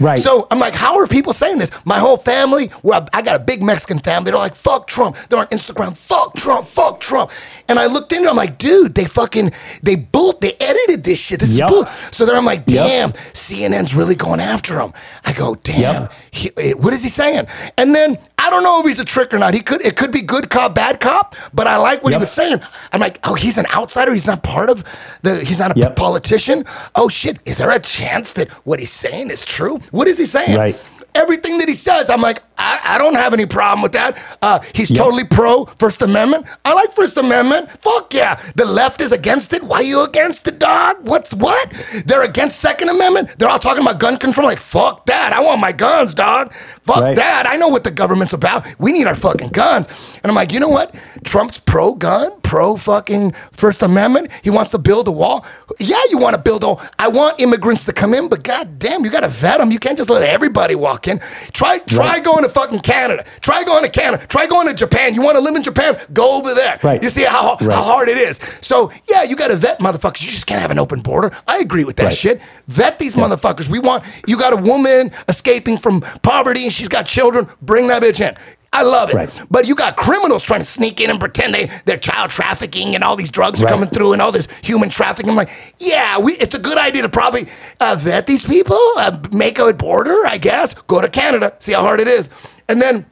[0.00, 0.18] Right.
[0.18, 1.70] So I'm like, how are people saying this?
[1.84, 4.30] My whole family, well, I got a big Mexican family.
[4.32, 5.16] They're like, fuck Trump.
[5.28, 7.30] They're on Instagram, fuck Trump, fuck Trump.
[7.72, 9.50] And I looked into it, I'm like, dude, they fucking,
[9.82, 11.40] they bull, they edited this shit.
[11.40, 11.70] This Yep.
[11.70, 11.86] is bull.
[12.10, 12.86] So then I'm like, Yep.
[12.86, 14.92] damn, CNN's really going after him.
[15.24, 16.12] I go, damn, Yep.
[16.32, 17.46] he, eh, what is he saying?
[17.78, 19.54] And then I don't know if he's a trick or not.
[19.54, 22.30] He could, it could be good cop, bad cop, but I like what he was
[22.30, 22.60] saying.
[22.92, 24.12] I'm like, oh, he's an outsider.
[24.12, 24.84] He's not part of
[25.22, 25.96] the, he's not a Yep.
[25.96, 26.64] politician.
[26.94, 29.80] Oh shit, is there a chance that what he's saying is true?
[29.92, 30.58] What is he saying?
[30.58, 30.76] Right.
[31.14, 34.16] Everything that he says, I'm like, I, I don't have any problem with that.
[34.40, 36.46] Uh, he's totally pro First Amendment.
[36.64, 37.70] I like First Amendment.
[37.80, 38.40] Fuck yeah.
[38.54, 39.62] The left is against it.
[39.64, 40.96] Why are you against it, dog?
[41.06, 41.72] What's what?
[42.06, 43.30] They're against Second Amendment.
[43.38, 44.46] They're all talking about gun control.
[44.46, 45.32] Like, fuck that.
[45.32, 46.52] I want my guns, dog.
[46.82, 47.16] Fuck Right.
[47.16, 47.46] that.
[47.48, 48.66] I know what the government's about.
[48.78, 49.88] We need our fucking guns.
[50.22, 50.94] And I'm like, you know what?
[51.24, 54.30] Trump's pro gun, pro fucking First Amendment.
[54.42, 55.44] He wants to build a wall.
[55.78, 59.10] Yeah, you want to build a I want immigrants to come in, but goddamn, you
[59.10, 59.70] got to vet them.
[59.70, 61.20] You can't just let everybody walk in.
[61.52, 63.24] Try try going to fucking Canada.
[63.40, 64.26] Try going to Canada.
[64.26, 65.14] Try going to Japan.
[65.14, 65.98] You want to live in Japan?
[66.12, 66.78] Go over there.
[66.82, 67.02] Right.
[67.02, 67.72] You see how, Right.
[67.72, 68.40] how hard it is.
[68.60, 70.22] So, yeah, you got to vet motherfuckers.
[70.22, 71.32] You just can't have an open border.
[71.46, 72.16] I agree with that Right.
[72.16, 72.40] shit.
[72.68, 73.68] Vet these motherfuckers.
[73.68, 77.46] We want, you got a woman escaping from poverty and she's got children.
[77.60, 78.34] Bring that bitch in.
[78.74, 79.14] I love it.
[79.14, 79.42] Right.
[79.50, 83.04] But you got criminals trying to sneak in and pretend they, they're child trafficking and
[83.04, 85.28] all these drugs are coming through and all this human trafficking.
[85.28, 87.48] I'm like, yeah, we, it's a good idea to probably
[87.80, 91.82] uh, vet these people, uh, make a border, I guess, go to Canada, see how
[91.82, 92.30] hard it is.
[92.68, 93.04] And then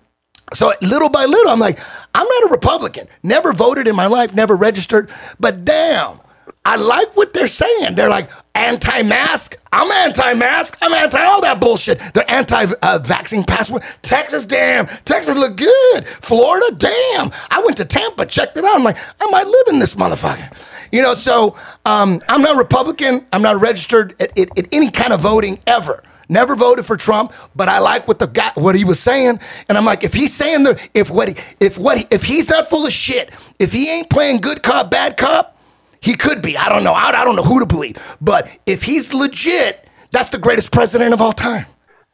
[0.55, 1.79] so little by little, I'm like,
[2.15, 3.07] I'm not a Republican.
[3.23, 5.11] Never voted in my life, never registered.
[5.39, 6.21] But damn,
[6.65, 7.95] I like what they're saying.
[7.95, 9.57] They're like anti-mask.
[9.73, 10.77] I'm anti-mask.
[10.83, 12.01] I'm anti all that bullshit.
[12.15, 13.83] They're anti-vaccine passport.
[14.03, 14.87] Texas, damn.
[15.05, 16.07] Texas look good.
[16.07, 17.31] Florida, damn.
[17.51, 18.77] I went to Tampa, checked it out.
[18.77, 20.53] I'm like, I might live in this motherfucker.
[20.93, 23.27] You know, so um, I'm not Republican.
[23.33, 26.03] I'm not registered at, at, at any kind of voting ever.
[26.29, 29.77] Never voted for Trump, but I like what the guy what he was saying, and
[29.77, 32.93] I'm like, if he's saying the if what if what if he's not full of
[32.93, 35.59] shit, if he ain't playing good cop bad cop,
[36.01, 36.57] he could be.
[36.57, 36.93] I don't know.
[36.93, 41.13] I, I don't know who to believe, but if he's legit, that's the greatest president
[41.15, 41.67] of all time.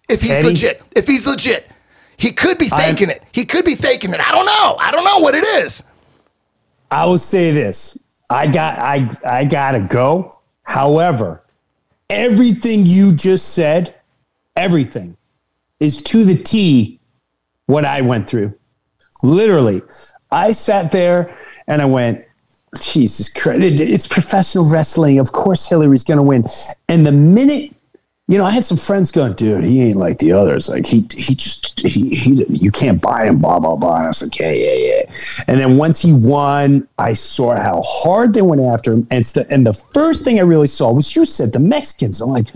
[0.08, 0.48] If he's Eddie?
[0.48, 1.68] legit, if he's legit,
[2.16, 3.22] he could be I'm- faking it.
[3.32, 4.20] He could be faking it.
[4.20, 4.76] I don't know.
[4.80, 5.82] I don't know what it is.
[6.90, 7.98] I will say this.
[8.30, 10.30] I got I I gotta go.
[10.62, 11.42] However,
[12.10, 13.94] everything you just said,
[14.56, 15.16] everything
[15.80, 16.98] is to the T
[17.66, 18.52] what I went through.
[19.22, 19.82] Literally.
[20.30, 21.38] I sat there
[21.68, 22.24] and I went,
[22.80, 25.18] Jesus Christ, it- it's professional wrestling.
[25.18, 26.44] Of course Hillary's gonna win.
[26.88, 27.72] And the minute
[28.28, 30.68] you know, I had some friends going, dude, he ain't like the others.
[30.68, 33.98] Like he, he just, he, he, you can't buy him, blah, blah, blah.
[33.98, 35.02] And I was like, yeah, yeah, yeah.
[35.46, 39.06] And then once he won, I saw how hard they went after him.
[39.12, 42.20] And, st- and the first thing I really saw was you said the Mexicans.
[42.20, 42.48] I'm like,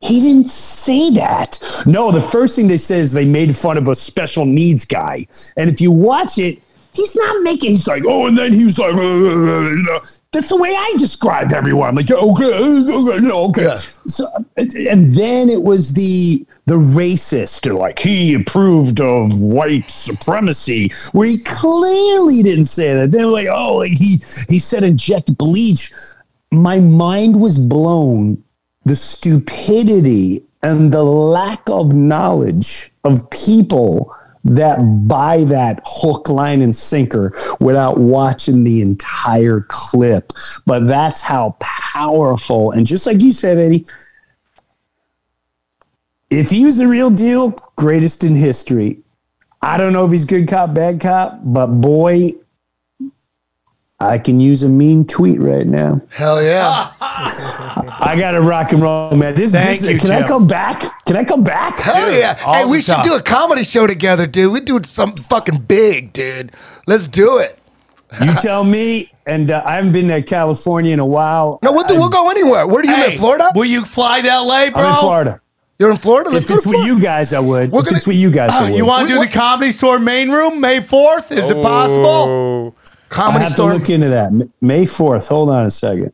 [0.00, 1.58] he didn't say that.
[1.86, 5.26] No, the first thing they said is they made fun of a special needs guy.
[5.56, 6.58] And if you watch it,
[6.92, 10.00] he's not making, he's like, oh, and then he was like, "Uh, you know,
[10.32, 11.88] that's the way I describe everyone.
[11.88, 13.76] I'm like, yeah, okay, okay, okay.
[14.06, 14.26] So,
[14.56, 21.26] and then it was the the racist, or like he approved of white supremacy, where
[21.26, 23.10] he clearly didn't say that.
[23.10, 25.92] They were like, oh, like he he said inject bleach.
[26.52, 28.42] My mind was blown.
[28.84, 34.14] The stupidity and the lack of knowledge of people
[34.44, 40.32] that buy that hook, line, and sinker without watching the entire clip.
[40.66, 42.70] But that's how powerful.
[42.70, 43.86] And just like you said, Eddie,
[46.30, 49.00] if he was the real deal, greatest in history.
[49.62, 52.32] I don't know if he's good cop, bad cop, but boy,
[54.02, 56.00] I can use a mean tweet right now.
[56.08, 56.92] Hell yeah.
[57.00, 59.34] I got to rock and roll, man.
[59.34, 61.04] This, Thank this you, can I come back?
[61.04, 61.78] Can I come back?
[61.80, 62.34] Hell yeah.
[62.34, 63.04] Hey, the we should time.
[63.04, 64.52] do a comedy show together, dude.
[64.52, 66.52] We do something fucking big, dude.
[66.86, 67.58] Let's do it.
[68.22, 69.12] You tell me.
[69.26, 71.58] And uh, I haven't been to California in a while.
[71.62, 72.66] No, we'll, do, we'll go anywhere.
[72.66, 73.18] Where do you Hey, live?
[73.20, 73.50] Florida?
[73.54, 74.82] Will you fly to LA, bro?
[74.82, 75.40] I'm in Florida.
[75.78, 76.30] You're in Florida?
[76.30, 77.70] Let's If it's to with you guys, I would.
[77.70, 78.76] We're If gonna- it's with you guys, I Uh, would.
[78.76, 81.30] you want to do what- the comedy store main room May 4th?
[81.30, 82.74] Is it possible?
[83.16, 83.72] Oh, I have store.
[83.72, 84.32] to look into that.
[84.60, 85.28] May 4th.
[85.28, 86.12] Hold on a second.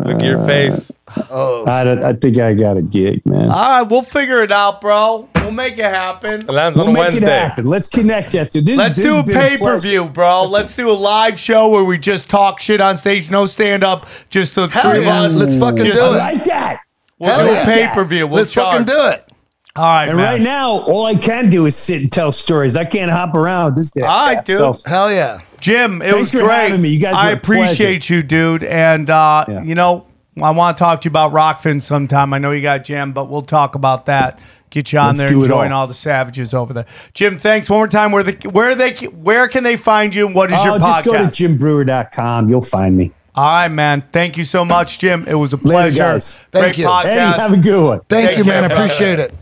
[0.00, 0.92] look at your uh, face.
[1.30, 1.64] Oh.
[1.66, 3.48] I, don't- I think I got a gig, man.
[3.48, 5.28] All right, we'll figure it out, bro.
[5.36, 6.42] We'll make it happen.
[6.42, 7.26] It lands we'll on make Wednesday.
[7.26, 7.66] it happen.
[7.66, 8.50] Let's connect that.
[8.50, 8.64] Dude.
[8.66, 10.44] This, Let's this do a pay per view, bro.
[10.44, 14.04] Let's do a live show where we just talk shit on stage, no stand up,
[14.30, 15.22] just the Hell three of yeah.
[15.22, 15.34] us.
[15.34, 15.60] Let's mm.
[15.60, 16.34] fucking Just- do I it.
[16.36, 16.80] like that.
[17.18, 17.62] We'll Hell do yeah.
[17.62, 18.26] a pay per view.
[18.26, 18.98] We'll Let's fucking charge.
[18.98, 19.32] do it.
[19.74, 20.26] All right, And man.
[20.26, 22.76] right now, all I can do is sit and tell stories.
[22.76, 24.02] I can't hop around this day.
[24.02, 24.56] All right, dude.
[24.56, 25.40] So, Hell yeah.
[25.62, 26.68] Jim, it Thanks was for great.
[26.68, 26.88] having me.
[26.90, 27.62] You guys I were a pleasure.
[27.64, 28.62] appreciate you, dude.
[28.64, 29.62] And uh, Yeah.
[29.62, 30.06] you know,
[30.42, 32.32] I want to talk to you about Rokfin sometime.
[32.34, 34.40] I know you got Jim, but we'll talk about that.
[34.70, 35.82] Get you on Let's there do and join all.
[35.82, 35.86] all.
[35.86, 36.86] the savages over there.
[37.14, 38.10] Jim, thanks one more time.
[38.10, 40.80] Where the where they where can they find you and what is oh, your podcast?
[40.80, 41.58] just go to podcast?
[41.58, 42.48] jimbreuer.com.
[42.48, 43.12] You'll find me.
[43.34, 44.02] all right, man.
[44.12, 45.26] Thank you so much, Jim.
[45.28, 45.98] It was a Later, pleasure.
[45.98, 46.34] guys.
[46.50, 46.86] Thank Great you.
[46.86, 47.04] podcast.
[47.04, 48.00] Eddie, have a good one.
[48.08, 48.64] Thank Take you, man.
[48.64, 48.84] I care, brother.
[48.94, 49.34] appreciate it.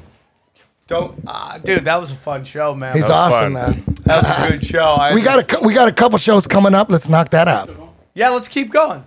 [0.88, 1.84] Don't, uh, dude.
[1.84, 2.96] That was a fun show, man.
[2.96, 3.84] He's awesome, fun.
[3.84, 3.84] man.
[4.10, 4.84] That was a good show.
[4.94, 6.90] I, We got a we got a couple shows coming up.
[6.90, 7.70] Let's knock that out.
[8.14, 8.28] yeah.
[8.30, 9.04] Let's keep going.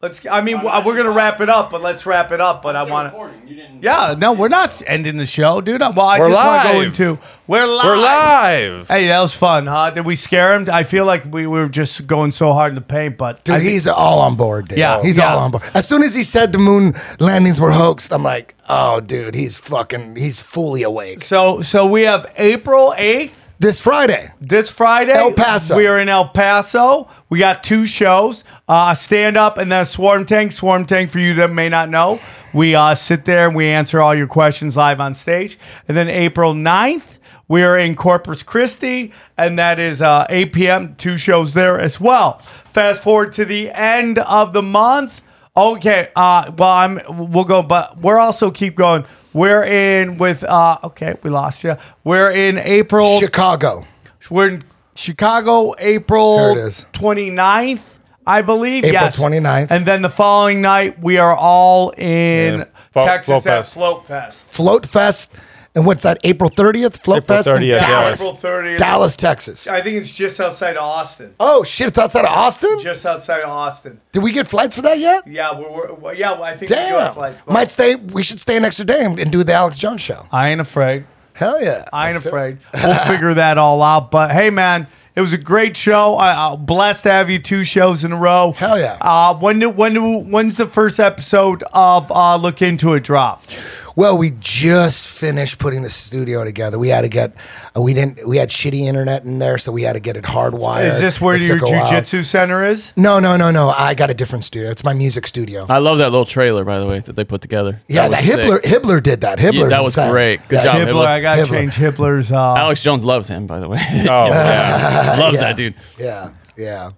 [0.00, 0.26] Let's.
[0.26, 2.60] I mean, we're we're gonna wrap it up, but let's wrap it up.
[2.62, 3.32] But I want to.
[3.80, 5.80] Yeah, no, we're not ending the show, dude.
[5.80, 6.86] Well, I We're just want to go live.
[6.88, 7.18] into.
[7.46, 7.84] We're live.
[7.84, 8.88] We're live.
[8.88, 9.90] Hey, that was fun, huh?
[9.90, 10.68] Did we scare him?
[10.72, 13.58] I feel like we were just going so hard in the paint, but Dude, I
[13.58, 14.68] think- he's all on board.
[14.68, 14.78] Dude.
[14.78, 15.32] Yeah, he's yeah.
[15.34, 15.64] all on board.
[15.74, 19.56] As soon as he said the moon landings were hoaxed, I'm like, oh, dude, he's
[19.56, 21.22] fucking, he's fully awake.
[21.24, 23.41] So, so we have April eighth.
[23.62, 24.32] This Friday.
[24.40, 25.76] This Friday, El Paso.
[25.76, 27.08] We are in El Paso.
[27.30, 30.50] We got two shows: uh, stand up and then Swarm Tank.
[30.50, 32.18] Swarm Tank, for you that may not know,
[32.52, 35.60] we uh, sit there and we answer all your questions live on stage.
[35.86, 37.04] And then April 9th,
[37.46, 40.96] we are in Corpus Christi, and that is uh, 8 p.m.
[40.96, 42.40] Two shows there as well.
[42.40, 45.22] Fast forward to the end of the month.
[45.56, 49.04] Okay, uh, well, I'm we'll go, but we're also keep going.
[49.32, 51.76] We're in with uh, okay, we lost you.
[52.04, 53.18] We're in April.
[53.18, 53.86] Chicago.
[54.30, 54.62] We're in
[54.94, 56.86] Chicago, April There it is.
[56.92, 57.80] 29th,
[58.26, 58.84] I believe.
[58.84, 59.16] April yes.
[59.16, 59.70] 29th.
[59.70, 62.64] And then the following night, we are all in Yeah.
[62.92, 63.74] Flo- Texas Float at Fest.
[63.74, 64.48] Float Fest.
[64.48, 65.32] Float Fest.
[65.74, 66.18] And what's that?
[66.22, 66.98] April 30th?
[66.98, 68.20] Float April Fest in 30th, Dallas.
[68.20, 68.76] April 30th.
[68.78, 69.66] Dallas, Texas.
[69.66, 71.34] I think it's just outside of Austin.
[71.40, 71.88] Oh, shit.
[71.88, 72.78] It's outside of Austin?
[72.78, 73.98] Just outside of Austin.
[74.12, 75.26] Did we get flights for that yet?
[75.26, 76.32] Yeah, we're, we're well, yeah.
[76.32, 77.14] Well, I think we do have Damn.
[77.14, 77.42] flights.
[77.46, 77.94] but Might stay.
[77.94, 80.26] We should stay an extra day and, and do the Alex Jones show.
[80.30, 81.06] I ain't afraid.
[81.32, 81.86] Hell yeah.
[81.90, 82.32] I ain't Let's do it.
[82.32, 82.58] afraid.
[82.74, 84.10] We'll figure that all out.
[84.10, 84.86] But hey, man,
[85.16, 86.16] it was a great show.
[86.16, 88.52] I, I'm blessed to have you two shows in a row.
[88.52, 88.98] Hell yeah.
[89.00, 93.46] Uh, when do, when do, when's the first episode of uh, Look Into It drop?
[93.94, 96.78] Well, we just finished putting the studio together.
[96.78, 97.34] We had to get,
[97.76, 100.24] uh, we didn't, we had shitty internet in there, so we had to get it
[100.24, 100.86] hardwired.
[100.94, 101.90] Is this where It your took a while.
[101.92, 102.92] jujitsu center is?
[102.96, 103.68] No, no, no, no.
[103.70, 104.70] I got a different studio.
[104.70, 105.66] It's my music studio.
[105.68, 107.82] I love that little trailer, by the way, that they put together.
[107.88, 108.36] yeah, that, was sick.
[108.40, 109.38] Hibbler, Hibbler did that.
[109.38, 110.48] Hibbler, Yeah, that was great.
[110.48, 111.48] Good job, Hibbler, I got to Hibbler.
[111.50, 112.32] change Hibbler's.
[112.32, 113.78] Uh, Alex Jones loves him, by the way.
[113.80, 113.84] Oh,
[114.28, 115.16] yeah.
[115.18, 115.40] loves Yeah.
[115.40, 115.74] that dude.
[115.98, 116.90] Yeah, yeah.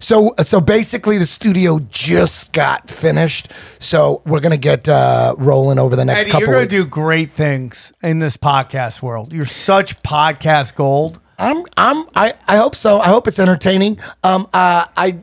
[0.00, 3.50] So, so basically, the studio just got finished.
[3.78, 6.46] So we're gonna get uh, rolling over the next Eddie, couple.
[6.46, 6.84] you're going to weeks.
[6.84, 9.32] do great things in this podcast world.
[9.32, 11.20] You're such podcast gold.
[11.38, 12.98] I'm I'm I, I hope so.
[13.00, 13.98] I hope it's entertaining.
[14.24, 15.18] Um uh, I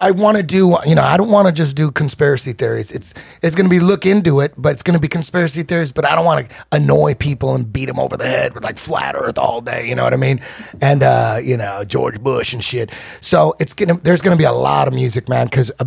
[0.00, 2.92] I want to do you know I don't want to just do conspiracy theories.
[2.92, 5.90] It's it's going to be look into it, but it's going to be conspiracy theories.
[5.90, 8.78] But I don't want to annoy people and beat them over the head with like
[8.78, 9.88] flat Earth all day.
[9.88, 10.40] You know what I mean?
[10.80, 12.92] And uh, you know George Bush and shit.
[13.20, 15.46] So it's gonna there's going to be a lot of music, man.
[15.46, 15.84] Because uh,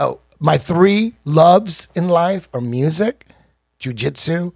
[0.00, 3.26] oh, my three loves in life are music,
[3.78, 4.52] jujitsu,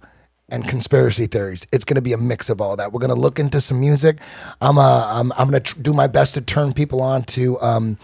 [0.49, 1.65] and conspiracy theories.
[1.71, 2.91] It's going to be a mix of all that.
[2.91, 4.19] We're going to look into some music.
[4.59, 7.59] I'm uh, I'm, I'm going to tr- do my best to turn people on to
[7.61, 7.97] um,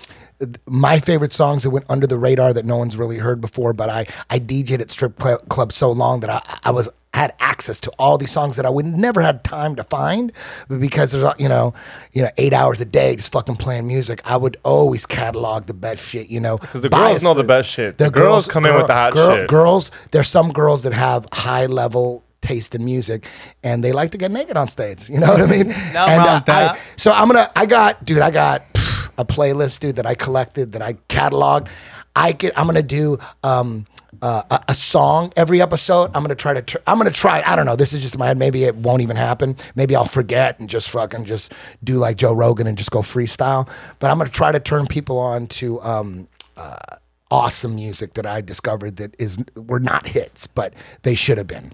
[0.65, 3.73] my favorite songs that went under the radar that no one's really heard before.
[3.73, 7.31] But I I DJed at strip cl- clubs so long that I I was had
[7.39, 10.31] access to all these songs that I would never had time to find
[10.67, 11.73] because there's you know
[12.11, 14.21] you know eight hours a day just fucking playing music.
[14.25, 16.29] I would always catalog the best shit.
[16.29, 17.97] You know Because the girls know the best shit.
[17.97, 19.47] The girls come in with the hot shit.
[19.47, 23.25] Girls, there's some girls that have high level taste in music
[23.63, 25.09] and they like to get naked on stage.
[25.09, 25.67] You know what I mean?
[25.67, 26.75] Nothing and, uh, that.
[26.75, 27.49] I- so I'm gonna.
[27.55, 28.19] I got, dude.
[28.19, 28.72] I got pff,
[29.17, 31.67] a playlist, dude, that I collected, that I cataloged.
[32.15, 32.57] I get.
[32.57, 33.19] I'm gonna do.
[33.43, 33.85] um
[34.21, 36.05] uh, a, a song every episode.
[36.15, 36.61] I'm gonna try to.
[36.61, 37.41] Tr- I'm gonna try.
[37.45, 37.75] I don't know.
[37.75, 38.37] This is just my head.
[38.37, 39.57] Maybe it won't even happen.
[39.75, 41.51] Maybe I'll forget and just fucking just
[41.83, 43.67] do like Joe Rogan and just go freestyle.
[43.99, 46.77] But I'm gonna try to turn people on to um, uh,
[47.31, 51.73] awesome music that I discovered that is were not hits, but they should have been.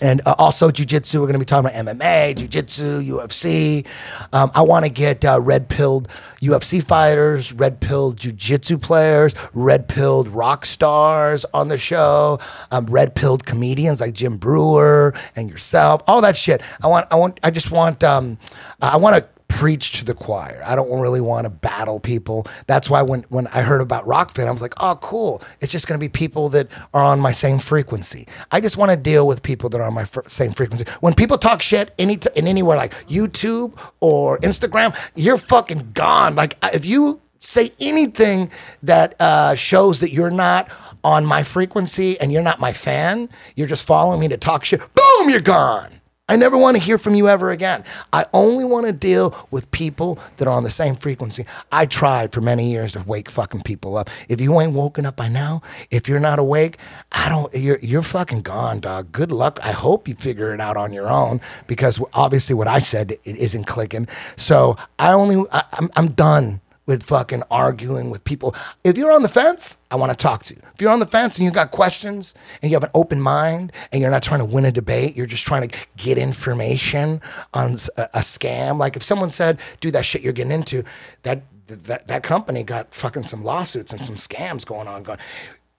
[0.00, 1.14] And uh, also jujitsu.
[1.14, 3.86] We're going to be talking about MMA, jujitsu, UFC.
[4.32, 6.08] Um, I want to get uh, red pilled
[6.40, 12.40] UFC fighters, red pilled jujitsu players, red pilled rock stars on the show,
[12.70, 16.02] um, red pilled comedians like Jim Breuer and yourself.
[16.08, 16.62] All that shit.
[16.82, 17.06] I want.
[17.10, 17.38] I want.
[17.42, 18.02] I just want.
[18.02, 18.38] Um,
[18.80, 20.62] I want to preach to the choir.
[20.64, 22.46] I don't really want to battle people.
[22.66, 25.42] That's why when when I heard about Rokfin, I was like, oh, cool.
[25.60, 28.26] It's just going to be people that are on my same frequency.
[28.50, 30.84] I just want to deal with people that are on my fr- same frequency.
[31.00, 36.34] When people talk shit any t- in anywhere like YouTube or Instagram, you're fucking gone.
[36.34, 38.50] Like if you say anything
[38.82, 40.70] that uh, shows that you're not
[41.04, 44.80] on my frequency and you're not my fan, you're just following me to talk shit.
[44.94, 46.01] Boom, you're gone.
[46.28, 47.82] I never want to hear from you ever again.
[48.12, 51.44] I only want to deal with people that are on the same frequency.
[51.72, 54.08] I tried for many years to wake fucking people up.
[54.28, 56.78] If you ain't woken up by now, if you're not awake,
[57.10, 57.52] I don't.
[57.52, 59.10] You're you're fucking gone, dog.
[59.10, 59.58] Good luck.
[59.64, 63.36] I hope you figure it out on your own because obviously what I said it
[63.36, 64.06] isn't clicking.
[64.36, 68.54] So I only I, I'm I'm done with fucking arguing with people.
[68.82, 70.60] If you're on the fence, I want to talk to you.
[70.74, 73.72] If you're on the fence and you got questions and you have an open mind
[73.92, 77.20] and you're not trying to win a debate, you're just trying to get information
[77.54, 78.78] on a scam.
[78.78, 80.82] Like if someone said, "Do that shit you're getting into,"
[81.22, 85.04] that that that company got fucking some lawsuits and some scams going on.
[85.04, 85.18] Going,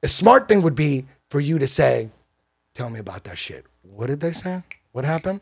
[0.01, 2.09] a smart thing would be for you to say,
[2.73, 4.63] "Tell me about that shit." What did they say?
[4.93, 5.41] What happened?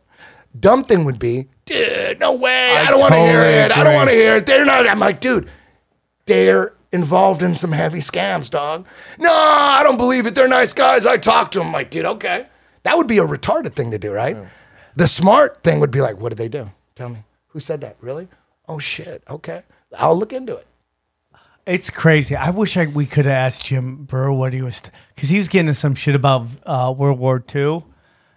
[0.60, 2.72] Dumb thing would be, dude, no way.
[2.78, 3.72] I, I don't want to hear it.
[3.72, 3.96] I don't agree.
[3.96, 4.46] want to hear it.
[4.46, 4.88] They're not.
[4.88, 5.50] I'm like, dude,
[6.26, 8.86] they're involved in some heavy scams, dog.
[9.18, 10.36] No, I don't believe it.
[10.36, 11.06] They're nice guys.
[11.06, 11.72] I talked to them.
[11.72, 12.48] like, dude, okay.
[12.84, 14.38] That would be a retarded thing to do, right?
[14.96, 16.72] The smart thing would be like, what did they do?
[16.96, 17.24] Tell me.
[17.48, 17.98] Who said that?
[18.02, 18.28] Really?
[18.68, 19.24] Oh, shit.
[19.30, 19.64] Okay.
[19.98, 20.68] I'll look into it.
[21.66, 22.36] It's crazy.
[22.36, 24.82] I wish I, we could have asked Jim Breuer what he was,
[25.16, 27.84] because he was getting some shit about uh, World War II.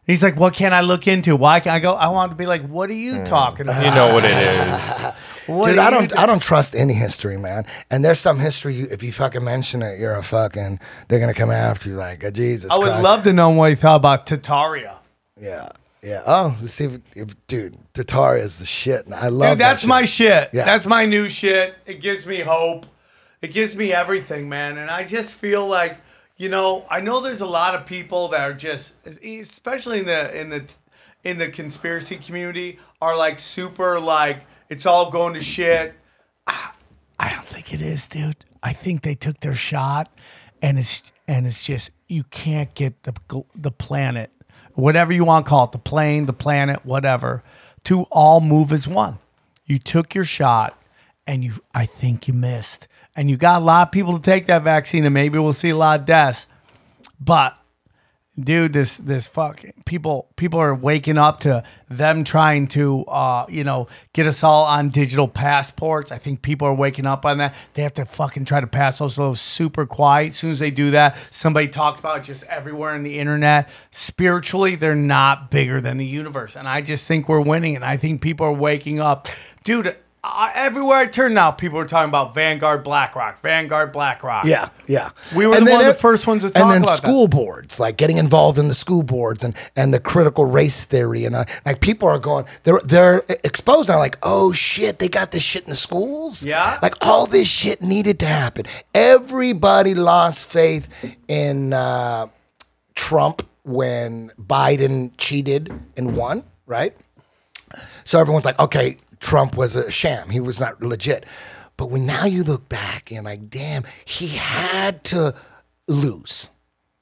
[0.07, 1.35] He's like, "What can I look into?
[1.37, 3.91] Why can I go?" I want to be like, "What are you talking about?" You
[3.91, 5.13] know what it is.
[5.47, 7.67] What Dude, are I you don't do- I don't trust any history, man.
[7.91, 11.35] And there's some history you, if you fucking mention it, you're a fucking they're gonna
[11.35, 12.71] come after you like uh, Jesus.
[12.73, 13.03] I would Christ.
[13.03, 14.95] love to know what he thought about Tartaria.
[15.39, 15.69] Yeah.
[16.03, 16.23] Yeah.
[16.27, 19.05] Oh, let's see if, if dude, Tartaria is the shit.
[19.05, 20.49] And I love Dude, that that's my shit.
[20.55, 20.65] Yeah.
[20.65, 21.75] That's my new shit.
[21.85, 22.87] It gives me hope.
[23.43, 24.79] It gives me everything, man.
[24.79, 25.99] And I just feel like,
[26.45, 30.39] you know, I know there's a lot of people that are just, especially in the
[30.39, 30.75] in the
[31.25, 35.95] in the conspiracy community, are like super like it's all going to shit.
[36.47, 36.75] Ah,
[37.19, 38.45] I don't think it is, dude.
[38.63, 40.15] I think they took their shot,
[40.61, 43.15] and it's and it's just you can't get the
[43.55, 44.31] the planet,
[44.75, 47.43] whatever you want to call it, the plane, the planet, whatever,
[47.85, 49.19] to all move as one.
[49.65, 50.79] You took your shot,
[51.27, 52.87] and you I think you missed,
[53.17, 55.71] and you got a lot of people to take that vaccine, and maybe we'll see
[55.71, 56.47] a lot of deaths,
[57.21, 57.57] but
[58.39, 63.63] dude this this fucking people people are waking up to them trying to uh you
[63.63, 66.11] know get us all on digital passports.
[66.11, 67.55] I think people are waking up on that.
[67.75, 70.29] They have to fucking try to pass those those super quiet.
[70.29, 73.69] As soon as they do that somebody talks about it just everywhere in the internet.
[73.93, 76.57] Spiritually they're not bigger than the universe.
[76.57, 79.29] And i just think we're winning and i think people are waking up.
[79.63, 84.47] Dude uh, everywhere I turn now, people are talking about Vanguard BlackRock, Vanguard BlackRock.
[84.47, 85.11] Yeah, yeah.
[85.37, 87.03] We were And the one of the first ones to talk about And then about
[87.03, 87.07] that.
[87.09, 91.27] school boards, like getting involved in the school boards and and the critical race theory,
[91.27, 95.31] and uh, like people are going, they're they're exposed on like, oh shit, they got
[95.31, 96.45] this shit in the schools.
[96.45, 96.79] Yeah.
[96.81, 98.65] like all this shit needed to happen.
[98.95, 100.89] Everybody lost faith
[101.29, 102.29] in uh,
[102.95, 106.97] Trump when Biden cheated and won, right?
[108.05, 110.29] So everyone's like, okay, Trump was a sham.
[110.29, 111.25] He was not legit.
[111.79, 115.35] But when now you look back and like, damn, he had to
[115.89, 116.49] lose.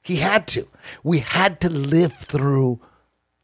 [0.01, 0.67] He had to.
[1.03, 2.79] We had to live through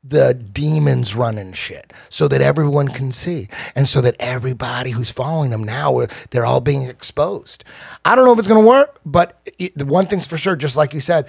[0.01, 5.51] the demons running shit so that everyone can see and so that everybody who's following
[5.51, 7.65] them now uh, they're all being exposed
[8.05, 9.45] i don't know if it's going to work but
[9.75, 11.27] the one thing's for sure just like you said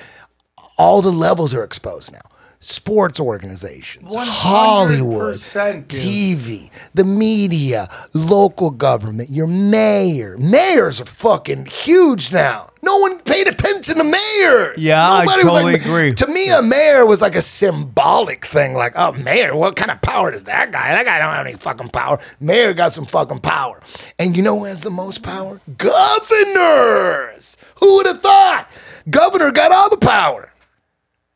[0.78, 2.20] all the levels are exposed now
[2.62, 6.00] sports organizations hollywood 100%, dude.
[6.38, 13.48] tv the media local government your mayor mayors are fucking huge now no one paid
[13.48, 16.12] attention to mayors Yeah, I Nobody was totally like, agree.
[16.14, 18.72] to me, a mayor was like a symbolic thing.
[18.72, 20.88] Like, oh, mayor, what kind of power does that guy?
[20.88, 22.18] That guy don't have any fucking power.
[22.40, 23.82] Mayor got some fucking power.
[24.18, 25.60] And you know who has the most power?
[25.76, 27.58] Governors.
[27.80, 28.66] Who would have thought?
[29.10, 30.50] Governor got all the power.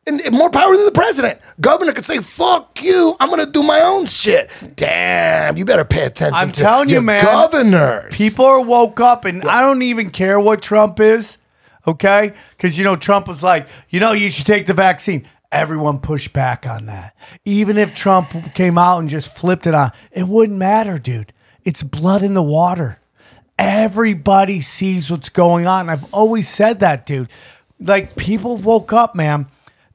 [0.06, 1.40] And more power than the president.
[1.60, 4.50] Governor could say, fuck you, I'm gonna do my own shit.
[4.76, 7.24] Damn, you better pay attention I'm to telling you, man.
[7.24, 8.14] governors.
[8.14, 11.38] People are woke up, and I don't even care what Trump is,
[11.86, 12.34] okay?
[12.50, 15.26] Because you know Trump was like, you know, you should take the vaccine.
[15.50, 17.16] Everyone pushed back on that.
[17.46, 21.32] Even if Trump came out and just flipped it on, it wouldn't matter, dude.
[21.62, 22.98] It's blood in the water.
[23.58, 25.88] Everybody sees what's going on.
[25.88, 27.30] I've always said that, dude.
[27.80, 29.46] Like people woke up, man.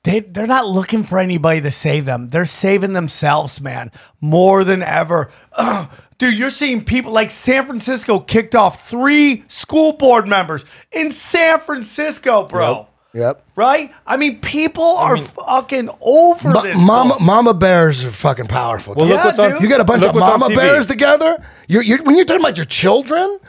[0.04, 2.30] They they're not looking for anybody to save them.
[2.30, 5.30] They're saving themselves, man, more than ever.
[5.54, 5.92] Ugh.
[6.18, 11.60] Dude, you're seeing people like San Francisco kicked off three school board members in San
[11.62, 12.88] Francisco, bro.
[13.14, 13.44] Yep.
[13.56, 13.92] Right?
[14.06, 16.78] I mean, people are fucking over Ma- this.
[16.78, 17.26] mama, bro.
[17.26, 18.94] mama bears are fucking powerful.
[18.96, 19.16] Well, dude.
[19.16, 21.44] look what's on- You got a bunch look of mama bears together.
[21.68, 23.40] You're, you're, when you're talking about your children,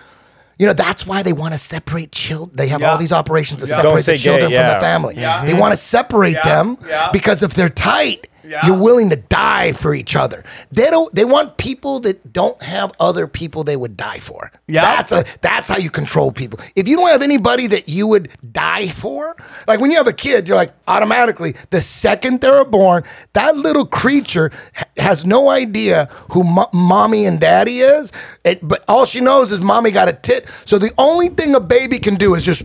[0.60, 2.54] you know that's why they want to separate children.
[2.54, 2.90] They have Yeah.
[2.92, 3.76] all these operations to Yeah.
[3.76, 4.80] separate Don't the children gay, from the yeah.
[4.80, 5.14] family.
[5.16, 5.44] Yeah.
[5.46, 6.42] They want to separate Yeah.
[6.48, 7.08] them Yeah.
[7.12, 8.66] because if they're tight, Yeah.
[8.66, 10.44] you're willing to die for each other.
[10.70, 11.14] They don't.
[11.14, 14.50] They want people that don't have other people they would die for.
[14.66, 14.82] Yeah.
[14.82, 16.58] that's a that's how you control people.
[16.76, 19.36] If you don't have anybody that you would die for,
[19.68, 23.04] like when you have a kid, you're like automatically the second they're born,
[23.34, 28.10] that little creature ha- has no idea who mo- mommy and daddy is,
[28.44, 30.48] It- but all she knows is mommy got a tit.
[30.64, 32.62] So the only thing a baby can do is just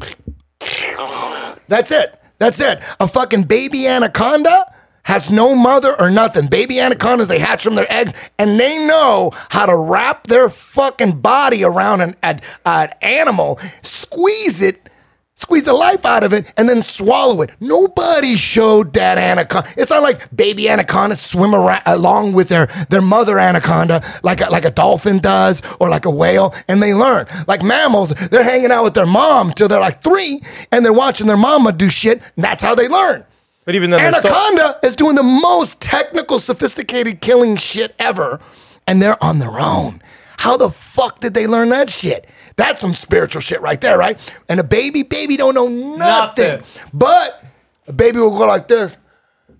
[1.67, 2.19] that's it.
[2.37, 2.81] That's it.
[2.99, 4.71] A fucking baby anaconda
[5.05, 6.47] has no mother or nothing.
[6.47, 11.21] Baby anacondas, they hatch from their eggs and they know how to wrap their fucking
[11.21, 14.89] body around an, an, an animal, squeeze it,
[15.35, 17.51] squeeze the life out of it, and then swallow it.
[17.59, 19.69] Nobody showed that anaconda.
[19.77, 24.49] It's not like baby anacondas swim around, along with their, their mother anaconda like a,
[24.49, 27.27] like a dolphin does or like a whale, and they learn.
[27.47, 30.41] Like mammals, they're hanging out with their mom till they're like three,
[30.71, 33.23] and they're watching their mama do shit, that's how they learn.
[33.65, 38.39] But even then, they're still- Anaconda is doing the most technical, sophisticated killing shit ever,
[38.87, 40.01] and they're on their own.
[40.37, 42.27] How the fuck did they learn that shit?
[42.57, 44.19] That's some spiritual shit right there, right?
[44.47, 46.61] And a baby, baby don't know nothing.
[46.93, 47.43] But
[47.87, 48.95] a baby will go like this.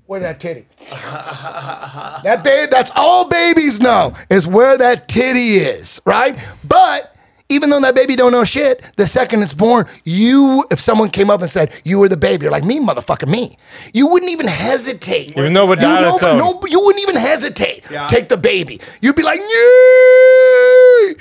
[0.06, 0.68] Where that titty?
[0.92, 6.38] that babe, that's all babies know is where that titty is, right?
[6.64, 7.15] But
[7.56, 11.30] even though that baby don't know shit, the second it's born, you, if someone came
[11.30, 13.58] up and said you were the baby, you're like me, motherfucker, me.
[13.94, 15.38] You wouldn't even hesitate.
[15.38, 17.84] Even though you, know, a no, you wouldn't even hesitate.
[17.90, 18.08] Yeah.
[18.08, 18.80] Take the baby.
[19.02, 21.16] You'd be like, yay!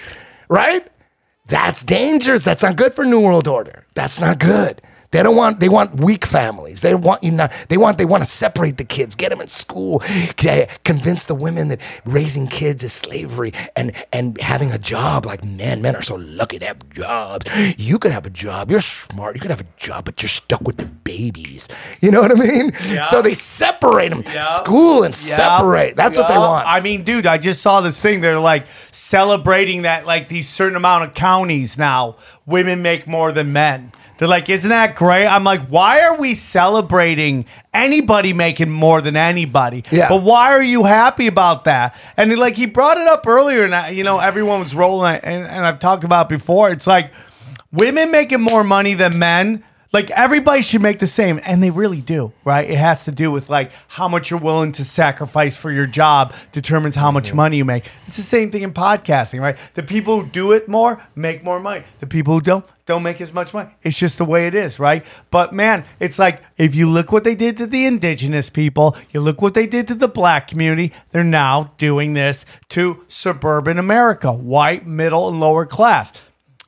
[0.48, 0.86] Right?
[1.46, 2.44] That's dangerous.
[2.44, 3.86] That's not good for New World Order.
[3.94, 4.82] That's not good.
[5.14, 5.60] They don't want.
[5.60, 6.80] They want weak families.
[6.80, 7.52] They want you not.
[7.68, 7.98] They want.
[7.98, 10.00] They want to separate the kids, get them in school,
[10.82, 15.82] convince the women that raising kids is slavery, and and having a job like men.
[15.82, 17.46] Men are so lucky to have jobs.
[17.78, 18.72] You could have a job.
[18.72, 19.36] You're smart.
[19.36, 21.68] You could have a job, but you're stuck with the babies.
[22.00, 22.72] You know what I mean?
[22.88, 23.02] Yeah.
[23.02, 24.24] So they separate them.
[24.64, 25.36] School and Yeah.
[25.36, 25.94] separate.
[25.94, 26.66] That's what they want.
[26.66, 28.20] I mean, dude, I just saw this thing.
[28.20, 32.16] They're like celebrating that, like these certain amount of counties now,
[32.46, 33.92] women make more than men.
[34.16, 35.26] They're like, isn't that great?
[35.26, 39.84] I'm like, why are we celebrating anybody making more than anybody?
[39.90, 40.08] Yeah.
[40.08, 41.96] But why are you happy about that?
[42.16, 45.16] And he, like, he brought it up earlier, and I, you know, everyone was rolling,
[45.16, 46.70] and, and I've talked about it before.
[46.70, 47.12] It's like
[47.72, 49.64] women making more money than men.
[49.94, 52.68] Like everybody should make the same, and they really do, right?
[52.68, 56.34] It has to do with like how much you're willing to sacrifice for your job
[56.50, 57.36] determines how much mm-hmm.
[57.36, 57.88] money you make.
[58.08, 59.56] It's the same thing in podcasting, right?
[59.74, 61.84] The people who do it more make more money.
[62.00, 63.70] The people who don't don't make as much money.
[63.84, 65.06] It's just the way it is, right?
[65.30, 69.20] But man, it's like if you look what they did to the indigenous people, you
[69.20, 74.32] look what they did to the black community, they're now doing this to suburban America,
[74.32, 76.12] white, middle, and lower class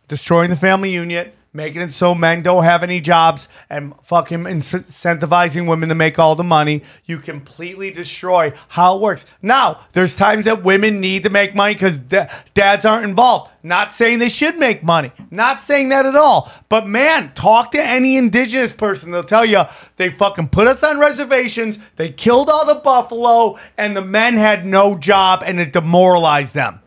[0.08, 5.66] destroying the family unit, making it so men don't have any jobs, and fucking incentivizing
[5.66, 6.82] women to make all the money.
[7.06, 9.24] You completely destroy how it works.
[9.42, 13.50] Now, there's times that women need to make money because da- dads aren't involved.
[13.62, 15.10] Not saying they should make money.
[15.30, 16.52] Not saying that at all.
[16.68, 19.10] But man, talk to any indigenous person.
[19.10, 19.64] They'll tell you
[19.96, 21.78] they fucking put us on reservations.
[21.96, 26.80] They killed all the buffalo, and the men had no job, and it demoralized them.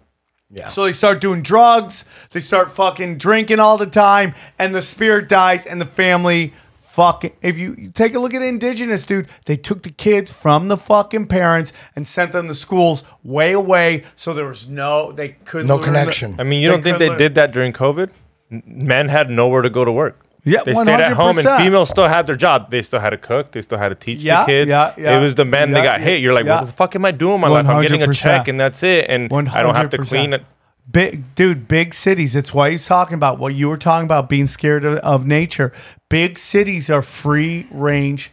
[0.52, 0.70] Yeah.
[0.72, 5.30] So they start doing drugs, they start fucking drinking all the time, and the spirit
[5.30, 7.34] dies, and the family fucking.
[7.44, 10.76] If you, you take a look at indigenous, dude, they took the kids from the
[10.78, 15.68] fucking parents and sent them to schools way away, so there was no, they couldn't.
[15.68, 16.36] No learn the- connection.
[16.40, 18.10] I mean, you don't think couldn't they learn- did that during COVID?
[18.52, 20.20] N- Men had nowhere to go to work.
[20.46, 22.72] Yeah, they stayed at home, and females still had their job.
[22.72, 23.52] They still had to cook.
[23.52, 24.70] They still had to teach Yeah, the kids.
[24.70, 25.18] yeah, yeah.
[25.18, 26.22] It was the men Yeah, that got hit.
[26.22, 27.68] You're like, what the fuck am I doing my life?
[27.68, 29.06] I'm getting a check, and that's it.
[29.10, 30.44] And I don't have to clean it.
[30.92, 32.36] Big dude, big cities.
[32.36, 35.72] It's why he's talking about what you were talking about being scared of, of nature.
[36.10, 38.32] Big cities are free range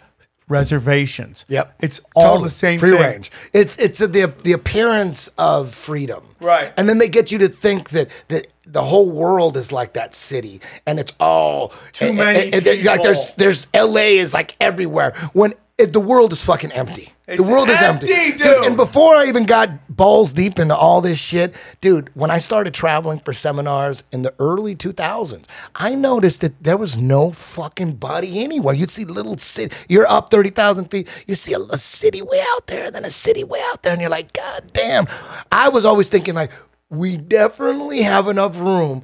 [0.48, 1.44] reservations.
[1.48, 1.74] Yep.
[1.80, 2.48] It's all Totally.
[2.48, 3.00] the same free thing.
[3.00, 3.30] range.
[3.52, 6.22] It's it's the the appearance of freedom.
[6.40, 6.72] Right.
[6.76, 10.14] And then they get you to think that that the whole world is like that
[10.14, 14.56] city and it's all Too and- many and- and like there's there's LA is like
[14.60, 17.12] everywhere when it, the world is fucking empty.
[17.28, 18.12] It's the world is empty.
[18.12, 18.64] empty, dude.
[18.66, 22.72] And before I even got balls deep into all this shit, dude, when I started
[22.72, 25.44] traveling for seminars in the early 2000s,
[25.74, 28.74] I noticed that there was no fucking body anywhere.
[28.74, 32.68] You'd see little city, you're up 30,000 feet, you see a, a city way out
[32.68, 35.08] there, then a city way out there, and you're like, God damn.
[35.50, 36.52] I was always thinking, like,
[36.90, 39.02] we definitely have enough room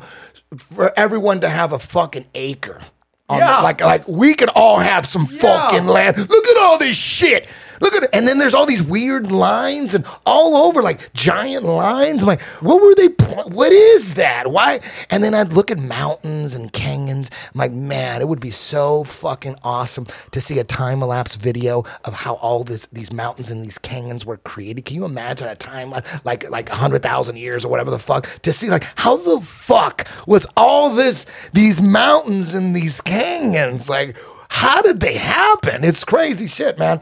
[0.57, 2.81] for everyone to have a fucking acre.
[3.29, 3.57] on Yeah.
[3.57, 6.19] the- like, like we could all have some fucking land.
[6.19, 7.49] Look at all this shit.
[7.83, 8.11] Look at it.
[8.13, 12.23] And then there's all these weird lines and all over, like giant lines.
[12.23, 13.09] I'm like, what were they?
[13.09, 14.53] Pl- what is that?
[14.53, 14.79] Why?
[15.11, 17.29] And then I'd look at mountains and canyons.
[17.53, 21.85] I'm like, man, it would be so fucking awesome to see a time lapse video
[22.05, 24.85] of how all this, these mountains and these canyons were created.
[24.85, 25.93] Can you imagine a time
[26.25, 30.07] like like hundred thousand years or whatever the fuck to see like how the fuck
[30.29, 34.17] was all this these mountains and these canyons like
[34.49, 35.83] how did they happen?
[35.83, 37.01] It's crazy shit, man.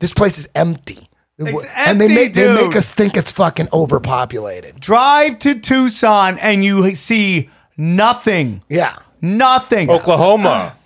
[0.00, 1.08] This place is empty.
[1.38, 4.80] It's and they empty, make they make us think it's fucking overpopulated.
[4.80, 8.62] Drive to Tucson and you see nothing.
[8.68, 8.96] Yeah.
[9.22, 9.90] Nothing.
[9.90, 10.76] Oklahoma.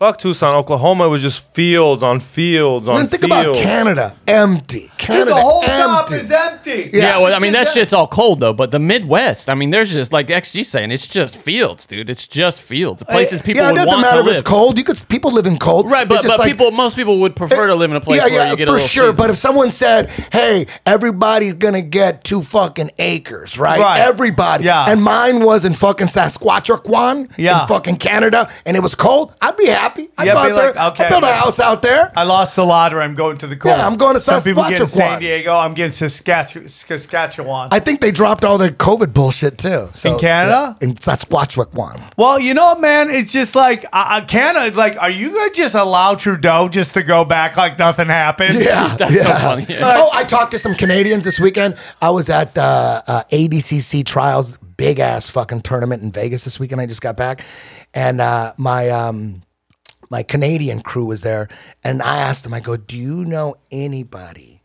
[0.00, 1.04] Fuck Tucson, Oklahoma.
[1.04, 3.34] It was just fields on fields on Then think fields.
[3.50, 4.80] about Canada, empty.
[4.80, 6.24] Dude, Canada, the whole top empty.
[6.24, 6.90] is empty.
[6.94, 8.54] Yeah, well, I mean that shit's all cold though.
[8.54, 12.08] But the Midwest, I mean, there's just like XG saying, it's just fields, dude.
[12.08, 13.00] It's just fields.
[13.00, 13.76] The places people live in.
[13.76, 14.36] yeah, it would doesn't want matter to if live.
[14.36, 14.78] it's cold.
[14.78, 15.90] You could people live in cold.
[15.90, 18.00] Right, but It's just but like- people, most people would prefer to live in a
[18.00, 19.02] place yeah, where yeah, you get a for little sure.
[19.08, 19.16] season.
[19.16, 23.78] But if someone said, "Hey, everybody's gonna get two fucking acres, right?
[23.78, 24.00] Right.
[24.00, 24.86] Everybody." Yeah.
[24.90, 27.60] And mine was in fucking Saskatchewan, Yeah.
[27.62, 29.34] in fucking Canada, and it was cold.
[29.42, 29.89] I'd be happy.
[29.98, 30.72] I'd Yeah, go be out there.
[30.74, 31.40] like, okay, I'd build a yeah.
[31.40, 32.12] house out there.
[32.16, 33.02] I lost the lottery.
[33.02, 33.76] I'm going to the cold.
[33.76, 35.10] Yeah, I'm going to Some people get in Saskatchewan.
[35.12, 35.56] San Diego.
[35.56, 36.68] I'm getting Saskatchewan.
[36.68, 37.68] Saskatchewan.
[37.72, 39.88] I think they dropped all their COVID bullshit too.
[39.92, 40.76] So, In Canada?
[40.80, 41.96] yeah, in Saskatchewan.
[42.16, 43.10] Well, you know man?
[43.10, 44.76] It's just like uh, uh, Canada.
[44.76, 48.58] Like, are you gonna just allow Trudeau just to go back like nothing happened?
[48.60, 49.38] Yeah, That's so yeah.
[49.38, 49.66] funny.
[49.80, 51.76] Oh, I talked to some Canadians this weekend.
[52.00, 56.80] I was at uh, uh, ADCC Trials, big ass fucking tournament in Vegas this weekend.
[56.80, 57.42] I just got back,
[57.94, 59.42] and uh, my um,
[60.10, 61.48] my Canadian crew was there,
[61.84, 62.52] and I asked them.
[62.54, 64.62] I go, "Do you know anybody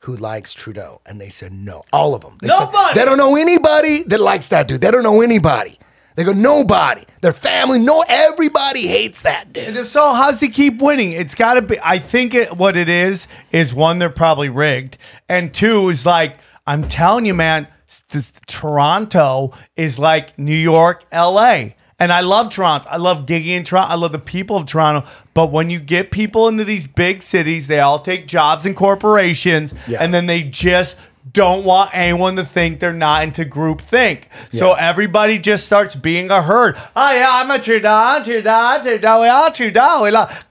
[0.00, 2.38] who likes Trudeau?" And they said, "No, all of them.
[2.40, 2.98] They said, Nobody.
[2.98, 4.80] they don't know anybody that likes that dude.
[4.80, 5.78] They don't know anybody."
[6.14, 7.04] They go, nobody.
[7.22, 9.74] Their family, no, everybody hates that dude.
[9.78, 11.12] And So how's he keep winning?
[11.12, 11.78] It's got to be.
[11.82, 14.98] I think it, what it is is one they're probably rigged,
[15.30, 16.36] and two is like
[16.66, 17.66] I'm telling you, man.
[18.10, 21.76] this- Toronto is like New York, L.A.
[22.02, 22.88] And I love Toronto.
[22.90, 23.92] I love gigging in Toronto.
[23.92, 25.06] I love the people of Toronto.
[25.34, 29.72] But when you get people into these big cities, they all take jobs in corporations,
[29.86, 29.98] Yeah.
[30.02, 30.96] and then they just
[31.32, 34.28] don't want anyone to think they're not into group think.
[34.50, 36.76] So everybody just starts being a herd.
[36.96, 40.44] Oh yeah, I'm a Trudeau, Trudeau, Trudeau, we all Trudeau, we love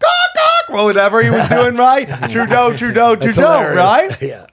[0.70, 2.08] well, whatever he was doing, right?
[2.30, 4.16] Trudeau, Trudeau, Trudeau, right?
[4.22, 4.46] Yeah.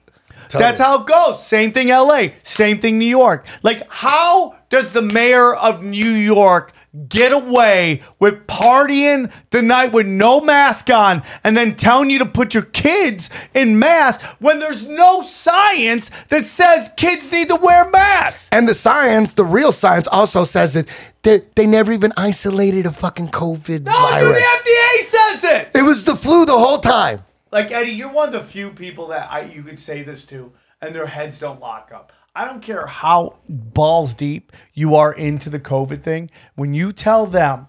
[0.51, 1.45] That's how it goes.
[1.45, 2.29] Same thing, LA.
[2.43, 3.45] Same thing, New York.
[3.61, 6.73] Like, how does the mayor of New York
[7.07, 12.25] get away with partying the night with no mask on and then telling you to
[12.25, 17.89] put your kids in masks when there's no science that says kids need to wear
[17.89, 18.49] masks?
[18.51, 20.87] And the science, the real science, also says that
[21.23, 24.41] they they never even isolated a fucking COVID No, virus.
[24.41, 25.71] the FDA says it.
[25.75, 27.23] It was the flu the whole time.
[27.51, 30.51] Like Eddie, you're one of the few people that I you could say this to,
[30.81, 32.11] and their heads don't lock up.
[32.39, 36.31] I don't care how balls deep you are into the COVID thing.
[36.55, 37.67] When you tell them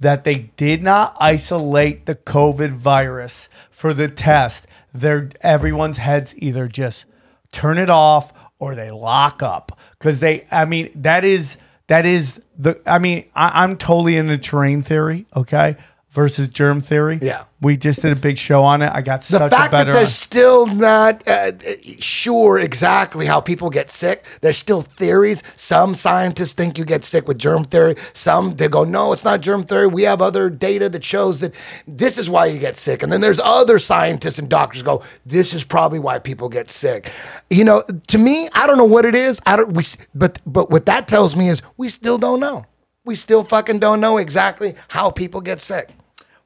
[0.00, 6.68] that they did not isolate the COVID virus for the test, their everyone's heads either
[6.68, 7.04] just
[7.52, 10.46] turn it off or they lock up because they.
[10.50, 11.58] I mean, that is
[11.88, 12.80] that is the.
[12.86, 15.26] I mean, I, I'm totally into terrain theory.
[15.36, 15.76] Okay.
[16.10, 17.18] Versus germ theory.
[17.20, 17.44] Yeah.
[17.60, 18.90] We just did a big show on it.
[18.94, 19.92] I got The such fact a better.
[19.92, 21.52] that they're still not uh,
[21.98, 25.42] sure exactly how people get sick, there's still theories.
[25.54, 27.94] Some scientists think you get sick with germ theory.
[28.14, 29.86] Some they go, no, it's not germ theory.
[29.86, 31.54] We have other data that shows that
[31.86, 33.02] this is why you get sick.
[33.02, 37.12] And then there's other scientists and doctors go, this is probably why people get sick.
[37.50, 39.40] You know, to me, I don't know what it is.
[39.44, 39.74] I don't.
[39.74, 39.82] We,
[40.14, 42.64] but but what that tells me is we still don't know.
[43.08, 45.88] We still fucking don't know exactly how people get sick.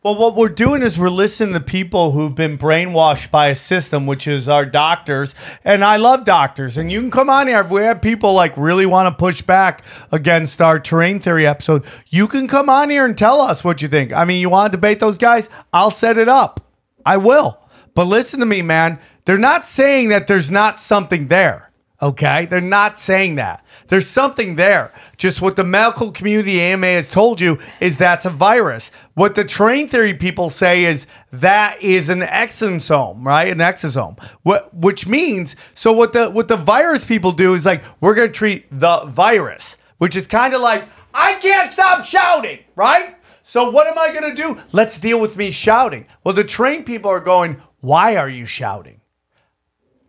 [0.04, 4.06] Well, what we're doing is we're listening to people who've been brainwashed by a system,
[4.06, 5.34] which is our doctors.
[5.64, 6.76] And I love doctors.
[6.76, 7.62] And you can come on here.
[7.62, 9.82] If we have people like really want to push back
[10.12, 13.88] against our terrain theory episode, you can come on here and tell us what you
[13.88, 14.12] think.
[14.12, 15.48] I mean, you want to debate those guys?
[15.72, 16.60] I'll set it up.
[17.04, 17.58] I will.
[17.96, 19.00] But listen to me, man.
[19.24, 21.72] They're not saying that there's not something there.
[22.00, 22.46] Okay?
[22.46, 23.64] They're not saying that.
[23.88, 24.92] There's something there.
[25.16, 28.90] Just what the medical community AMA has told you is that's a virus.
[29.14, 33.48] What the terrain theory people say is that is an exosome, right?
[33.48, 34.22] An exosome.
[34.42, 38.28] What which means so what the what the virus people do is like we're going
[38.28, 40.84] to treat the virus, which is kind of like
[41.14, 43.16] I can't stop shouting, right?
[43.42, 44.58] So what am I going to do?
[44.72, 46.06] Let's deal with me shouting.
[46.24, 49.00] Well, the terrain people are going, "Why are you shouting?"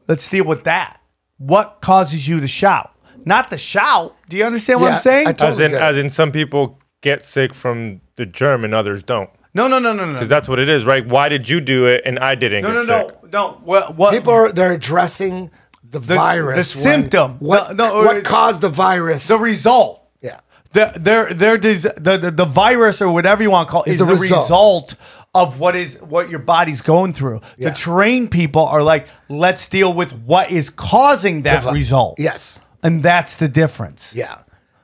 [0.08, 1.00] Let's deal with that.
[1.38, 2.93] What causes you to shout?
[3.26, 4.16] Not the shout.
[4.30, 5.28] Do you understand what Yeah, I'm saying?
[5.28, 5.84] I as in, get it.
[5.84, 9.30] as in, some people get sick from the germ and others don't.
[9.54, 10.14] no, no, no, no, no.
[10.14, 11.06] Because that's what it is, right?
[11.06, 13.24] Why did you do it and I didn't no, get no, sick?
[13.24, 13.52] no, no.
[13.64, 13.96] What?
[13.96, 14.14] What?
[14.14, 15.52] People are they're addressing
[15.84, 17.36] the, virus, the when- symptom.
[17.40, 19.28] What, No, no, what it- caused the virus?
[19.28, 20.02] the result.
[20.22, 20.40] yeah,
[20.72, 23.92] The, their, their, des- the, the, the virus or whatever you want to call it
[23.92, 24.44] is the the, result.
[24.44, 24.96] result.
[25.36, 27.42] of what is what your body's going through.
[27.58, 27.70] Yeah.
[27.70, 32.20] The trained people are like, let's deal with what is causing that result.
[32.20, 32.60] Yes.
[32.84, 34.12] And that's the difference.
[34.14, 34.40] yeah.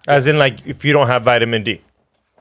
[0.07, 1.81] As in, like, if you don't have vitamin D.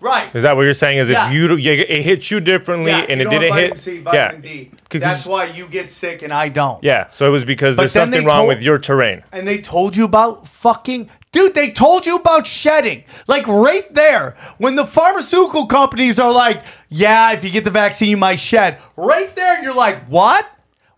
[0.00, 0.34] Right.
[0.34, 0.98] Is that what you're saying?
[0.98, 1.26] Is Yeah.
[1.26, 3.70] if you you- it hits you differently Yeah, and you it don't didn't have hit,
[3.70, 4.70] vitamin C, yeah, vitamin D.
[4.88, 6.82] 'Cause- That's why you get sick and I don't.
[6.84, 7.06] yeah.
[7.10, 9.22] So it was because But there's then they something wrong told- with your terrain.
[9.32, 13.02] And they told you about fucking dude, they told you about shedding.
[13.26, 14.36] Like right there.
[14.58, 18.78] When the pharmaceutical companies are like, yeah, if you get the vaccine, you might shed.
[18.96, 20.46] Right there, you're like, what?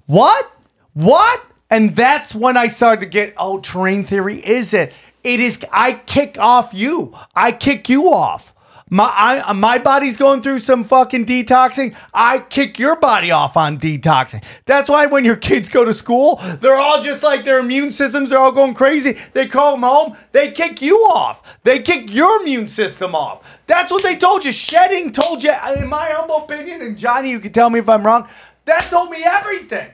[0.06, 0.52] What?
[0.92, 1.40] What?
[1.70, 4.92] And that's when I started to get, oh, terrain theory is it?
[5.22, 7.14] It is I kick off you.
[7.34, 8.54] I kick you off.
[8.92, 11.94] My I, my body's going through some fucking detoxing.
[12.12, 14.42] I kick your body off on detoxing.
[14.64, 18.32] That's why when your kids go to school, they're all just like their immune systems
[18.32, 19.16] are all going crazy.
[19.32, 20.16] They call them home.
[20.32, 21.60] They kick you off.
[21.62, 23.60] They kick your immune system off.
[23.68, 24.50] That's what they told you.
[24.50, 28.04] Shedding told you, in my humble opinion, and Johnny, you can tell me if I'm
[28.04, 28.28] wrong.
[28.64, 29.90] That told me everything.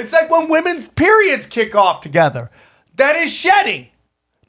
[0.00, 2.50] It's like when women's periods kick off together.
[2.96, 3.88] That is shedding.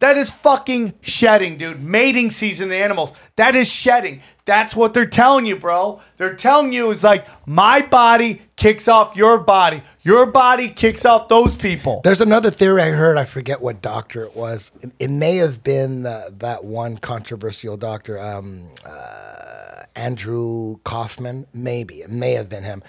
[0.02, 1.84] That is fucking shedding, dude.
[1.84, 3.14] Mating season animals.
[3.36, 4.22] That is shedding.
[4.46, 6.02] That's what they're telling you, bro.
[6.18, 9.84] They're telling you is like my body kicks off your body.
[10.02, 12.02] Your body kicks off those people.
[12.04, 13.20] There's another theory I heard.
[13.20, 14.72] I forget what doctor it was.
[14.82, 21.46] It, it may have been the, that one controversial doctor, um, uh, Andrew Kaufman.
[21.54, 22.82] Maybe it may have been him.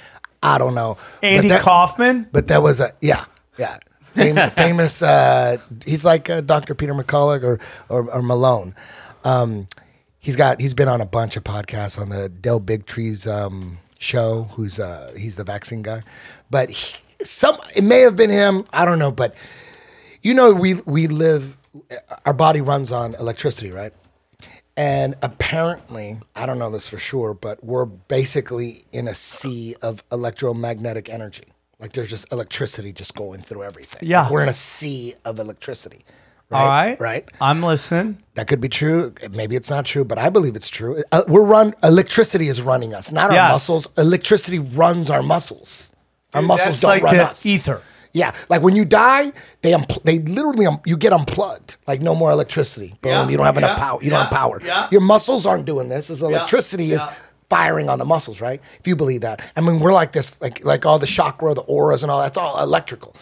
[0.42, 0.98] I don't know.
[1.22, 2.28] Andy but that, Kaufman.
[2.32, 3.24] But that was a yeah,
[3.58, 3.78] yeah.
[4.12, 5.56] Famous, famous uh,
[5.86, 6.74] he's like uh, Dr.
[6.74, 8.74] Peter McCullough or, or, or Malone.
[9.24, 9.68] Um,
[10.18, 14.44] he's got he's been on a bunch of podcasts on the Del Bigtree's um, show.
[14.52, 16.02] Who's uh, he's the vaccine guy,
[16.50, 18.66] but he, some it may have been him.
[18.72, 19.34] I don't know, but
[20.22, 21.56] you know we we live
[22.26, 23.92] our body runs on electricity, right?
[24.76, 30.02] And apparently, I don't know this for sure, but we're basically in a sea of
[30.10, 31.44] electromagnetic energy.
[31.78, 34.00] Like there's just electricity just going through everything.
[34.08, 34.30] Yeah.
[34.30, 36.04] We're in a sea of electricity.
[36.48, 36.60] Right?
[36.60, 37.00] All right.
[37.00, 37.28] Right.
[37.40, 38.18] I'm listening.
[38.34, 39.14] That could be true.
[39.30, 41.02] Maybe it's not true, but I believe it's true.
[41.10, 41.74] Uh, we're run.
[41.82, 43.52] Electricity is running us, not our Yes.
[43.52, 43.88] muscles.
[43.98, 45.92] Electricity runs our muscles.
[46.34, 47.44] Our Dude, muscles that's don't like run the us.
[47.44, 47.82] ether.
[48.12, 49.32] Yeah, like when you die,
[49.62, 51.76] they unpl- they literally um, you get unplugged.
[51.86, 52.94] Like no more electricity.
[53.00, 53.10] Boom.
[53.10, 54.02] Yeah, you don't have enough yeah, power.
[54.02, 54.60] You don't have power.
[54.62, 54.88] yeah.
[54.90, 56.08] Your muscles aren't doing this.
[56.08, 57.14] This electricity is yeah.
[57.48, 58.60] firing on the muscles, right?
[58.80, 59.40] If you believe that.
[59.56, 62.36] I mean, we're like this, like like all the chakra, the auras, and all that's
[62.36, 63.16] all electrical.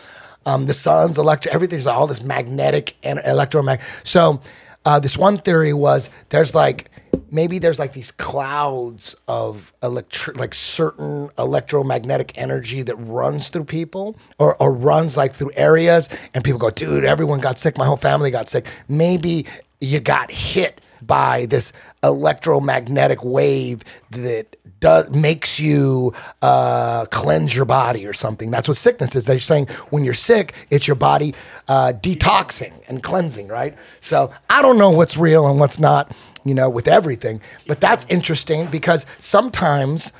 [0.46, 1.54] Um, the sun's electric.
[1.54, 3.86] Everything's all this magnetic and electromagnetic.
[4.02, 4.40] So
[4.84, 6.89] uh, this one theory was there's like
[7.30, 14.16] maybe there's like these clouds of electric like certain electromagnetic energy that runs through people
[14.38, 17.96] or, or runs like through areas and people go dude everyone got sick my whole
[17.96, 19.46] family got sick maybe
[19.80, 21.72] you got hit by this
[22.02, 28.50] electromagnetic wave that does makes you uh, cleanse your body or something.
[28.50, 29.24] That's what sickness is.
[29.24, 31.34] They're saying when you're sick, it's your body
[31.68, 33.76] uh, detoxing and cleansing, right?
[34.00, 36.10] So I don't know what's real and what's not,
[36.44, 37.40] you know, with everything.
[37.66, 40.12] But that's interesting because sometimes.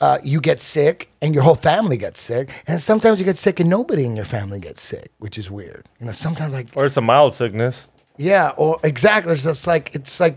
[0.00, 3.60] Uh, you get sick and your whole family gets sick, and sometimes you get sick
[3.60, 5.88] and nobody in your family gets sick, which is weird.
[6.00, 7.86] You know, sometimes like Or it's a mild sickness.
[8.18, 9.32] yeah, or exactly.
[9.32, 10.36] It's just like it's like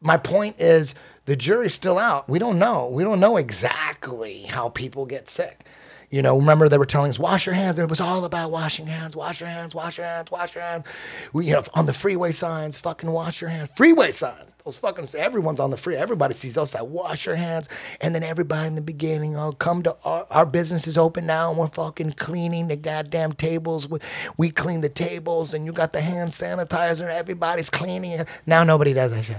[0.00, 0.94] my point is
[1.26, 2.26] the jury's still out.
[2.28, 2.88] We don't know.
[2.88, 5.64] We don't know exactly how people get sick.
[6.12, 7.78] You know, remember they were telling us wash your hands.
[7.78, 10.84] It was all about washing hands, wash your hands, wash your hands, wash your hands.
[11.32, 13.70] We, you know, on the freeway signs, fucking wash your hands.
[13.74, 15.96] Freeway signs, those fucking everyone's on the free.
[15.96, 17.66] Everybody sees those like wash your hands,
[18.02, 21.48] and then everybody in the beginning, oh, come to our, our business is open now,
[21.48, 23.88] and we're fucking cleaning the goddamn tables.
[23.88, 23.98] We,
[24.36, 27.10] we clean the tables, and you got the hand sanitizer.
[27.10, 28.26] Everybody's cleaning.
[28.44, 29.38] Now nobody does that shit.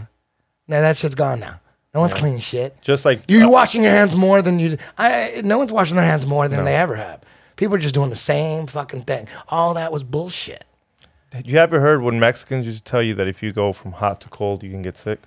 [0.68, 1.60] Now that shit's gone now.
[1.94, 2.82] No one's cleaning shit.
[2.82, 4.78] Just like you're uh, washing your hands more than you.
[4.98, 5.42] I.
[5.44, 7.22] No one's washing their hands more than they ever have.
[7.56, 9.28] People are just doing the same fucking thing.
[9.50, 10.66] All that was bullshit.
[11.46, 14.22] you ever heard when Mexicans used to tell you that if you go from hot
[14.22, 15.20] to cold, you can get sick?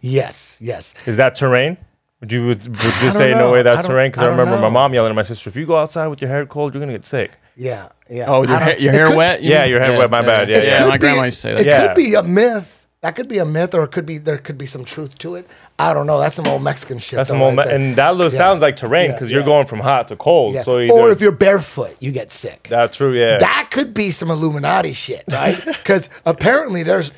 [0.00, 0.94] Yes, yes.
[1.06, 1.76] Is that terrain?
[2.20, 4.10] Would you would, would you don't say no way I that's don't- terrain?
[4.10, 4.72] Because I I, don't remember my know.
[4.72, 6.92] mom yelling at my sister, "If you go outside with your hair cold, you're gonna
[6.92, 8.24] get sick." Yeah, yeah.
[8.28, 9.42] Oh, your, I ha- don't- your it hair could- wet?
[9.42, 9.70] you Yeah, mean?
[9.72, 10.48] your hair wet, my bad.
[10.48, 10.62] Yeah, yeah.
[10.64, 10.84] yeah.
[10.86, 11.66] my could grandma used to say It that.
[11.66, 11.86] Yeah.
[11.88, 12.75] could be a myth.
[13.06, 15.36] That could be a myth, or it could be there could be some truth to
[15.36, 15.46] it.
[15.78, 16.18] I don't know.
[16.18, 17.18] That's some old Mexican shit.
[17.18, 18.30] That's though, some old, right me- and that lo- Yeah.
[18.30, 19.46] sounds like terrain Yeah, because you're yeah.
[19.46, 20.54] going from hot to cold.
[20.54, 20.64] Yeah.
[20.64, 22.66] So or if you're barefoot, you get sick.
[22.68, 23.16] that's true.
[23.16, 25.56] Yeah, That could be some Illuminati shit, right?
[25.64, 27.12] Because apparently there's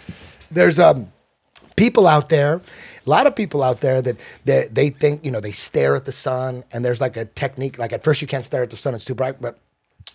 [0.51, 1.11] there's um
[1.75, 2.57] people out there,
[3.07, 6.05] a lot of people out there that they, they think you know they stare at
[6.05, 7.79] the sun, and there's like a technique.
[7.79, 9.57] Like at first you can't stare at the sun; it's too bright, but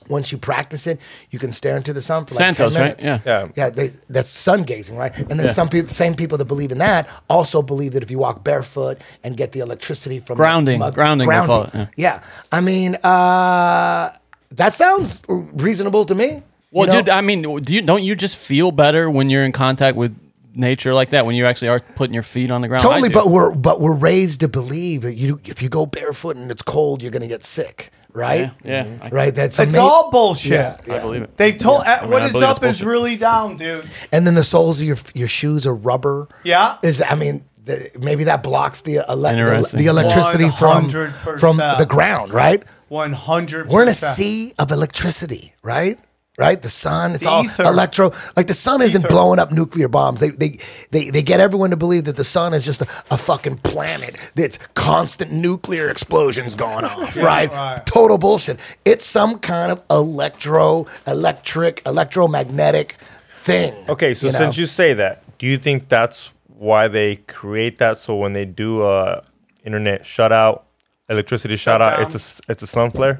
[0.10, 1.00] once you practice it,
[1.30, 2.86] you can stare into the sun for like Santos, 10 right?
[3.02, 3.06] minutes.
[3.06, 3.20] Yeah.
[3.26, 3.48] Yeah.
[3.56, 5.18] Yeah, they, that's sun gazing, right?
[5.18, 5.54] And then Yeah.
[5.54, 8.98] some people, same people that believe in that, also believe that if you walk barefoot
[9.24, 10.80] and get the electricity from Grounding.
[10.80, 12.22] mud- Grounding, they call it, Yeah.
[12.52, 14.12] I mean, uh,
[14.52, 16.44] that sounds reasonable to me.
[16.72, 17.00] Well, You know?
[17.02, 20.16] dude, I mean, do you don't you just feel better when you're in contact with
[20.56, 22.82] nature like that when you actually are putting your feet on the ground.
[22.84, 23.14] I Totally, do.
[23.14, 26.62] but we're but we're raised to believe that you if you go barefoot and it's
[26.62, 28.40] cold, you're gonna get sick, right?
[28.42, 28.84] Yeah, yeah.
[28.86, 29.04] Mm-hmm.
[29.06, 29.36] I- right.
[29.36, 30.52] That's It's ama- all bullshit.
[30.52, 31.38] Yeah, I believe it.
[31.38, 32.88] They told uh, I mean, what I is believe up it's is bullshit.
[32.88, 33.90] really down, dude.
[34.12, 36.28] And then the soles of your your shoes are rubber.
[36.44, 36.78] Yeah.
[36.84, 37.46] Is I mean.
[37.66, 39.80] The, maybe that blocks the, ele- the Interesting.
[39.80, 41.40] the electricity from 100%.
[41.40, 42.62] from the ground, right?
[42.90, 43.70] One hundred.
[43.70, 45.98] We're in a sea of electricity, right?
[46.36, 46.60] Right?
[46.60, 47.62] The sun, it's The all ether.
[47.64, 48.12] electro.
[48.36, 49.08] Like the sun isn't Ether.
[49.08, 50.20] blowing up nuclear bombs.
[50.20, 50.58] They, they,
[50.90, 54.16] they, they get everyone to believe that the sun is just a, a fucking planet
[54.34, 57.52] that's constant nuclear explosions going off, right?
[57.52, 57.86] right.
[57.86, 58.60] Total bullshit.
[58.84, 62.96] It's some kind of electro, electric, electromagnetic
[63.44, 63.74] thing.
[63.88, 64.40] Okay, so you know?
[64.40, 68.00] since you say that, do you think that's why they create that?
[68.00, 69.24] So when they do a
[69.66, 70.64] internet shutout,
[71.10, 73.20] electricity shutout, it's a s- it's a sun flare.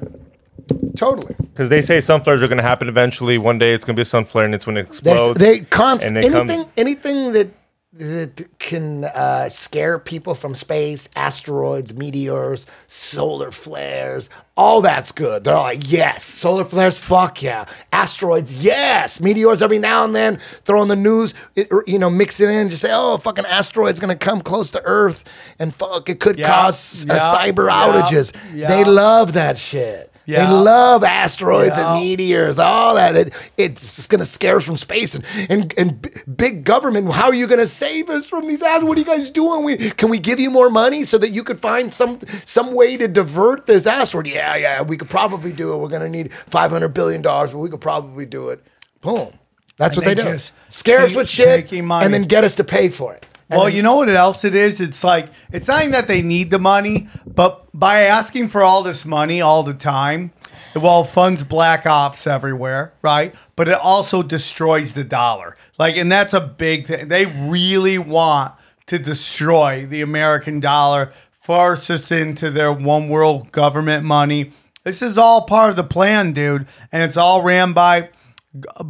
[0.96, 1.34] Totally.
[1.38, 3.38] Because they say sun flares are going to happen eventually.
[3.38, 5.38] One day it's going to be a sun flare and it's when it There's, explodes.
[5.38, 7.48] they constant and it comes- anything anything that
[7.96, 15.44] that can uh, scare people from space, asteroids, meteors, solar flares, all that's good.
[15.44, 20.40] They're all like, yes, solar flares, fuck yeah, asteroids, yes, meteors every now and then.
[20.64, 23.46] Throw in the news, it, you know, mix it in, just say, oh, a fucking
[23.46, 25.22] asteroid's gonna come close to Earth,
[25.60, 28.32] and fuck, it could Yeah, cause uh, cyber yeah, outages.
[28.52, 28.66] yeah.
[28.66, 30.12] They love that shit.
[30.26, 30.46] Yeah.
[30.46, 31.94] They love asteroids Yeah.
[31.96, 33.14] and meteors, all that.
[33.16, 37.10] It, it's just going to scare us from space and, and, and b- big government.
[37.12, 38.88] How are you going to save us from these asteroids?
[38.88, 39.64] What are you guys doing?
[39.64, 42.96] We, can we give you more money so that you could find some some way
[42.96, 44.26] to divert this asteroid?
[44.28, 45.78] Yeah, yeah, we could probably do it.
[45.78, 48.64] We're going to need $500 billion, but we could probably do it.
[49.02, 49.30] Boom.
[49.76, 50.38] That's And what they, they do.
[50.70, 53.26] Scare us with shit and then get us to pay for it.
[53.50, 54.80] And Well, then- you know what else it is?
[54.80, 58.82] It's like it's not even that they need the money, but by asking for all
[58.82, 60.32] this money all the time,
[60.74, 63.34] well, funds black ops everywhere, right?
[63.54, 65.56] But it also destroys the dollar.
[65.78, 67.08] Like, and that's a big thing.
[67.08, 68.52] They really want
[68.86, 74.50] to destroy the American dollar, force us into their one world government money.
[74.82, 78.08] This is all part of the plan, dude, and it's all ran by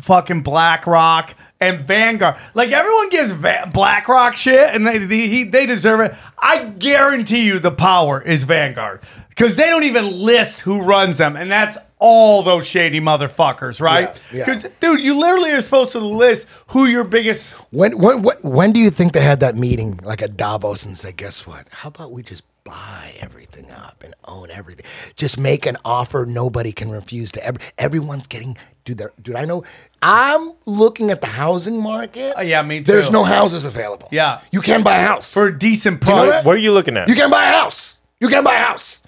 [0.00, 2.36] fucking BlackRock and Vanguard.
[2.54, 6.14] Like everyone gives Va- BlackRock shit, and they they, he, they deserve it.
[6.38, 11.36] I guarantee you, the power is Vanguard because they don't even list who runs them,
[11.36, 14.14] and that's all those shady motherfuckers, right?
[14.32, 14.68] Yeah, yeah.
[14.80, 17.52] dude, you literally are supposed to list who your biggest.
[17.70, 20.96] When when when, when do you think they had that meeting like at Davos and
[20.96, 21.66] say, guess what?
[21.70, 24.84] How about we just buy everything up and own everything?
[25.16, 27.44] Just make an offer nobody can refuse to.
[27.44, 28.98] Every, everyone's getting dude.
[28.98, 29.64] There, dude, I know.
[30.02, 32.34] I'm looking at the housing market.
[32.36, 32.92] Oh, yeah, me too.
[32.92, 34.08] There's no houses available.
[34.10, 34.40] Yeah.
[34.50, 36.44] you can buy a house For a decent Do you know price.
[36.44, 37.08] Where are you looking at?
[37.08, 37.98] You can buy a house.
[38.20, 39.02] You can buy a house.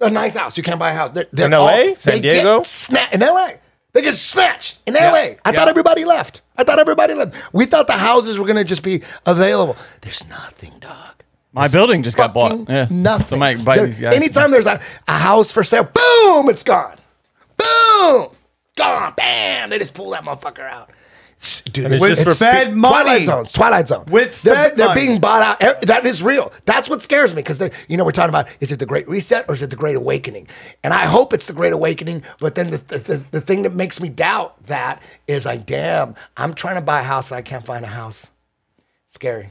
[0.00, 0.56] A nice house.
[0.56, 1.10] You can't buy a house.
[1.10, 1.94] They're, they're In LA?
[1.96, 2.60] San they get Diego?
[2.60, 3.50] sna- in LA.
[3.92, 5.00] They get snatched in LA.
[5.00, 5.52] I yeah.
[5.52, 6.42] thought everybody left.
[6.56, 7.34] I thought everybody left.
[7.52, 9.76] We thought the houses were going to just be available.
[10.02, 11.24] There's nothing, dog.
[11.52, 12.68] My building just got bought.
[12.68, 13.26] Yeah, Nothing.
[13.26, 14.14] So I might buy There- these guys.
[14.14, 16.96] Anytime there's a, a house for sale, boom, it's gone.
[17.56, 18.28] Boom,
[18.78, 19.12] gone.
[19.16, 20.90] Bam, they just pull that motherfucker out.
[21.70, 22.92] Dude, And it's With just Fed pe- money.
[23.04, 23.44] Twilight Zone.
[23.46, 24.04] Twilight Zone.
[24.08, 25.06] With they're, Fed they're money.
[25.06, 25.62] being bought out.
[25.62, 26.52] Eh, That is real.
[26.64, 29.44] That's what scares me because you know we're talking about is it the Great Reset
[29.48, 30.48] or is it the Great Awakening?
[30.82, 32.24] And I hope it's the Great Awakening.
[32.40, 36.16] But then the the, the, the thing that makes me doubt that is like, damn,
[36.36, 38.26] I'm trying to buy a house and I can't find a house.
[39.06, 39.50] Scary.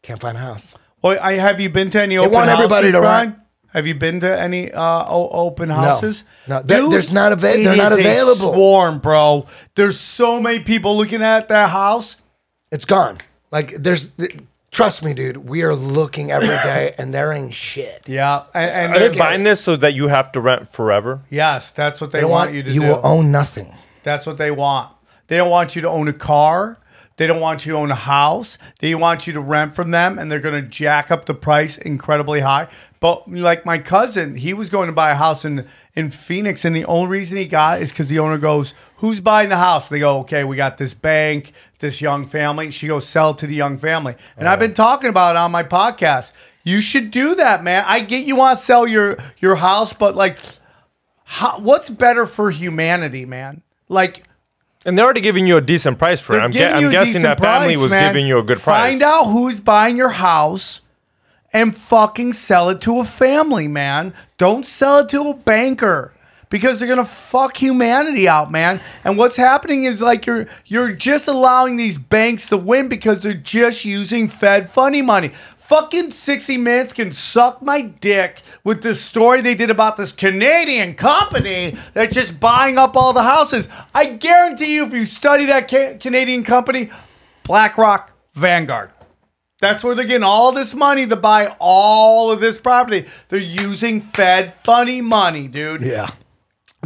[0.00, 0.72] Can't find a house.
[1.02, 3.28] Well, I, have you been to any open want everybody houses, to Brian?
[3.32, 3.42] run.
[3.76, 6.24] Have you been to any uh, open houses?
[6.48, 6.62] No.
[6.62, 8.54] There- there's not ava- it they're not is a available.
[8.54, 9.46] Swarm, bro.
[9.74, 12.16] There's so many people looking at that house.
[12.72, 13.18] It's gone.
[13.50, 14.10] Like there's.
[14.72, 15.36] Trust me, dude.
[15.48, 18.08] We are looking every day, and there ain't shit.
[18.08, 21.20] Yeah, and, and Are they they're- buying this so that you have to rent forever?
[21.28, 22.86] yes, that's what they, They want, want you to you do.
[22.86, 23.74] You will own nothing.
[24.04, 24.94] That's what they want.
[25.28, 26.78] They don't want you to own a car.
[27.18, 28.58] They don't want you to own a house.
[28.80, 31.78] They want you to rent from them, and they're going to jack up the price
[31.78, 32.68] incredibly high.
[33.06, 35.64] But like my cousin, he was going to buy a house in
[35.94, 39.48] in Phoenix, and the only reason he got is because the owner goes, "Who's buying
[39.48, 43.32] the house?" They go, "Okay, we got this bank, this young family." She goes, "Sell
[43.34, 44.74] to the young family." And I've been oh.
[44.74, 46.32] talking about it on my podcast.
[46.64, 47.84] You should do that, man.
[47.86, 50.40] I get you want to sell your your house, but like,
[51.26, 53.62] how, what's better for humanity, man?
[53.88, 54.24] Like.
[54.84, 56.40] And they're already giving you a decent price for it.
[56.40, 58.12] I'm, you I'm guessing that family was man.
[58.12, 58.90] giving you a good price.
[58.90, 60.80] Find out who's buying your house
[61.56, 64.12] and fucking sell it to a family, man.
[64.36, 66.12] Don't sell it to a banker
[66.50, 68.78] because they're gonna fuck humanity out, man.
[69.04, 73.32] And what's happening is like you're you're just allowing these banks to win because they're
[73.32, 75.30] just using Fed funny money.
[75.56, 80.94] Fucking 60 Minutes can suck my dick with this story they did about this Canadian
[80.94, 83.66] company that's just buying up all the houses.
[83.94, 86.90] I guarantee you, if you study that ca- Canadian company,
[87.44, 88.90] BlackRock, Vanguard.
[89.58, 93.06] That's where they're getting all this money to buy all of this property.
[93.28, 95.80] They're using Fed funny money, dude.
[95.80, 96.10] Yeah.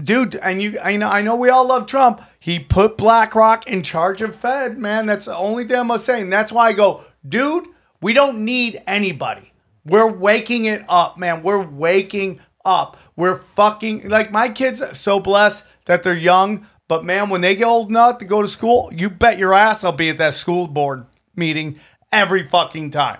[0.02, 2.22] Dude, and you I know I know we all love Trump.
[2.38, 5.06] He put BlackRock in charge of Fed, man.
[5.06, 6.30] That's the only thing I'm saying.
[6.30, 7.66] That's why I go, dude,
[8.00, 9.52] we don't need anybody.
[9.84, 11.42] We're waking it up, man.
[11.42, 12.96] We're waking up.
[13.16, 17.56] We're fucking like my kids are so blessed that they're young, but man, when they
[17.56, 20.34] get old enough to go to school, you bet your ass I'll be at that
[20.34, 21.04] school board
[21.36, 21.80] meeting
[22.12, 23.18] every fucking time.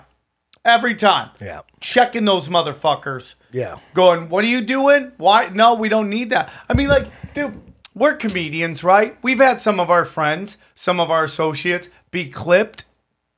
[0.63, 1.31] Every time.
[1.41, 1.61] Yeah.
[1.79, 3.77] Checking those motherfuckers Yeah.
[3.93, 5.11] going, what are you doing?
[5.17, 5.49] Why?
[5.51, 6.49] No, we don't need that.
[6.69, 7.59] I mean, like, dude,
[7.95, 9.17] we're comedians, right?
[9.23, 12.83] We've had some of our friends, some of our associates be clipped,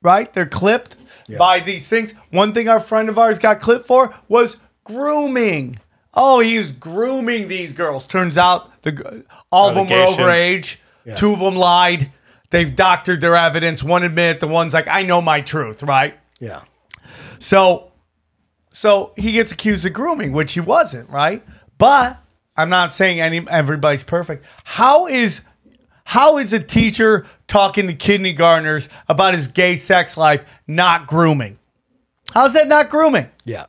[0.01, 0.31] right?
[0.33, 0.97] They're clipped
[1.37, 2.13] by these things.
[2.31, 5.79] One thing our friend of ours got clipped for was grooming.
[6.13, 8.05] Oh, he was grooming these girls.
[8.05, 10.19] Turns out the all of them were Allegations.
[10.19, 10.77] overage.
[11.05, 11.15] Yeah.
[11.15, 12.11] Two of them lied.
[12.53, 13.81] They've doctored their evidence.
[13.81, 14.39] One admitted.
[14.39, 16.15] The one's like, I know my truth, right?
[16.39, 16.61] Yeah.
[17.39, 17.91] So,
[18.71, 21.43] so he gets accused of grooming, which he wasn't, right?
[21.79, 22.19] But
[22.55, 24.45] I'm not saying any everybody's perfect.
[24.65, 25.41] How is
[26.03, 31.57] how is a teacher talking to kindergartners about his gay sex life not grooming?
[32.35, 33.31] How's that not grooming?
[33.45, 33.65] Yeah.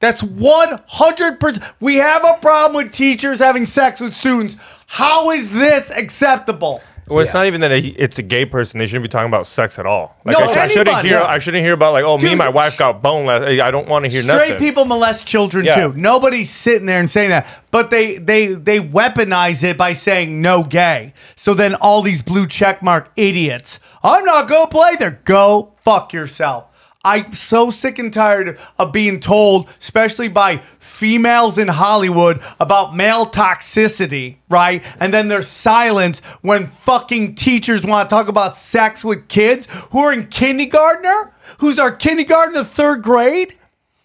[0.00, 1.74] That's 100%.
[1.80, 4.56] We have a problem with teachers having sex with students.
[4.86, 6.80] How is this acceptable?
[7.08, 8.78] Well, it's not even that he- it's a gay person.
[8.78, 10.16] They shouldn't be talking about sex at all.
[10.24, 11.08] Like No, I, sh- I shouldn't anybody.
[11.10, 11.18] hear.
[11.20, 13.28] I shouldn't hear about like, oh, me Dude, and my wife got boned.
[13.28, 14.38] Last, I don't want to hear nothing.
[14.40, 14.66] Straight nothing.
[14.66, 15.76] people molest children Yeah.
[15.76, 15.92] too.
[15.96, 20.64] Nobody's sitting there and saying that, but they they they weaponize it by saying no
[20.64, 21.12] gay.
[21.36, 25.20] So then all these blue checkmark idiots, I'm not gonna play there.
[25.24, 26.64] Go fuck yourself.
[27.06, 33.26] I'm so sick and tired of being told, especially by females in Hollywood, about male
[33.26, 34.84] toxicity, right?
[34.98, 40.00] And then there's silence when fucking teachers want to talk about sex with kids who
[40.00, 43.56] are in kindergartner, who's our kindergarten of third grade.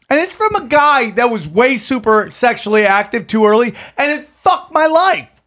[0.08, 4.30] And it's from a guy that was way super sexually active too early, and it
[4.44, 5.42] fucked my life.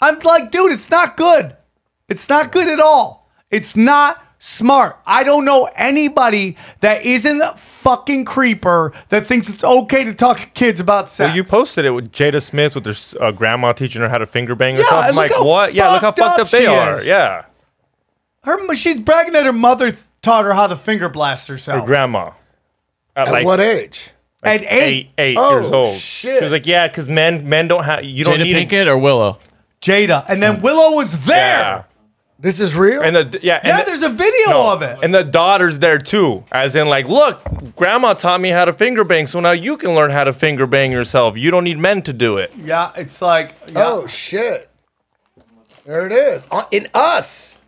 [0.00, 1.54] I'm like, dude, it's not good.
[2.08, 3.30] It's not good at all.
[3.52, 4.98] It's not smart.
[5.06, 10.38] I don't know anybody that isn't a fucking creeper that thinks it's okay to talk
[10.40, 11.28] to kids about sex.
[11.28, 14.26] Well, you posted it with Jada Smith with her uh, grandma teaching her how to
[14.26, 15.00] finger bang Yeah, herself.
[15.02, 15.74] and I'm like, what?
[15.74, 16.96] Yeah, look how fucked fucked up up they she are.
[16.96, 17.06] is.
[17.06, 17.44] Yeah,
[18.44, 21.80] her, she's bragging that her mother taught her how to finger blast herself.
[21.80, 22.32] her grandma.
[23.16, 24.10] At, At like what age?
[24.42, 24.66] At eight.
[24.70, 25.98] eight, eight Oh, years old.
[25.98, 26.38] shit.
[26.38, 28.04] She was like, yeah, because men, men don't have.
[28.04, 28.68] You don't Jada need it.
[28.68, 29.38] Pinkett or Willow?
[29.82, 30.24] Jada.
[30.28, 31.36] And then Willow was there.
[31.36, 31.82] Yeah,
[32.40, 33.02] This is real?
[33.02, 34.98] and the yeah, and Yeah, the- there's a video of it.
[35.02, 36.44] And the daughter's there too.
[36.52, 37.42] As in, like, look,
[37.74, 40.66] grandma taught me how to finger bang, so now you can learn how to finger
[40.66, 41.36] bang yourself.
[41.36, 42.52] You don't need men to do it.
[42.56, 43.84] yeah, it's like, yeah.
[43.86, 44.70] Oh shit!
[45.84, 46.46] There it is.
[46.50, 47.58] Uh, In us,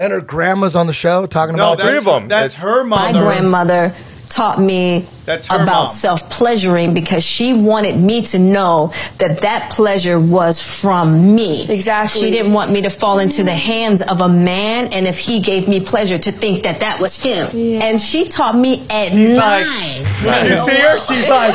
[0.00, 2.26] and her grandma's on the show talking no, about that's, three them.
[2.28, 3.94] That's It's- her My grandmother
[4.32, 5.86] taught me about mom.
[5.86, 11.68] self pleasuring because she wanted me to know that that pleasure was from me.
[11.70, 12.22] Exactly.
[12.22, 15.40] She didn't want me to fall into the hands of a man and if he
[15.40, 17.48] gave me pleasure to think that that was him.
[17.82, 20.46] And she taught me at She's like- nine.
[20.46, 20.98] You see her?
[21.06, 21.54] She's like,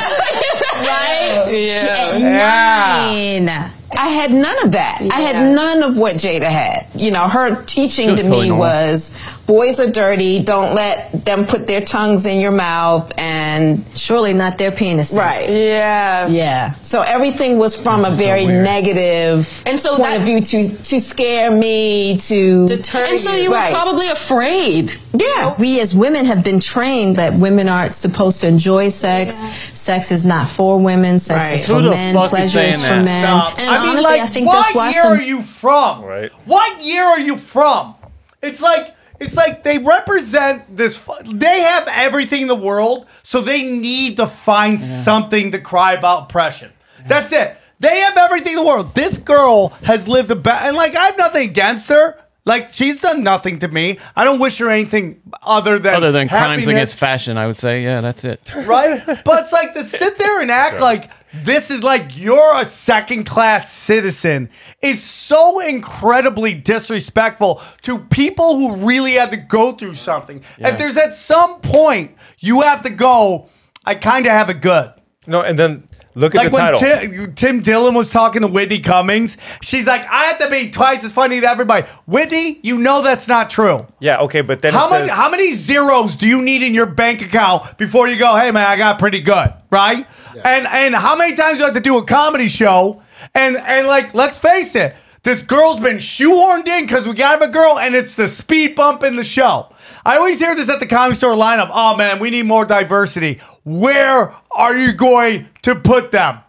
[0.76, 1.46] right?
[1.50, 2.12] Yeah.
[2.14, 3.46] At Yeah.
[3.48, 3.72] nine.
[3.98, 5.00] I had none of that.
[5.02, 6.88] I had none of what Jada had.
[6.96, 8.60] You know, her teaching to totally me normal.
[8.68, 9.12] was
[9.48, 10.44] boys are dirty.
[10.44, 13.12] Don't let them put their tongues in your mouth.
[13.18, 15.18] And Surely not their penises.
[15.18, 15.50] right.
[15.50, 16.28] Yeah.
[16.28, 16.74] Yeah.
[16.82, 18.46] So everything was from a is so very.
[18.46, 23.34] negative And so point that- of view to to scare me to Deter and so
[23.34, 23.74] you were Right.
[23.74, 24.92] probably afraid.
[25.14, 25.54] yeah.
[25.58, 29.42] We as women have been trained that women aren't supposed to enjoy sex.
[29.74, 31.20] Sex is not for women.
[31.20, 31.56] Sex Right.
[31.56, 32.14] is for the men.
[32.14, 33.04] fuck Pleasure is for that?
[33.06, 33.24] men.
[33.24, 33.54] Stop.
[33.60, 36.02] And I mean, honestly, like, I think what that's why year some are you from?
[36.04, 36.32] Right.
[36.46, 37.96] What year are you from?
[38.42, 41.00] It's like it's like they represent this.
[41.26, 46.24] They have everything in the world, so they need to find something to cry about
[46.24, 46.72] oppression.
[47.08, 47.58] That's it.
[47.80, 48.96] They have everything in the world.
[48.96, 52.16] This girl has lived a bad, and like I have nothing against her.
[52.46, 54.00] Like she's done nothing to me.
[54.16, 57.58] I don't wish her anything other than Other than crimes happiness against fashion, I would
[57.58, 58.54] say, yeah, that's it.
[58.56, 59.04] right?
[59.26, 61.12] But it's like to sit there and act like
[61.44, 64.50] this is like you're a second class citizen
[64.82, 70.42] It's so incredibly disrespectful to people who really had to go through something.
[70.58, 70.70] Yeah.
[70.70, 73.50] And there's at some point you have to go,
[73.86, 74.94] I kind of have it good.
[75.26, 75.86] No, and then
[76.16, 76.80] look at Like the when title.
[76.80, 81.04] Tim, Tim Dillon was talking to Whitney Cummings, she's like, I have to be twice
[81.04, 81.86] as funny to everybody.
[82.06, 83.86] Whitney, you know that's not true.
[84.00, 85.02] yeah, okay, but then How much?
[85.02, 88.38] says, How many zeros do you need in your bank account before you go?
[88.38, 90.08] Hey man, I got pretty good, right?
[90.44, 93.02] And and how many times do you have to do a comedy show?
[93.34, 97.50] And and like, let's face it, This girl's been shoehorned in because we got a
[97.50, 99.68] girl, and it's the speed bump in the show.
[100.06, 101.70] I always hear this at the comedy store lineup.
[101.70, 103.42] Oh man, we need more diversity.
[103.66, 106.40] Where are you going to put them?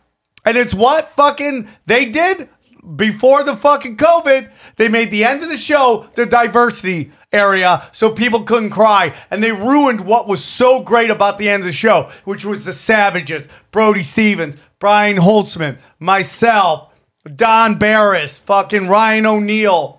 [0.44, 2.48] And it's what fucking they did
[2.96, 4.50] before the fucking COVID.
[4.76, 9.14] They made the end of the show the diversity area so people couldn't cry.
[9.30, 12.64] And they ruined what was so great about the end of the show, which was
[12.64, 16.92] the Savages, Brody Stevens, Brian Holtzman, myself,
[17.36, 19.98] Don Barris, fucking Ryan O'Neill.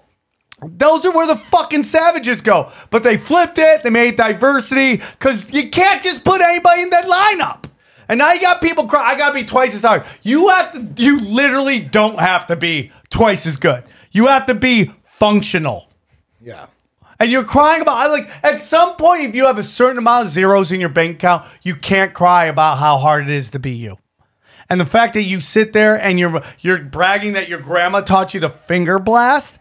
[0.61, 2.72] Those are where the fucking savages go.
[2.90, 3.82] But they flipped it.
[3.82, 7.66] They made diversity because you can't just put anybody in that lineup.
[8.10, 9.03] And now you got people cry.
[9.03, 10.03] I gotta be twice as hard.
[10.23, 11.02] You have to.
[11.02, 13.84] You literally don't have to be twice as good.
[14.11, 15.88] You have to be functional.
[16.41, 16.65] Yeah.
[17.19, 17.98] And you're crying about.
[17.98, 20.90] I like at some point, if you have a certain amount of zeros in your
[20.90, 23.99] bank account, you can't cry about how hard it is to be you.
[24.69, 28.34] And the fact that you sit there and you're you're bragging that your grandma taught
[28.34, 29.60] you to finger blast.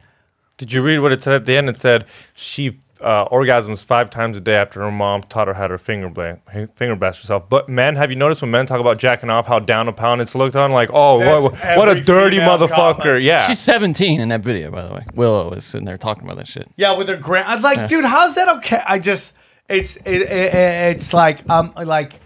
[0.56, 1.68] Did you read what it said at the end?
[1.68, 5.66] It said she uh, orgasms five times a day after her mom taught her how
[5.66, 6.40] to finger blast,
[6.74, 7.48] finger blast herself.
[7.48, 10.20] But men, have you noticed when men talk about jacking off, how down a pound
[10.20, 10.72] it's looked on?
[10.72, 12.96] Like, oh, what, what a dirty motherfucker!
[12.98, 13.22] comment.
[13.22, 15.06] Yeah, She's 17 in that video, by the way.
[15.14, 16.68] Willow is sitting there talking about that shit.
[16.76, 17.46] Yeah, with her grand.
[17.48, 17.86] I'm like, Yeah.
[17.86, 18.82] dude, how's that okay?
[18.86, 19.32] I just,
[19.68, 22.20] it's, it, it, it- it's like, um, like,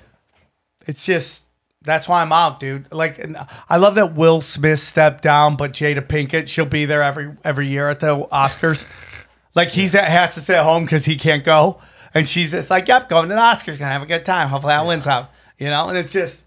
[0.86, 1.44] it's just.
[1.84, 2.92] That's why I'm out, dude.
[2.92, 3.36] Like, and
[3.68, 7.66] I love that Will Smith stepped down, but Jada Pinkett, she'll be there every every
[7.66, 8.84] year at the Oscars.
[9.54, 11.80] Like he's at, has to stay at home because he can't go,
[12.14, 14.48] and she's just like, "Yep, going to the Oscars, gonna have a good time.
[14.48, 15.26] Hopefully, I win some."
[15.58, 16.42] You know, and it's just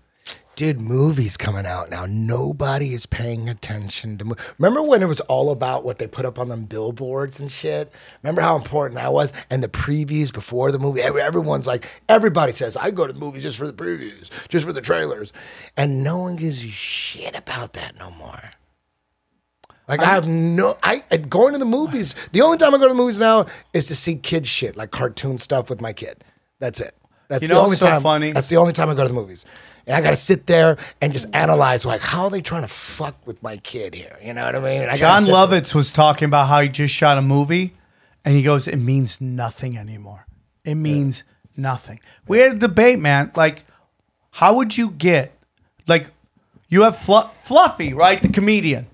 [0.55, 2.05] Dude, movies coming out now.
[2.07, 4.23] Nobody is paying attention to.
[4.25, 7.51] Mo- Remember when it was all about what they put up on them billboards and
[7.51, 7.91] shit?
[8.23, 9.33] Remember how important that was?
[9.49, 11.01] And the previews before the movie.
[11.01, 14.65] Every, everyone's like, everybody says, I go to the movies just for the previews, just
[14.65, 15.33] for the trailers.
[15.75, 18.51] And no one gives a shit about that no more.
[19.87, 22.15] Like I have no, I I- going to the movies.
[22.31, 24.91] The only time I go to the movies now is to see kid shit, like
[24.91, 26.23] cartoon stuff with my kid.
[26.59, 26.95] That's it.
[27.27, 28.01] That's You the know only so time.
[28.01, 28.31] funny?
[28.31, 29.45] That's the only time I go to the movies,
[29.87, 32.67] and I got to sit there and just analyze like how are they trying to
[32.67, 34.17] fuck with my kid here.
[34.23, 34.89] You know what I mean?
[34.89, 35.35] I John sit there.
[35.35, 37.75] Lovitz was talking about how he just shot a movie,
[38.23, 40.25] and he goes, "It means nothing anymore.
[40.63, 41.23] It means
[41.57, 43.31] nothing." We had a debate, man.
[43.35, 43.65] Like,
[44.31, 45.31] how would you get,
[45.87, 46.09] like,
[46.69, 48.85] you have Flu- Fluffy, right, the comedian,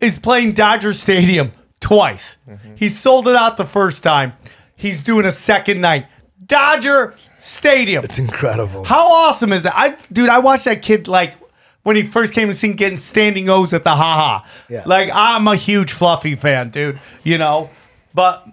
[0.00, 2.36] is playing Dodger Stadium twice.
[2.48, 2.74] Mm-hmm.
[2.76, 4.32] He sold it out the first time.
[4.74, 6.06] He's doing a second night.
[6.44, 8.04] Dodger Stadium.
[8.04, 8.84] It's incredible.
[8.84, 9.74] How awesome is that?
[9.76, 11.34] I, dude, I watched that kid like
[11.82, 14.44] when he first came to sing, getting standing O's at the haha.
[14.68, 14.82] Yeah.
[14.86, 16.98] Like I'm a huge Fluffy fan, dude.
[17.22, 17.70] You know,
[18.14, 18.46] but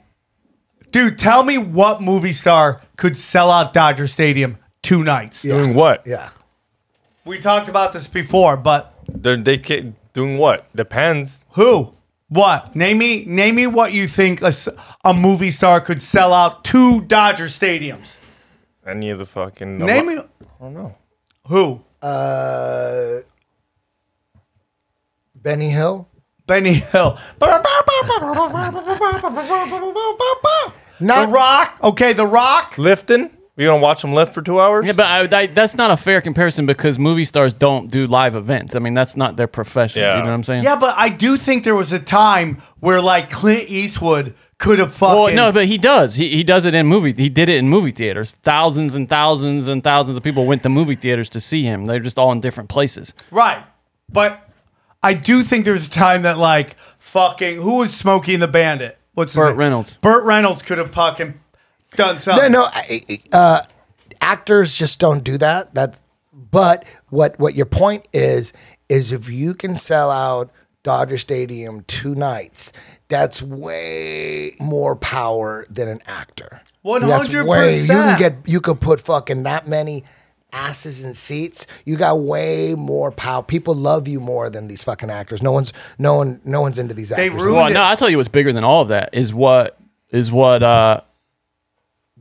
[0.91, 5.41] dude, tell me what movie star could sell out Dodger Stadium two nights?
[5.41, 6.05] doing what?
[6.05, 6.29] Yeah,
[7.25, 10.73] We talked about this before, but They're they ca- doing what?
[10.75, 11.41] Depends.
[11.51, 11.93] who?
[12.29, 12.75] What?
[12.75, 13.25] Name me.
[13.25, 14.67] Name me what you think a, s-
[15.05, 18.15] a movie star could sell out two Dodger stadiums.
[18.87, 20.17] Any of the fucking Name me.
[20.17, 20.23] I
[20.59, 20.95] don't know.
[21.47, 21.83] Who?
[22.01, 23.19] Uh,
[25.35, 26.07] Benny Hill.
[26.47, 27.17] Benny Hill.
[30.99, 31.79] Not the Rock.
[31.83, 32.77] Okay, The Rock.
[32.77, 33.29] Lifting.
[33.55, 34.87] We gonna watch them lift for two hours?
[34.87, 38.33] Yeah, but I, I, that's not a fair comparison because movie stars don't do live
[38.33, 38.73] events.
[38.75, 40.01] I mean, that's not their profession.
[40.01, 40.17] Yeah.
[40.17, 40.63] You know what I'm saying?
[40.63, 44.93] Yeah, but I do think there was a time where like Clint Eastwood could have
[44.95, 45.15] fucking.
[45.15, 46.15] Well, no, but he does.
[46.15, 47.13] He, he does it in movie.
[47.13, 48.31] He did it in movie theaters.
[48.31, 51.85] Thousands and thousands and thousands of people went to movie theaters to see him.
[51.85, 53.13] They're just all in different places.
[53.29, 53.63] Right.
[54.09, 54.49] But
[55.03, 58.97] I do think there's a time that like fucking who was Smokey and the Bandit?
[59.13, 59.55] What's his Burt?
[59.55, 59.97] Reynolds.
[59.97, 61.39] Burt Reynolds could have fucking
[61.95, 62.51] done No, something.
[62.51, 62.67] no.
[62.71, 63.61] I- Uh,
[64.21, 65.73] actors just don't do that.
[65.73, 66.01] That's.
[66.51, 68.53] But what what your point is
[68.89, 70.51] is if you can sell out
[70.83, 72.71] Dodger Stadium two nights,
[73.07, 76.61] that's way more power than an actor.
[76.83, 78.19] That's way- You can 100%.
[78.19, 80.03] get you could put fucking that many
[80.51, 81.65] asses in seats.
[81.85, 83.41] You got way more power.
[83.43, 85.41] People love you more than these fucking actors.
[85.41, 87.33] No one's no one no one's into these actors.
[87.45, 89.77] Well, no, I tell you what's bigger than all of that is what
[90.09, 91.01] is what uh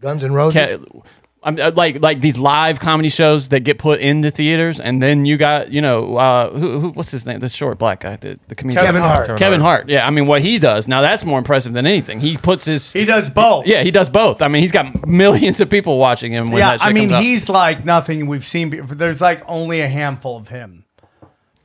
[0.02, 0.78] Guns and Roses.
[0.80, 1.02] Ca-
[1.44, 5.24] I'm uh, like like these live comedy shows that get put into theaters, and then
[5.24, 7.40] you got you know uh, who, who what's his name?
[7.40, 9.26] The short black guy, the, the comedian Kevin Hart.
[9.26, 9.88] Kevin, Kevin Hart.
[9.88, 12.20] Yeah, I mean what he does now that's more impressive than anything.
[12.20, 13.66] He puts his he does both.
[13.66, 14.40] Yeah, he does both.
[14.40, 16.46] I mean he's got millions of people watching him.
[16.46, 17.22] When yeah, that shit I mean comes out.
[17.24, 18.70] he's like nothing we've seen.
[18.70, 18.94] Before.
[18.94, 20.84] There's like only a handful of him.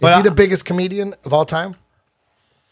[0.01, 1.75] Is he the biggest comedian of all time?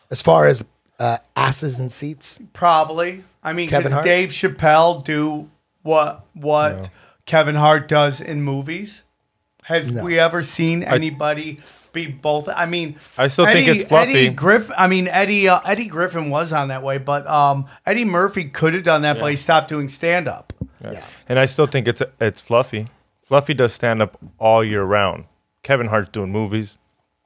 [0.09, 0.63] As far as
[0.99, 2.39] uh, asses and seats?
[2.53, 3.23] Probably.
[3.43, 4.05] I mean, Kevin does Hart?
[4.05, 5.49] Dave Chappelle do
[5.85, 6.89] what what
[7.25, 9.03] Kevin Hart does in movies?
[9.63, 11.59] Has we ever seen anybody
[11.95, 12.47] be both.
[12.47, 14.11] I mean, I still think it's fluffy.
[14.11, 14.69] Eddie Griff.
[14.77, 18.75] I mean, Eddie uh, Eddie Griffin was on that way, but um, Eddie Murphy could
[18.75, 20.53] have done that, but he stopped doing stand up.
[20.83, 22.85] Yeah, And I still think it's it's fluffy.
[23.23, 25.25] Fluffy does stand up all year round.
[25.63, 26.77] Kevin Hart's doing movies,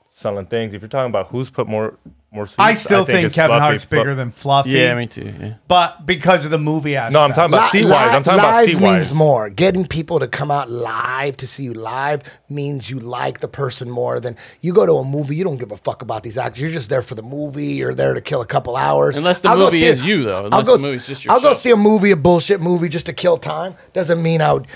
[0.09, 0.73] selling things.
[0.73, 1.97] If you're talking about who's put more
[2.31, 3.61] more seats, I still think, it's Kevin Fluffy.
[3.61, 4.69] Hart's bigger Fluff- than Fluffy.
[4.69, 5.33] Yeah, me too.
[5.39, 5.53] Yeah.
[5.67, 7.13] But because of the movie aspect.
[7.13, 8.13] No, I'm talking about Li- seat wise.
[8.15, 9.13] I'm talking about live seat means wise.
[9.13, 9.49] more.
[9.49, 13.89] Getting people to come out live to see you live means you like the person
[13.89, 15.35] more than you go to a movie.
[15.37, 16.61] You don't give a fuck about these actors.
[16.61, 17.65] You're just there for the movie.
[17.73, 19.17] You're there to kill a couple hours.
[19.17, 20.37] Unless the I'll go movie see is it- you, though.
[20.37, 20.77] I'll Unless go.
[20.77, 21.59] the movie's just your I'll go show.
[21.59, 23.73] see a movie, a bullshit movie, just to kill time.
[23.93, 24.67] Doesn't mean I would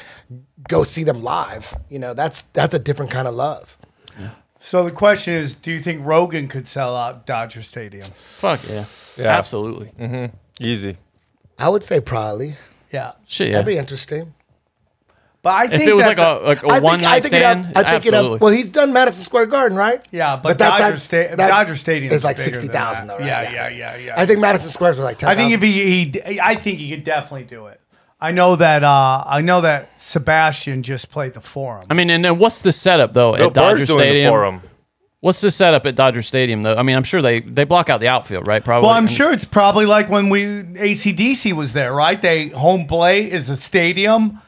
[0.67, 1.75] go see them live.
[1.89, 3.77] You know, that's that's a different kind of love.
[4.65, 8.05] So the question is, do you think Rogan could sell out Dodger Stadium?
[8.13, 8.85] Fuck yeah.
[9.17, 9.37] Yeah.
[9.37, 9.91] Absolutely.
[9.99, 10.35] Mm-hmm.
[10.61, 10.97] Easy.
[11.59, 12.55] I would say probably.
[12.91, 13.11] Yeah.
[13.27, 13.55] Shit, yeah.
[13.55, 14.33] That'd be interesting.
[15.41, 17.25] But I If think it was that like a- like a I think- one-night it'd
[17.27, 18.37] stand, I think it'd have- absolutely.
[18.39, 20.01] well, he's done Madison Square Garden, right?
[20.11, 23.19] Yeah, but, that's Dodger, like- Sta- that Dodger Stadium is like sixty thousand, that.
[23.19, 23.25] though.
[23.25, 23.53] Yeah, Right?
[23.53, 24.13] yeah, yeah, yeah.
[24.15, 25.27] I think Madison Square's was like ten.
[25.27, 27.81] I think if he, he, I think he could definitely do it.
[28.23, 28.83] I know that.
[28.83, 31.85] uh I know that Sebastian just played the Forum.
[31.89, 34.31] I mean, and then what's the setup though Bill at Dodger Burr's doing the Stadium?
[34.31, 34.61] Forum.
[35.19, 36.75] What's the setup at Dodger Stadium though?
[36.75, 38.63] I mean, I'm sure they they block out the outfield, right?
[38.63, 38.87] Probably.
[38.87, 42.21] Well, I'm And- sure it's probably like when we ACDC was there, right?
[42.21, 44.41] They home play is a stadium,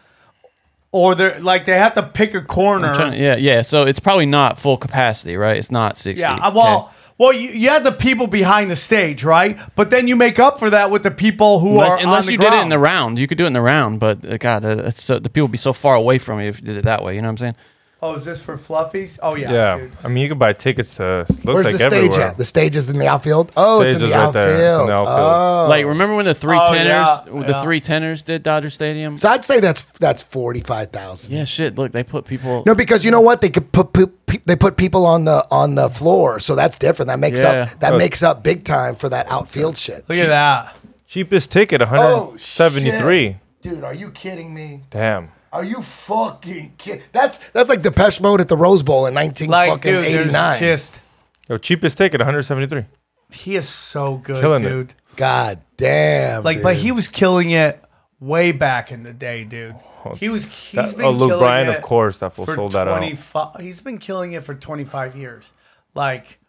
[0.92, 2.90] or they're like they have to pick a corner.
[2.90, 3.62] I'm trying to- yeah, yeah.
[3.62, 5.58] So it's probably not full capacity, right?
[5.58, 6.22] It's not 60.
[6.22, 6.95] Yeah, uh, well, Okay.
[7.18, 9.58] Well, you, you had the people behind the stage, right?
[9.76, 12.26] But then you make up for that with the people who unless, are unless on
[12.26, 14.00] the you did it in the round, you could do it in the round.
[14.00, 16.50] But uh, God, uh, it's so, the people would be so far away from you
[16.50, 17.16] if you did it that way.
[17.16, 17.56] You know what I'm saying?
[18.06, 19.18] Oh, is this for fluffies?
[19.24, 19.78] Oh yeah, Yeah.
[19.80, 19.92] dude.
[20.04, 22.22] I mean, you can buy tickets to looks Where's like the stage everywhere.
[22.28, 22.38] at?
[22.38, 23.52] The stage is in the outfield.
[23.58, 24.50] Oh, it's in Stage the is right there.
[24.50, 24.90] It's in outfield.
[24.90, 25.20] the outfield.
[25.20, 27.62] Oh, Like, remember when the three Oh, tenors, yeah, the yeah.
[27.64, 29.18] three tenors did Dodger Stadium?
[29.18, 31.32] so I'd say that's that's forty five thousand.
[31.34, 31.78] Yeah, shit.
[31.78, 32.64] Look, they put people.
[32.66, 33.42] No, because you know what?
[33.42, 36.78] They could put, put pe- they put people on the on the floor, so that's
[36.78, 37.08] different.
[37.08, 37.50] That makes Yeah.
[37.72, 37.98] up that Oh.
[37.98, 40.06] makes up big time for that outfield shit.
[40.08, 40.76] Look at that.
[41.08, 43.38] Cheapest ticket, Oh, 173.
[43.62, 44.82] Dude, are you kidding me?
[44.92, 45.30] Damn.
[45.56, 47.02] Are you fucking kidding?
[47.12, 50.30] That's that's like Depeche Mode at the Rose Bowl in nineteen Like, fucking dude, eighty
[50.30, 51.00] there's just
[51.50, 52.86] Yo, cheapest ticket, 173.
[53.32, 54.70] he is so good, Killing it.
[54.70, 54.94] dude.
[55.16, 56.44] God damn.
[56.44, 56.64] Like, dude.
[56.64, 57.82] but he was killing it
[58.20, 59.76] way back in the day, dude.
[60.04, 60.46] Oh, he was.
[60.46, 63.62] He's That- been oh, Luke Bryan, of course, that fool for sold that out.
[63.62, 65.52] He's been killing it for 25 years.
[65.94, 66.40] Like,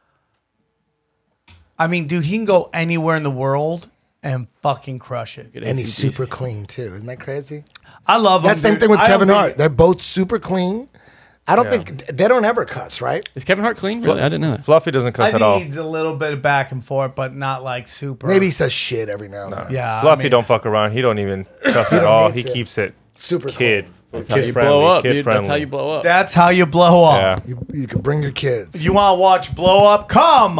[1.79, 3.89] I mean, dude, he can go anywhere in the world
[4.23, 5.51] and fucking crush it.
[5.55, 6.95] and he's super clean too.
[6.95, 7.65] Isn't that crazy?
[8.07, 8.49] I love him.
[8.49, 8.81] That same dude.
[8.83, 9.59] thing with I don't Kevin think- Hart.
[9.59, 10.89] They're both super clean.
[11.49, 11.71] I don't Yeah.
[11.71, 13.29] think they don't ever cuss, right?
[13.37, 14.03] Is Kevin Hart clean?
[14.03, 14.21] Really?
[14.21, 14.65] I didn't know that.
[14.65, 15.59] Fluffy doesn't I cuss think at all.
[15.59, 18.27] he needs a little bit of back and forth, but not like super.
[18.27, 19.67] Maybe he says shit every now and then.
[19.71, 19.99] Yeah.
[19.99, 20.91] I Fluffy mean- don't fuck around.
[20.93, 22.31] He don't even cuss at all.
[22.33, 22.53] He to.
[22.53, 23.87] keeps it Super kid.
[24.13, 25.25] That's kid how you friendly, blow up, kid dude.
[25.25, 25.41] friendly.
[25.43, 26.03] That's how you blow up.
[26.03, 27.39] That's how you blow up.
[27.47, 27.51] Yeah.
[27.55, 28.83] You, you can bring your kids.
[28.83, 30.09] you want to watch Blow Up?
[30.09, 30.59] Come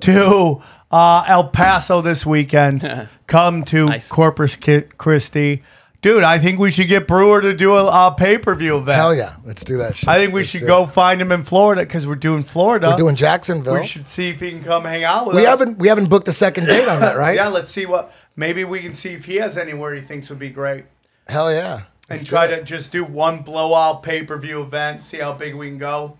[0.00, 0.60] to
[0.92, 3.08] uh, El Paso this weekend.
[3.26, 4.08] Come to Nice.
[4.08, 5.62] Corpus Ki- Christi.
[6.02, 8.96] Dude, I think we should get Breuer to do a, a pay per view event.
[8.96, 9.96] Hell yeah, let's do that.
[9.96, 10.08] Shit.
[10.08, 10.92] I think we Let's should go it.
[10.92, 12.88] find him in Florida because we're doing Florida.
[12.88, 13.74] We're doing Jacksonville.
[13.74, 15.44] We should see if he can come hang out with We us.
[15.44, 17.34] We haven't we haven't booked a second date on that, right?
[17.40, 18.12] Yeah, let's see what.
[18.34, 20.84] Maybe we can see if he has anywhere he thinks would be great.
[21.28, 21.82] Hell yeah.
[22.08, 25.54] Let's and try to just do one blowout pay per view event, see how big
[25.54, 26.16] we can go.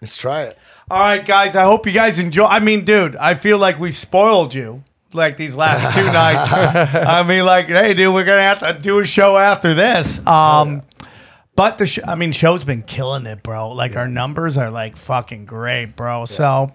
[0.00, 0.58] Let's try it.
[0.90, 1.56] All right, guys.
[1.56, 2.44] I hope you guys enjoy.
[2.46, 6.52] I mean, dude, I feel like we spoiled you like these last two nights.
[6.94, 10.24] I mean, like, hey, dude, we're gonna have to do a show after this.
[10.26, 10.82] Um,
[11.56, 13.70] but the sh- I mean, show's been killing it, bro.
[13.70, 16.24] Like our numbers are like fucking great, bro.
[16.26, 16.70] So.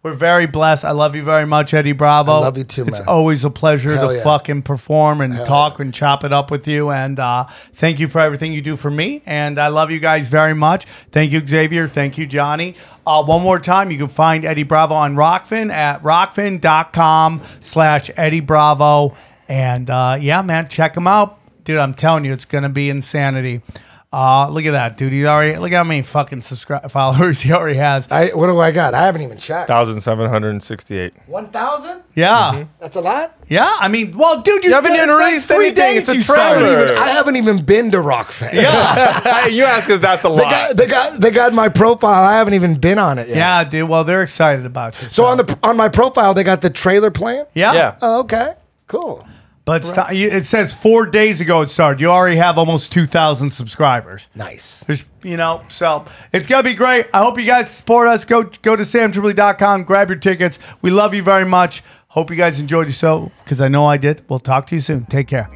[0.00, 0.84] We're very blessed.
[0.84, 2.34] I love you very much, Eddie Bravo.
[2.34, 4.22] I love you too, It's always a pleasure Hell to yeah.
[4.22, 6.92] fucking perform and talk and chop it up with you.
[6.92, 9.22] And uh, thank you for everything you do for me.
[9.26, 10.86] And I love you guys very much.
[11.10, 11.88] Thank you, Xavier.
[11.88, 12.76] Thank you, Johnny.
[13.04, 18.40] Uh, one more time, you can find Eddie Bravo on Rokfin at rokfin.com slash Eddie
[18.40, 19.16] Bravo.
[19.48, 21.40] And uh, yeah, man, check him out.
[21.64, 23.62] Dude, I'm telling you, it's going to be insanity.
[24.10, 25.12] Uh, look at that, dude.
[25.12, 28.10] He already look how many fucking subscribe followers he already has.
[28.10, 28.94] I what do I got?
[28.94, 29.68] I haven't even checked.
[29.68, 31.12] 1,768.
[31.26, 32.02] One thousand?
[32.14, 33.36] Yeah, That's a lot.
[33.48, 33.70] yeah.
[33.78, 35.74] I mean, well, dude, you, You haven't even it's like released three anything.
[35.74, 36.82] days It's a you I haven't, trailer.
[36.84, 38.54] even, I haven't even been to Rokfin.
[38.54, 39.46] Yeah.
[39.46, 40.50] you ask if that's a They lot.
[40.50, 42.24] got, they got they got my profile.
[42.24, 43.36] I haven't even been on it yet.
[43.36, 43.88] Yeah, dude.
[43.90, 45.10] Well, they're excited about you.
[45.10, 47.44] So on the on my profile, they got the trailer playing.
[47.54, 47.96] yeah, yeah.
[48.02, 48.54] Oh, okay.
[48.86, 49.24] Cool.
[49.68, 52.00] But it's ti- it says four days ago it started.
[52.00, 54.26] You already have almost two thousand subscribers.
[54.34, 54.80] Nice.
[54.84, 57.04] There's, you know, so it's gonna be great.
[57.12, 58.24] I hope you guys support us.
[58.24, 60.58] Go go to samtripoli.com, grab your tickets.
[60.80, 61.82] We love you very much.
[62.06, 64.22] Hope you guys enjoyed the show because I know I did.
[64.30, 65.04] We'll talk to you soon.
[65.04, 65.50] Take care.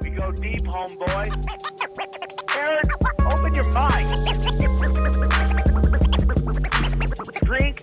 [0.00, 1.26] We go deep, homeboy.
[2.54, 2.84] Aaron,
[3.26, 4.06] open your mind.
[7.42, 7.82] Drink